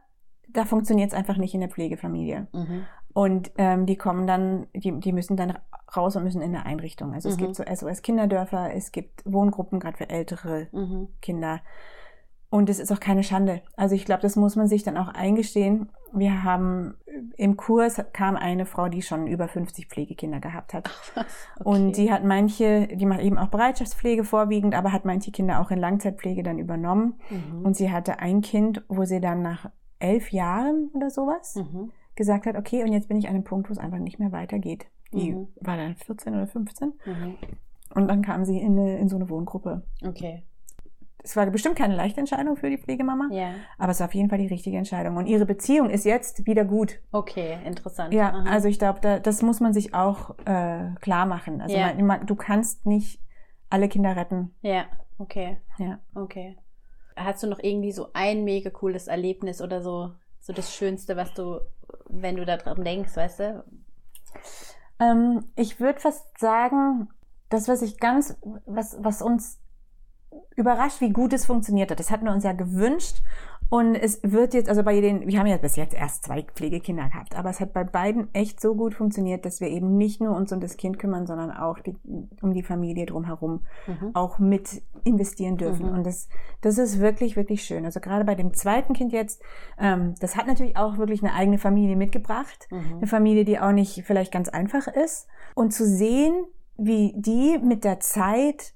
da 0.49 0.65
funktioniert 0.65 1.11
es 1.11 1.17
einfach 1.17 1.37
nicht 1.37 1.53
in 1.53 1.59
der 1.61 1.69
Pflegefamilie. 1.69 2.47
Mhm. 2.53 2.85
Und 3.15 3.51
ähm, 3.58 3.86
die 3.86 3.95
kommen 3.95 4.28
dann, 4.28 4.67
die, 4.73 4.91
die 4.99 5.13
müssen 5.13 5.38
dann 5.38 5.58
raus 5.95 6.17
und 6.17 6.25
müssen 6.25 6.41
in 6.41 6.54
eine 6.54 6.65
Einrichtung. 6.65 7.13
Also 7.13 7.30
es 7.30 7.38
Mhm. 7.38 7.41
gibt 7.43 7.56
so 7.56 7.63
SOS-Kinderdörfer, 7.63 8.73
es 8.75 8.91
gibt 8.91 9.23
Wohngruppen, 9.25 9.80
gerade 9.80 9.95
für 9.95 10.10
ältere 10.10 10.67
Mhm. 10.73 11.08
Kinder. 11.21 11.62
Und 12.49 12.69
es 12.69 12.78
ist 12.80 12.91
auch 12.91 12.99
keine 12.99 13.23
Schande. 13.23 13.62
Also 13.78 13.95
ich 13.95 14.04
glaube, 14.04 14.21
das 14.21 14.36
muss 14.36 14.58
man 14.58 14.67
sich 14.67 14.84
dann 14.84 14.97
auch 14.97 15.08
eingestehen. 15.08 15.89
Wir 16.12 16.43
haben 16.43 16.95
im 17.38 17.56
Kurs 17.56 18.01
kam 18.12 18.36
eine 18.36 18.65
Frau, 18.65 18.89
die 18.89 19.01
schon 19.01 19.28
über 19.28 19.47
50 19.47 19.88
Pflegekinder 19.88 20.41
gehabt 20.41 20.73
hat. 20.73 20.89
Was? 21.15 21.25
Und 21.65 21.88
Okay. 21.89 21.91
die 22.04 22.12
hat 22.12 22.25
manche, 22.25 22.88
die 22.88 23.06
macht 23.06 23.21
eben 23.21 23.38
auch 23.38 23.47
Bereitschaftspflege 23.47 24.25
vorwiegend, 24.25 24.75
aber 24.75 24.91
hat 24.91 25.06
manche 25.06 25.32
Kinder 25.32 25.62
auch 25.62 25.71
in 25.71 25.80
Langzeitpflege 25.80 26.43
dann 26.43 26.60
übernommen. 26.60 27.15
Mhm. 27.30 27.65
Und 27.65 27.78
sie 27.78 27.91
hatte 27.91 28.19
ein 28.19 28.41
Kind, 28.41 28.84
wo 28.89 29.06
sie 29.06 29.21
dann 29.21 29.41
nach 29.41 29.69
elf 29.99 30.32
Jahren 30.34 30.89
oder 30.93 31.10
sowas 31.10 31.56
Mhm. 31.56 31.91
Gesagt 32.15 32.45
hat, 32.45 32.56
okay, 32.56 32.84
und 32.84 32.91
jetzt 32.93 33.08
bin 33.08 33.17
ich 33.17 33.28
an 33.28 33.36
einem 33.36 33.43
Punkt, 33.43 33.69
wo 33.69 33.73
es 33.73 33.78
einfach 33.80 33.99
nicht 33.99 34.19
mehr 34.19 34.32
weitergeht. 34.32 34.86
Die 35.13 35.34
Mhm. 35.34 35.47
war 35.62 35.78
dann 35.78 35.95
14 35.95 36.34
oder 36.34 36.47
15 36.47 36.93
Mhm. 37.06 37.36
und 37.95 38.08
dann 38.08 38.21
kam 38.21 38.43
sie 38.45 38.60
in, 38.60 38.78
eine, 38.80 38.97
in 38.97 39.08
so 39.10 39.15
eine 39.15 39.30
Wohngruppe. 39.30 39.84
Okay. 40.06 40.43
Es 41.23 41.36
war 41.36 41.45
bestimmt 41.47 41.75
keine 41.75 41.95
leichte 41.95 42.19
Entscheidung 42.19 42.56
für 42.56 42.69
die 42.69 42.78
Pflegemama, 42.78 43.30
Ja. 43.32 43.49
aber 43.80 43.91
es 43.91 43.99
war 43.99 44.08
auf 44.08 44.13
jeden 44.13 44.30
Fall 44.30 44.38
die 44.38 44.45
richtige 44.47 44.78
Entscheidung. 44.78 45.17
Und 45.17 45.25
ihre 45.25 45.45
Beziehung 45.47 45.89
ist 45.89 46.06
jetzt 46.06 46.45
wieder 46.45 46.63
gut. 46.65 46.99
Okay, 47.12 47.58
interessant. 47.65 48.13
Ja, 48.13 48.30
Aha. 48.30 48.43
also 48.49 48.67
ich 48.67 48.78
glaube, 48.78 48.99
da, 49.01 49.17
das 49.19 49.41
muss 49.41 49.60
man 49.60 49.73
sich 49.73 49.95
auch 49.95 50.36
äh, 50.45 50.91
klar 51.01 51.25
machen. 51.25 51.62
Also 51.62 51.75
Ja. 51.75 51.88
man, 51.95 52.06
man, 52.06 52.25
du 52.28 52.36
kannst 52.36 52.86
nicht 52.86 53.19
alle 53.71 53.89
Kinder 53.89 54.15
retten. 54.15 54.54
Ja, 54.62 54.86
okay. 55.17 55.58
Ja. 55.80 55.97
Okay. 56.13 56.58
Hast 57.15 57.41
du 57.41 57.47
noch 57.47 57.60
irgendwie 57.60 57.91
so 57.91 58.10
ein 58.13 58.43
mega 58.43 58.69
cooles 58.69 59.08
Erlebnis 59.08 59.62
oder 59.63 59.82
so, 59.82 60.12
so 60.45 60.53
das 60.53 60.71
Schönste, 60.75 61.17
was 61.17 61.34
du, 61.34 61.60
wenn 62.08 62.36
du 62.36 62.45
da 62.45 62.58
dran 62.58 62.84
denkst, 62.84 63.15
weißt 63.15 63.39
du? 63.39 63.63
Ähm, 64.99 65.45
ich 65.55 65.79
würde 65.79 65.99
fast 65.99 66.38
sagen, 66.39 67.10
das, 67.49 67.67
was 67.67 67.81
ich 67.81 67.99
ganz, 67.99 68.38
was, 68.67 68.95
was 68.99 69.23
uns 69.23 69.60
überrascht, 70.55 71.01
wie 71.01 71.10
gut 71.10 71.34
es 71.34 71.47
funktioniert 71.47 71.89
hat. 71.89 71.99
Das 71.99 72.12
hatten 72.12 72.25
wir 72.25 72.31
uns 72.31 72.43
ja 72.43 72.53
gewünscht. 72.53 73.23
Und 73.69 73.95
es 73.95 74.19
wird 74.23 74.54
jetzt, 74.54 74.69
also 74.69 74.84
bei 74.84 75.01
den, 75.01 75.28
wir 75.28 75.39
haben 75.39 75.47
ja 75.47 75.58
bis 75.58 75.75
jetzt 75.75 75.93
erst 75.93 76.25
zwei 76.25 76.43
Pflegekinder 76.43 77.10
gehabt, 77.10 77.36
aber 77.36 77.49
es 77.49 77.60
hat 77.60 77.73
bei 77.73 77.84
beiden 77.84 78.34
echt 78.34 78.62
so 78.62 78.75
gut 78.75 78.93
funktioniert, 78.93 79.45
dass 79.45 79.60
wir 79.60 79.69
eben 79.69 79.97
nicht 79.97 80.21
nur 80.21 80.36
uns 80.36 80.51
um 80.51 80.60
das 80.60 80.78
Kind 80.78 80.99
kümmern, 80.99 81.25
sondern 81.25 81.51
auch 81.51 81.80
die, 81.80 81.95
um 82.41 82.54
die 82.54 82.63
Familie 82.63 83.06
drumherum 83.06 83.62
Mhm. 83.88 84.12
auch 84.13 84.39
mit 84.39 84.82
investieren 85.04 85.58
dürfen. 85.58 85.88
Mhm. 85.88 85.93
Und 85.93 86.06
das, 86.06 86.28
das 86.62 86.78
ist 86.78 86.99
wirklich, 86.99 87.36
wirklich 87.36 87.63
schön. 87.63 87.86
Also 87.86 87.99
gerade 87.99 88.25
bei 88.25 88.36
dem 88.36 88.54
zweiten 88.54 88.93
Kind 88.93 89.12
jetzt, 89.12 89.41
ähm, 89.80 90.15
das 90.19 90.36
hat 90.36 90.47
natürlich 90.47 90.78
auch 90.78 90.97
wirklich 90.97 91.23
eine 91.23 91.34
eigene 91.34 91.58
Familie 91.58 91.95
mitgebracht. 91.95 92.67
Mhm. 92.71 92.97
Eine 92.97 93.08
Familie, 93.08 93.45
die 93.45 93.60
auch 93.60 93.71
nicht 93.71 94.04
vielleicht 94.06 94.32
ganz 94.32 94.49
einfach 94.49 94.88
ist. 94.88 95.28
Und 95.54 95.73
zu 95.73 95.86
sehen, 95.86 96.34
wie 96.78 97.13
die 97.15 97.58
mit 97.60 97.84
der 97.84 97.99
Zeit 97.99 98.74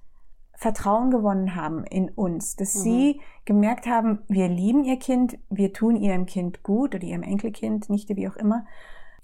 Vertrauen 0.60 1.10
gewonnen 1.10 1.56
haben 1.56 1.86
in 1.86 2.10
uns, 2.10 2.58
dass 2.58 2.76
Mhm. 2.76 2.80
sie 2.82 3.22
gemerkt 3.46 3.88
haben, 3.88 4.20
wir 4.28 4.50
lieben 4.50 4.84
ihr 4.84 5.00
Kind, 5.00 5.38
wir 5.50 5.72
tun 5.72 5.96
ihrem 5.96 6.26
Kind 6.26 6.64
gut 6.64 6.94
oder 6.96 7.04
ihrem 7.06 7.24
Enkelkind, 7.24 7.90
Nichte, 7.90 8.18
wie 8.18 8.28
auch 8.28 8.36
immer, 8.36 8.66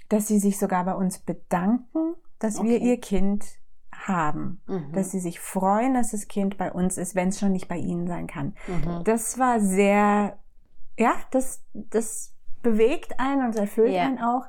dass 0.08 0.28
sie 0.30 0.40
sich 0.40 0.58
sogar 0.58 0.86
bei 0.86 0.94
uns 0.96 1.20
bedanken, 1.20 2.16
dass 2.40 2.64
wir 2.64 2.76
Okay. 2.78 2.90
ihr 2.90 3.02
Kind 3.02 3.44
haben, 3.94 4.62
Mhm. 4.68 4.94
dass 4.94 5.12
sie 5.12 5.20
sich 5.20 5.42
freuen, 5.42 5.94
dass 5.94 6.12
das 6.12 6.30
Kind 6.30 6.58
bei 6.58 6.72
uns 6.72 6.98
ist, 6.98 7.16
wenn 7.16 7.28
es 7.30 7.40
schon 7.40 7.52
nicht 7.52 7.68
bei 7.68 7.78
ihnen 7.78 8.08
sein 8.08 8.28
kann. 8.28 8.56
Mhm. 8.68 9.04
Das 9.04 9.38
war 9.38 9.60
sehr, 9.60 10.38
ja, 10.98 11.16
das, 11.32 11.62
das 11.74 12.34
bewegt 12.64 13.20
einen 13.20 13.46
und 13.48 13.58
erfüllt 13.58 13.94
Ja. 13.94 14.04
einen 14.06 14.20
auch. 14.20 14.46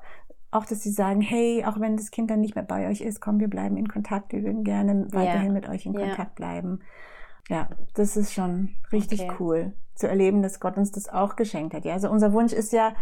Auch, 0.51 0.65
dass 0.65 0.83
sie 0.83 0.91
sagen, 0.91 1.21
hey, 1.21 1.65
auch 1.65 1.81
wenn 1.81 1.97
das 1.97 2.11
Kind 2.11 2.31
dann 2.31 2.41
nicht 2.41 2.55
mehr 2.55 2.65
bei 2.65 2.89
euch 2.89 3.01
ist, 3.01 3.21
komm, 3.21 3.41
wir 3.41 3.49
bleiben 3.49 3.77
in 3.77 3.89
Kontakt, 3.89 4.33
wir 4.33 4.43
würden 4.43 4.65
gerne 4.65 5.07
weiterhin 5.13 5.53
mit 5.53 5.69
euch 5.69 5.87
in 5.87 5.93
Ja. 5.95 6.01
Kontakt 6.07 6.35
bleiben. 6.37 6.81
Ja, 7.49 7.69
das 7.95 8.17
ist 8.17 8.33
schon 8.33 8.71
richtig 8.93 9.23
Okay. 9.23 9.33
cool 9.39 9.73
zu 9.95 10.09
erleben, 10.09 10.43
dass 10.43 10.61
Gott 10.61 10.77
uns 10.77 10.93
das 10.93 11.09
auch 11.09 11.37
geschenkt 11.37 11.75
hat. 11.75 11.85
Ja, 11.85 11.95
also 11.95 12.11
unser 12.11 12.33
Wunsch 12.33 12.53
ist 12.53 12.73
ja, 12.73 12.95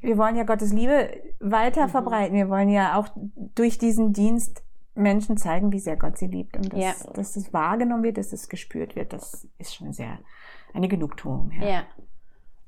wir 0.00 0.18
wollen 0.18 0.36
ja 0.36 0.44
Gottes 0.44 0.72
Liebe 0.72 1.10
weiter 1.40 1.86
Mhm. 1.86 1.90
verbreiten. 1.90 2.36
Wir 2.36 2.48
wollen 2.48 2.68
ja 2.68 2.98
auch 2.98 3.08
durch 3.54 3.78
diesen 3.78 4.12
Dienst 4.12 4.62
Menschen 4.94 5.36
zeigen, 5.36 5.72
wie 5.72 5.80
sehr 5.80 5.96
Gott 5.96 6.18
sie 6.18 6.26
liebt. 6.28 6.56
Und 6.56 6.72
dass, 6.72 6.80
Ja. 6.80 7.12
dass 7.14 7.32
das 7.32 7.52
wahrgenommen 7.52 8.02
wird, 8.04 8.16
dass 8.18 8.32
es 8.32 8.48
gespürt 8.48 8.94
wird, 8.96 9.12
das 9.12 9.48
ist 9.58 9.74
schon 9.74 9.92
sehr 9.92 10.18
eine 10.72 10.88
Genugtuung. 10.88 11.50
Ja. 11.60 11.82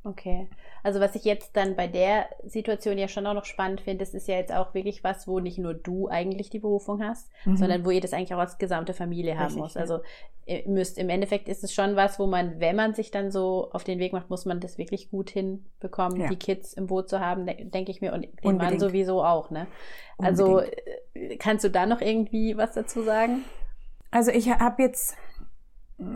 Okay. 0.02 0.48
Also 0.86 1.00
was 1.00 1.16
ich 1.16 1.24
jetzt 1.24 1.56
dann 1.56 1.74
bei 1.74 1.88
der 1.88 2.28
Situation 2.44 2.96
ja 2.96 3.08
schon 3.08 3.26
auch 3.26 3.34
noch 3.34 3.44
spannend 3.44 3.80
finde, 3.80 4.04
das 4.04 4.14
ist 4.14 4.28
ja 4.28 4.36
jetzt 4.36 4.52
auch 4.52 4.72
wirklich 4.72 5.02
was, 5.02 5.26
wo 5.26 5.40
nicht 5.40 5.58
nur 5.58 5.74
du 5.74 6.06
eigentlich 6.06 6.48
die 6.48 6.60
Berufung 6.60 7.02
hast, 7.02 7.28
mhm. 7.44 7.56
sondern 7.56 7.84
wo 7.84 7.90
ihr 7.90 8.00
das 8.00 8.12
eigentlich 8.12 8.32
auch 8.34 8.38
als 8.38 8.56
gesamte 8.58 8.94
Familie 8.94 9.34
haben 9.34 9.46
Richtig, 9.46 9.62
muss. 9.62 9.74
Ja. 9.74 9.80
Also 9.80 9.98
müsst, 10.66 10.96
im 10.96 11.08
Endeffekt 11.08 11.48
ist 11.48 11.64
es 11.64 11.74
schon 11.74 11.96
was, 11.96 12.20
wo 12.20 12.28
man, 12.28 12.60
wenn 12.60 12.76
man 12.76 12.94
sich 12.94 13.10
dann 13.10 13.32
so 13.32 13.68
auf 13.72 13.82
den 13.82 13.98
Weg 13.98 14.12
macht, 14.12 14.30
muss 14.30 14.44
man 14.44 14.60
das 14.60 14.78
wirklich 14.78 15.10
gut 15.10 15.28
hinbekommen, 15.30 16.20
ja. 16.20 16.28
die 16.28 16.36
Kids 16.36 16.72
im 16.72 16.86
Boot 16.86 17.08
zu 17.08 17.18
haben, 17.18 17.46
denke 17.46 17.90
ich 17.90 18.00
mir, 18.00 18.12
und 18.12 18.22
den 18.22 18.30
Unbedingt. 18.44 18.58
Mann 18.58 18.78
sowieso 18.78 19.24
auch, 19.24 19.50
ne? 19.50 19.66
Also 20.18 20.58
Unbedingt. 20.58 20.86
Äh, 21.14 21.36
kannst 21.38 21.64
du 21.64 21.68
da 21.68 21.86
noch 21.86 22.00
irgendwie 22.00 22.56
was 22.56 22.74
dazu 22.74 23.02
sagen? 23.02 23.44
Also 24.12 24.30
ich 24.30 24.48
habe 24.48 24.84
jetzt 24.84 25.16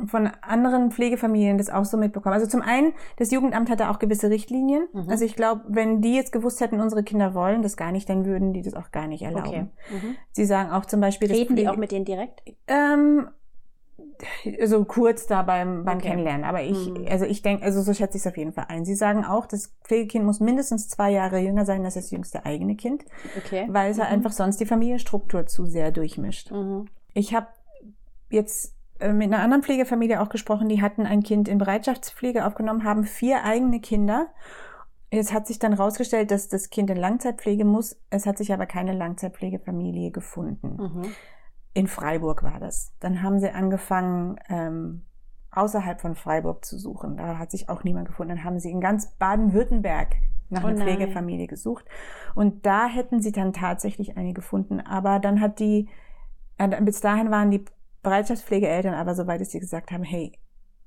von 0.07 0.31
anderen 0.43 0.91
Pflegefamilien 0.91 1.57
das 1.57 1.71
auch 1.71 1.87
so 1.87 1.97
mitbekommen. 1.97 2.35
Also 2.35 2.47
zum 2.47 2.61
einen, 2.61 2.93
das 3.17 3.31
Jugendamt 3.31 3.71
hatte 3.71 3.89
auch 3.89 3.99
gewisse 3.99 4.29
Richtlinien. 4.29 4.89
Mhm. 4.93 5.09
Also 5.09 5.25
ich 5.25 5.37
glaube, 5.37 5.63
wenn 5.69 6.03
die 6.03 6.15
jetzt 6.15 6.33
gewusst 6.33 6.61
hätten, 6.61 6.81
unsere 6.81 7.03
Kinder 7.03 7.35
wollen 7.35 7.63
das 7.63 7.77
gar 7.79 7.91
nicht, 7.91 8.09
dann 8.09 8.27
würden 8.27 8.53
die 8.53 8.61
das 8.61 8.75
auch 8.75 8.91
gar 8.91 9.07
nicht 9.07 9.23
erlauben. 9.23 9.49
Okay. 9.49 9.67
Mhm. 9.91 10.17
Sie 10.33 10.45
sagen 10.45 10.71
auch 10.71 10.85
zum 10.85 11.01
Beispiel... 11.01 11.33
Reden 11.33 11.57
die 11.57 11.67
auch 11.67 11.77
mit 11.77 11.93
denen 11.93 12.05
direkt? 12.05 12.43
Ähm, 12.67 13.31
so 14.65 14.85
kurz 14.85 15.27
da 15.27 15.43
beim, 15.43 15.85
beim 15.85 15.97
okay. 15.97 16.09
Kennenlernen. 16.09 16.45
Aber 16.45 16.63
ich, 16.63 16.91
mhm. 16.91 17.07
also 17.11 17.25
ich 17.25 17.41
denke, 17.41 17.65
also 17.65 17.81
so 17.81 17.95
schätze 17.95 18.19
ich 18.19 18.25
es 18.25 18.27
auf 18.27 18.37
jeden 18.37 18.53
Fall 18.53 18.67
ein. 18.69 18.85
Sie 18.85 18.95
sagen 18.95 19.25
auch, 19.25 19.47
das 19.47 19.75
Pflegekind 19.85 20.27
muss 20.27 20.41
mindestens 20.41 20.91
zwei 20.91 21.11
Jahre 21.11 21.39
jünger 21.39 21.65
sein 21.65 21.87
als 21.87 21.95
das 21.95 22.11
jüngste 22.11 22.45
eigene 22.45 22.77
Kind. 22.77 23.07
Okay. 23.39 23.67
Weil 23.71 23.93
es 23.93 23.97
mhm. 23.97 24.03
einfach 24.03 24.33
sonst 24.33 24.61
die 24.61 24.67
Familienstruktur 24.67 25.47
zu 25.47 25.65
sehr 25.65 25.91
durchmischt. 25.91 26.51
Mhm. 26.51 26.87
Ich 27.15 27.35
habe 27.35 27.47
jetzt 28.29 28.75
mit 29.09 29.33
einer 29.33 29.43
anderen 29.43 29.63
Pflegefamilie 29.63 30.21
auch 30.21 30.29
gesprochen, 30.29 30.69
die 30.69 30.83
hatten 30.83 31.07
ein 31.07 31.23
Kind 31.23 31.49
in 31.49 31.59
Bereitschaftspflege 31.59 32.45
aufgenommen, 32.45 32.85
haben 32.85 33.05
vier 33.05 33.45
eigene 33.45 33.81
Kinder. 33.81 34.29
Es 35.11 35.33
hat 35.33 35.47
sich 35.47 35.59
dann 35.59 35.73
rausgestellt, 35.73 36.31
dass 36.31 36.49
das 36.49 36.71
Kind 36.71 36.91
in 36.91 36.97
Langzeitpflege 36.97 37.65
muss. 37.65 38.01
Es 38.11 38.27
hat 38.27 38.39
sich 38.39 38.53
aber 38.53 38.67
keine 38.67 38.93
Langzeitpflegefamilie 38.93 40.11
gefunden. 40.13 40.77
Mhm. 40.77 41.13
In 41.73 41.87
Freiburg 41.87 42.43
war 42.43 42.61
das. 42.61 42.95
Dann 43.01 43.23
haben 43.23 43.41
sie 43.41 43.51
angefangen, 43.51 44.39
ähm, 44.49 45.03
außerhalb 45.53 46.01
von 46.01 46.15
Freiburg 46.15 46.65
zu 46.65 46.79
suchen. 46.79 47.17
Da 47.17 47.39
hat 47.39 47.51
sich 47.51 47.69
auch 47.69 47.83
niemand 47.85 48.07
gefunden. 48.07 48.37
Dann 48.37 48.45
haben 48.45 48.61
sie 48.61 48.71
in 48.71 48.81
ganz 48.81 49.13
Baden-Württemberg 49.19 50.15
nach 50.49 50.65
oh 50.65 50.69
einer 50.69 50.85
Pflegefamilie 50.85 51.47
gesucht. 51.47 51.85
Und 52.35 52.67
da 52.67 52.87
hätten 52.87 53.21
sie 53.21 53.33
dann 53.33 53.53
tatsächlich 53.53 54.17
eine 54.17 54.33
gefunden. 54.33 54.81
Aber 54.81 55.19
dann 55.19 55.41
hat 55.41 55.59
die, 55.59 55.89
äh, 56.59 56.83
bis 56.83 57.01
dahin 57.01 57.31
waren 57.31 57.51
die 57.51 57.65
Bereitschaftspflegeeltern 58.03 58.95
aber 58.95 59.15
so 59.15 59.27
weit, 59.27 59.41
dass 59.41 59.51
sie 59.51 59.61
gesagt 59.61 59.91
haben, 59.91 60.03
hey, 60.03 60.33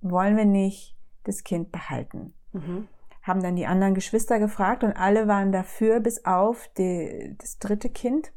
wollen 0.02 0.38
wir 0.38 0.46
nicht 0.46 0.96
das 1.24 1.44
Kind 1.44 1.72
behalten? 1.72 2.34
Mhm. 2.52 2.88
Haben 3.22 3.42
dann 3.42 3.56
die 3.56 3.66
anderen 3.66 3.94
Geschwister 3.94 4.40
gefragt 4.40 4.84
und 4.84 4.94
alle 4.94 5.28
waren 5.28 5.52
dafür, 5.52 6.00
bis 6.00 6.26
auf 6.26 6.70
die, 6.78 7.36
das 7.38 7.58
dritte 7.58 7.90
Kind. 7.90 8.34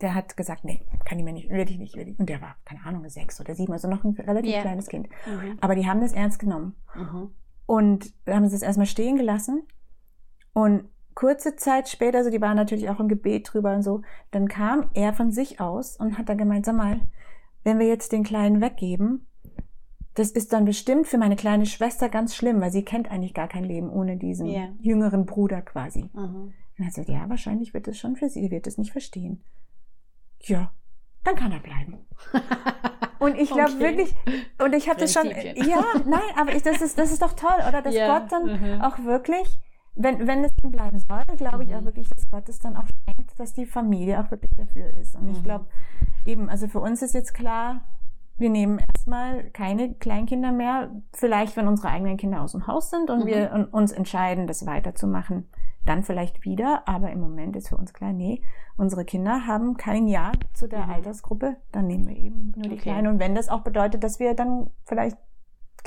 Der 0.00 0.14
hat 0.14 0.36
gesagt, 0.36 0.64
nee, 0.64 0.86
kann 1.04 1.18
ich 1.18 1.24
mir 1.24 1.32
nicht, 1.32 1.48
will 1.48 1.68
ich 1.68 1.78
nicht, 1.78 1.96
will 1.96 2.08
ich. 2.08 2.18
Und 2.18 2.28
der 2.28 2.40
war, 2.40 2.56
keine 2.64 2.84
Ahnung, 2.84 3.08
sechs 3.08 3.40
oder 3.40 3.54
sieben, 3.54 3.72
also 3.72 3.88
noch 3.88 4.04
ein 4.04 4.12
relativ 4.12 4.52
yeah. 4.52 4.60
kleines 4.60 4.86
Kind. 4.86 5.08
Mhm. 5.26 5.58
Aber 5.60 5.74
die 5.74 5.86
haben 5.86 6.00
das 6.00 6.12
ernst 6.12 6.38
genommen. 6.38 6.76
Mhm. 6.94 7.30
Und 7.66 8.12
haben 8.26 8.44
es 8.44 8.62
erstmal 8.62 8.86
stehen 8.86 9.16
gelassen. 9.16 9.66
Und 10.52 10.84
kurze 11.14 11.56
Zeit 11.56 11.88
später, 11.88 12.18
also 12.18 12.30
die 12.30 12.40
waren 12.40 12.56
natürlich 12.56 12.88
auch 12.90 13.00
im 13.00 13.08
Gebet 13.08 13.52
drüber 13.52 13.74
und 13.74 13.82
so, 13.82 14.02
dann 14.30 14.46
kam 14.46 14.88
er 14.94 15.12
von 15.12 15.32
sich 15.32 15.60
aus 15.60 15.96
und 15.96 16.16
hat 16.16 16.28
dann 16.28 16.38
gemeint, 16.38 16.64
sag 16.64 16.76
mal, 16.76 17.00
wenn 17.68 17.78
wir 17.78 17.86
jetzt 17.86 18.12
den 18.12 18.24
Kleinen 18.24 18.62
weggeben, 18.62 19.26
das 20.14 20.30
ist 20.30 20.54
dann 20.54 20.64
bestimmt 20.64 21.06
für 21.06 21.18
meine 21.18 21.36
kleine 21.36 21.66
Schwester 21.66 22.08
ganz 22.08 22.34
schlimm, 22.34 22.62
weil 22.62 22.72
sie 22.72 22.82
kennt 22.82 23.10
eigentlich 23.10 23.34
gar 23.34 23.46
kein 23.46 23.62
Leben 23.62 23.90
ohne 23.90 24.16
diesen 24.16 24.46
yeah. 24.46 24.70
jüngeren 24.80 25.26
Bruder 25.26 25.60
quasi. 25.60 26.08
Mhm. 26.14 26.54
Und 26.78 26.84
er 26.84 26.90
sagt, 26.90 27.10
ja, 27.10 27.28
wahrscheinlich 27.28 27.74
wird 27.74 27.86
es 27.86 27.98
schon 27.98 28.16
für 28.16 28.30
sie, 28.30 28.50
wird 28.50 28.66
es 28.66 28.78
nicht 28.78 28.90
verstehen. 28.90 29.44
Ja, 30.40 30.72
dann 31.24 31.36
kann 31.36 31.52
er 31.52 31.60
bleiben. 31.60 31.98
und 33.18 33.36
ich 33.36 33.50
glaube 33.50 33.72
okay. 33.72 33.80
wirklich, 33.80 34.14
und 34.64 34.74
ich 34.74 34.88
habe 34.88 35.00
das 35.00 35.12
schon, 35.12 35.26
ja, 35.26 35.84
nein, 36.06 36.22
aber 36.36 36.56
ich, 36.56 36.62
das, 36.62 36.80
ist, 36.80 36.98
das 36.98 37.12
ist 37.12 37.20
doch 37.20 37.34
toll, 37.34 37.58
oder? 37.68 37.82
Dass 37.82 37.94
yeah. 37.94 38.18
Gott 38.18 38.32
dann 38.32 38.44
mhm. 38.46 38.80
auch 38.80 38.98
wirklich, 39.00 39.46
wenn, 39.98 40.26
wenn 40.26 40.44
es 40.44 40.52
dann 40.62 40.70
bleiben 40.70 40.98
soll, 40.98 41.24
glaube 41.36 41.64
ich 41.64 41.70
mhm. 41.70 41.76
auch 41.76 41.84
wirklich, 41.84 42.08
dass 42.08 42.30
Gott 42.30 42.48
es 42.48 42.60
dann 42.60 42.76
auch 42.76 42.86
schenkt, 42.86 43.38
dass 43.38 43.52
die 43.52 43.66
Familie 43.66 44.20
auch 44.20 44.30
wirklich 44.30 44.52
dafür 44.56 44.96
ist. 44.96 45.16
Und 45.16 45.28
ich 45.28 45.38
mhm. 45.38 45.44
glaube, 45.44 45.66
eben, 46.24 46.48
also 46.48 46.68
für 46.68 46.80
uns 46.80 47.02
ist 47.02 47.14
jetzt 47.14 47.34
klar, 47.34 47.80
wir 48.38 48.48
nehmen 48.48 48.78
erstmal 48.78 49.50
keine 49.50 49.94
Kleinkinder 49.94 50.52
mehr. 50.52 50.90
Vielleicht, 51.12 51.56
wenn 51.56 51.66
unsere 51.66 51.88
eigenen 51.88 52.16
Kinder 52.16 52.42
aus 52.42 52.52
dem 52.52 52.68
Haus 52.68 52.90
sind 52.90 53.10
und 53.10 53.24
mhm. 53.24 53.26
wir 53.26 53.68
uns 53.72 53.90
entscheiden, 53.90 54.46
das 54.46 54.64
weiterzumachen, 54.64 55.48
dann 55.84 56.04
vielleicht 56.04 56.44
wieder. 56.44 56.86
Aber 56.86 57.10
im 57.10 57.18
Moment 57.18 57.56
ist 57.56 57.68
für 57.68 57.76
uns 57.76 57.92
klar, 57.92 58.12
nee, 58.12 58.40
unsere 58.76 59.04
Kinder 59.04 59.48
haben 59.48 59.76
kein 59.76 60.06
Jahr 60.06 60.32
zu 60.54 60.68
der 60.68 60.84
mhm. 60.84 60.90
Altersgruppe. 60.92 61.56
Dann 61.72 61.88
nehmen 61.88 62.06
wir 62.06 62.16
eben 62.16 62.52
nur 62.54 62.68
die 62.68 62.74
okay. 62.74 62.82
Kleinen. 62.82 63.08
Und 63.08 63.18
wenn 63.18 63.34
das 63.34 63.48
auch 63.48 63.62
bedeutet, 63.62 64.04
dass 64.04 64.20
wir 64.20 64.34
dann 64.34 64.70
vielleicht 64.84 65.16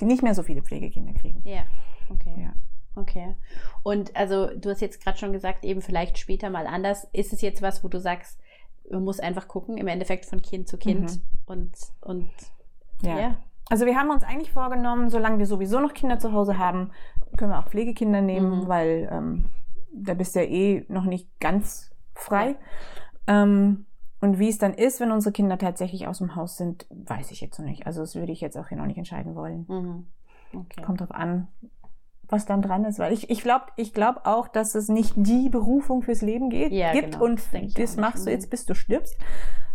nicht 0.01 0.23
mehr 0.23 0.35
so 0.35 0.43
viele 0.43 0.63
Pflegekinder 0.63 1.13
kriegen. 1.13 1.41
Ja, 1.45 1.61
okay. 2.09 2.35
Ja. 2.37 2.53
Okay. 2.95 3.35
Und 3.83 4.15
also 4.15 4.47
du 4.47 4.69
hast 4.69 4.81
jetzt 4.81 5.03
gerade 5.03 5.17
schon 5.17 5.31
gesagt, 5.31 5.63
eben 5.63 5.81
vielleicht 5.81 6.17
später 6.17 6.49
mal 6.49 6.67
anders. 6.67 7.07
Ist 7.13 7.33
es 7.33 7.41
jetzt 7.41 7.61
was, 7.61 7.83
wo 7.83 7.87
du 7.87 7.99
sagst, 7.99 8.39
man 8.89 9.03
muss 9.03 9.19
einfach 9.19 9.47
gucken, 9.47 9.77
im 9.77 9.87
Endeffekt 9.87 10.25
von 10.25 10.41
Kind 10.41 10.67
zu 10.67 10.77
Kind 10.77 11.11
mhm. 11.11 11.21
und, 11.45 11.71
und 12.01 12.31
ja. 13.01 13.19
ja. 13.19 13.37
Also 13.69 13.85
wir 13.85 13.95
haben 13.95 14.09
uns 14.09 14.23
eigentlich 14.23 14.51
vorgenommen, 14.51 15.09
solange 15.09 15.39
wir 15.39 15.45
sowieso 15.45 15.79
noch 15.79 15.93
Kinder 15.93 16.19
zu 16.19 16.33
Hause 16.33 16.57
haben, 16.57 16.91
können 17.37 17.51
wir 17.51 17.59
auch 17.59 17.69
Pflegekinder 17.69 18.21
nehmen, 18.21 18.63
mhm. 18.63 18.67
weil 18.67 19.09
ähm, 19.11 19.45
da 19.93 20.13
bist 20.13 20.35
du 20.35 20.39
ja 20.39 20.45
eh 20.45 20.85
noch 20.89 21.05
nicht 21.05 21.27
ganz 21.39 21.91
frei. 22.13 22.57
Ja. 23.27 23.43
Ähm, 23.43 23.85
und 24.19 24.37
wie 24.37 24.49
es 24.49 24.57
dann 24.57 24.73
ist, 24.73 24.99
wenn 24.99 25.11
unsere 25.11 25.33
Kinder 25.33 25.57
tatsächlich 25.57 26.07
aus 26.07 26.19
dem 26.19 26.35
Haus 26.35 26.57
sind, 26.57 26.85
weiß 26.89 27.31
ich 27.31 27.41
jetzt 27.41 27.57
noch 27.57 27.65
nicht. 27.65 27.87
Also 27.87 28.01
das 28.01 28.15
würde 28.15 28.31
ich 28.31 28.41
jetzt 28.41 28.57
auch 28.57 28.67
hier 28.67 28.77
noch 28.77 28.85
nicht 28.85 28.97
entscheiden 28.97 29.35
wollen. 29.35 29.65
Mhm. 29.67 30.07
Okay. 30.53 30.81
Kommt 30.83 30.99
drauf 30.99 31.11
an, 31.11 31.47
was 32.31 32.45
dann 32.45 32.61
dran 32.61 32.85
ist. 32.85 32.99
Weil 32.99 33.13
ich, 33.13 33.29
ich 33.29 33.41
glaube 33.41 33.65
ich 33.75 33.93
glaub 33.93 34.25
auch, 34.25 34.47
dass 34.47 34.75
es 34.75 34.89
nicht 34.89 35.13
die 35.15 35.49
Berufung 35.49 36.01
fürs 36.01 36.21
Leben 36.21 36.49
geht, 36.49 36.71
ja, 36.71 36.91
gibt 36.93 37.13
genau, 37.13 37.25
und 37.25 37.41
das, 37.53 37.73
das 37.73 37.97
machst 37.97 38.25
du 38.25 38.31
jetzt, 38.31 38.49
bis 38.49 38.65
du 38.65 38.73
stirbst, 38.73 39.17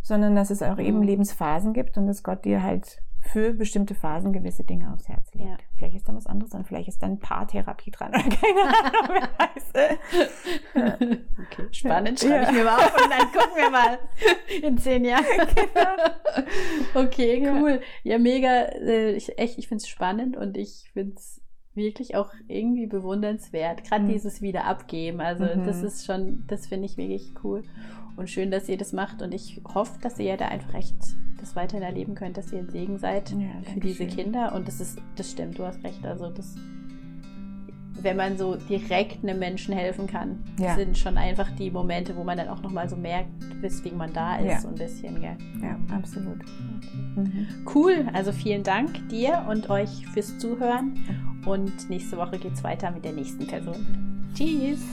sondern 0.02 0.34
dass 0.34 0.50
es 0.50 0.62
auch 0.62 0.78
eben 0.78 0.98
mhm. 0.98 1.04
Lebensphasen 1.04 1.72
gibt 1.72 1.96
und 1.98 2.06
dass 2.06 2.22
Gott 2.22 2.44
dir 2.44 2.62
halt 2.62 3.00
für 3.26 3.52
bestimmte 3.52 3.94
Phasen 3.94 4.32
gewisse 4.32 4.64
Dinge 4.64 4.92
aufs 4.92 5.08
Herz 5.08 5.32
legt. 5.34 5.48
Ja. 5.48 5.56
Vielleicht 5.76 5.96
ist 5.96 6.08
dann 6.08 6.16
was 6.16 6.26
anderes 6.26 6.52
dran, 6.52 6.64
vielleicht 6.64 6.88
ist 6.88 7.02
dann 7.02 7.18
Paartherapie 7.18 7.90
dran 7.90 8.10
oder 8.10 8.22
keine 8.22 8.60
Ahnung, 8.84 9.08
wer 9.12 9.28
weiß. 9.38 11.18
okay, 11.46 11.68
spannend, 11.72 12.20
schreibe 12.20 12.34
ja. 12.34 12.42
ich 12.42 12.52
mir 12.52 12.64
mal 12.64 12.76
auf 12.76 13.04
und 13.04 13.10
dann 13.10 13.32
gucken 13.32 13.56
wir 13.56 13.70
mal 13.70 13.98
in 14.62 14.78
zehn 14.78 15.04
Jahren. 15.04 15.24
Genau. 15.54 16.46
Okay, 16.94 17.46
cool. 17.46 17.80
Ja, 18.02 18.12
ja 18.12 18.18
mega. 18.18 18.48
Äh, 18.48 19.12
ich, 19.12 19.38
echt, 19.38 19.58
ich 19.58 19.68
finde 19.68 19.82
es 19.82 19.88
spannend 19.88 20.36
und 20.36 20.56
ich 20.56 20.90
finde 20.92 21.14
es 21.16 21.40
wirklich 21.76 22.16
auch 22.16 22.32
irgendwie 22.48 22.86
bewundernswert. 22.86 23.84
Gerade 23.84 24.04
mhm. 24.04 24.08
dieses 24.08 24.42
Wiederabgeben. 24.42 25.20
Also 25.20 25.44
mhm. 25.44 25.64
das 25.64 25.82
ist 25.82 26.06
schon, 26.06 26.44
das 26.46 26.66
finde 26.66 26.86
ich 26.86 26.96
wirklich 26.96 27.32
cool. 27.44 27.62
Und 28.16 28.30
schön, 28.30 28.50
dass 28.50 28.68
ihr 28.68 28.78
das 28.78 28.92
macht. 28.92 29.22
Und 29.22 29.32
ich 29.32 29.60
hoffe, 29.74 29.98
dass 30.00 30.18
ihr 30.18 30.36
da 30.36 30.48
einfach 30.48 30.74
echt 30.74 30.96
das 31.38 31.54
weiterhin 31.54 31.82
erleben 31.82 32.14
könnt, 32.14 32.36
dass 32.36 32.52
ihr 32.52 32.60
ein 32.60 32.70
Segen 32.70 32.98
seid 32.98 33.30
ja, 33.30 33.72
für 33.72 33.80
diese 33.80 34.04
schön. 34.04 34.08
Kinder. 34.08 34.54
Und 34.54 34.66
das 34.66 34.80
ist, 34.80 34.98
das 35.16 35.30
stimmt, 35.30 35.58
du 35.58 35.64
hast 35.64 35.84
recht. 35.84 36.04
Also 36.04 36.30
das 36.30 36.56
wenn 38.02 38.16
man 38.16 38.36
so 38.36 38.56
direkt 38.56 39.22
einem 39.22 39.38
Menschen 39.38 39.74
helfen 39.74 40.06
kann, 40.06 40.42
ja. 40.58 40.74
sind 40.74 40.96
schon 40.96 41.16
einfach 41.18 41.50
die 41.52 41.70
Momente, 41.70 42.16
wo 42.16 42.24
man 42.24 42.36
dann 42.36 42.48
auch 42.48 42.62
nochmal 42.62 42.88
so 42.88 42.96
merkt, 42.96 43.30
weswegen 43.60 43.98
man 43.98 44.12
da 44.12 44.36
ist, 44.36 44.46
ja. 44.46 44.60
so 44.60 44.68
ein 44.68 44.74
bisschen, 44.74 45.20
gell? 45.20 45.36
Ja, 45.62 45.78
absolut. 45.94 46.38
Mhm. 47.16 47.46
Cool, 47.74 48.06
also 48.12 48.32
vielen 48.32 48.62
Dank 48.62 49.08
dir 49.08 49.44
und 49.48 49.70
euch 49.70 50.06
fürs 50.12 50.38
Zuhören 50.38 50.94
und 51.46 51.88
nächste 51.88 52.16
Woche 52.16 52.38
geht 52.38 52.54
es 52.54 52.64
weiter 52.64 52.90
mit 52.90 53.04
der 53.04 53.12
nächsten 53.12 53.46
Person. 53.46 54.26
Tschüss! 54.34 54.84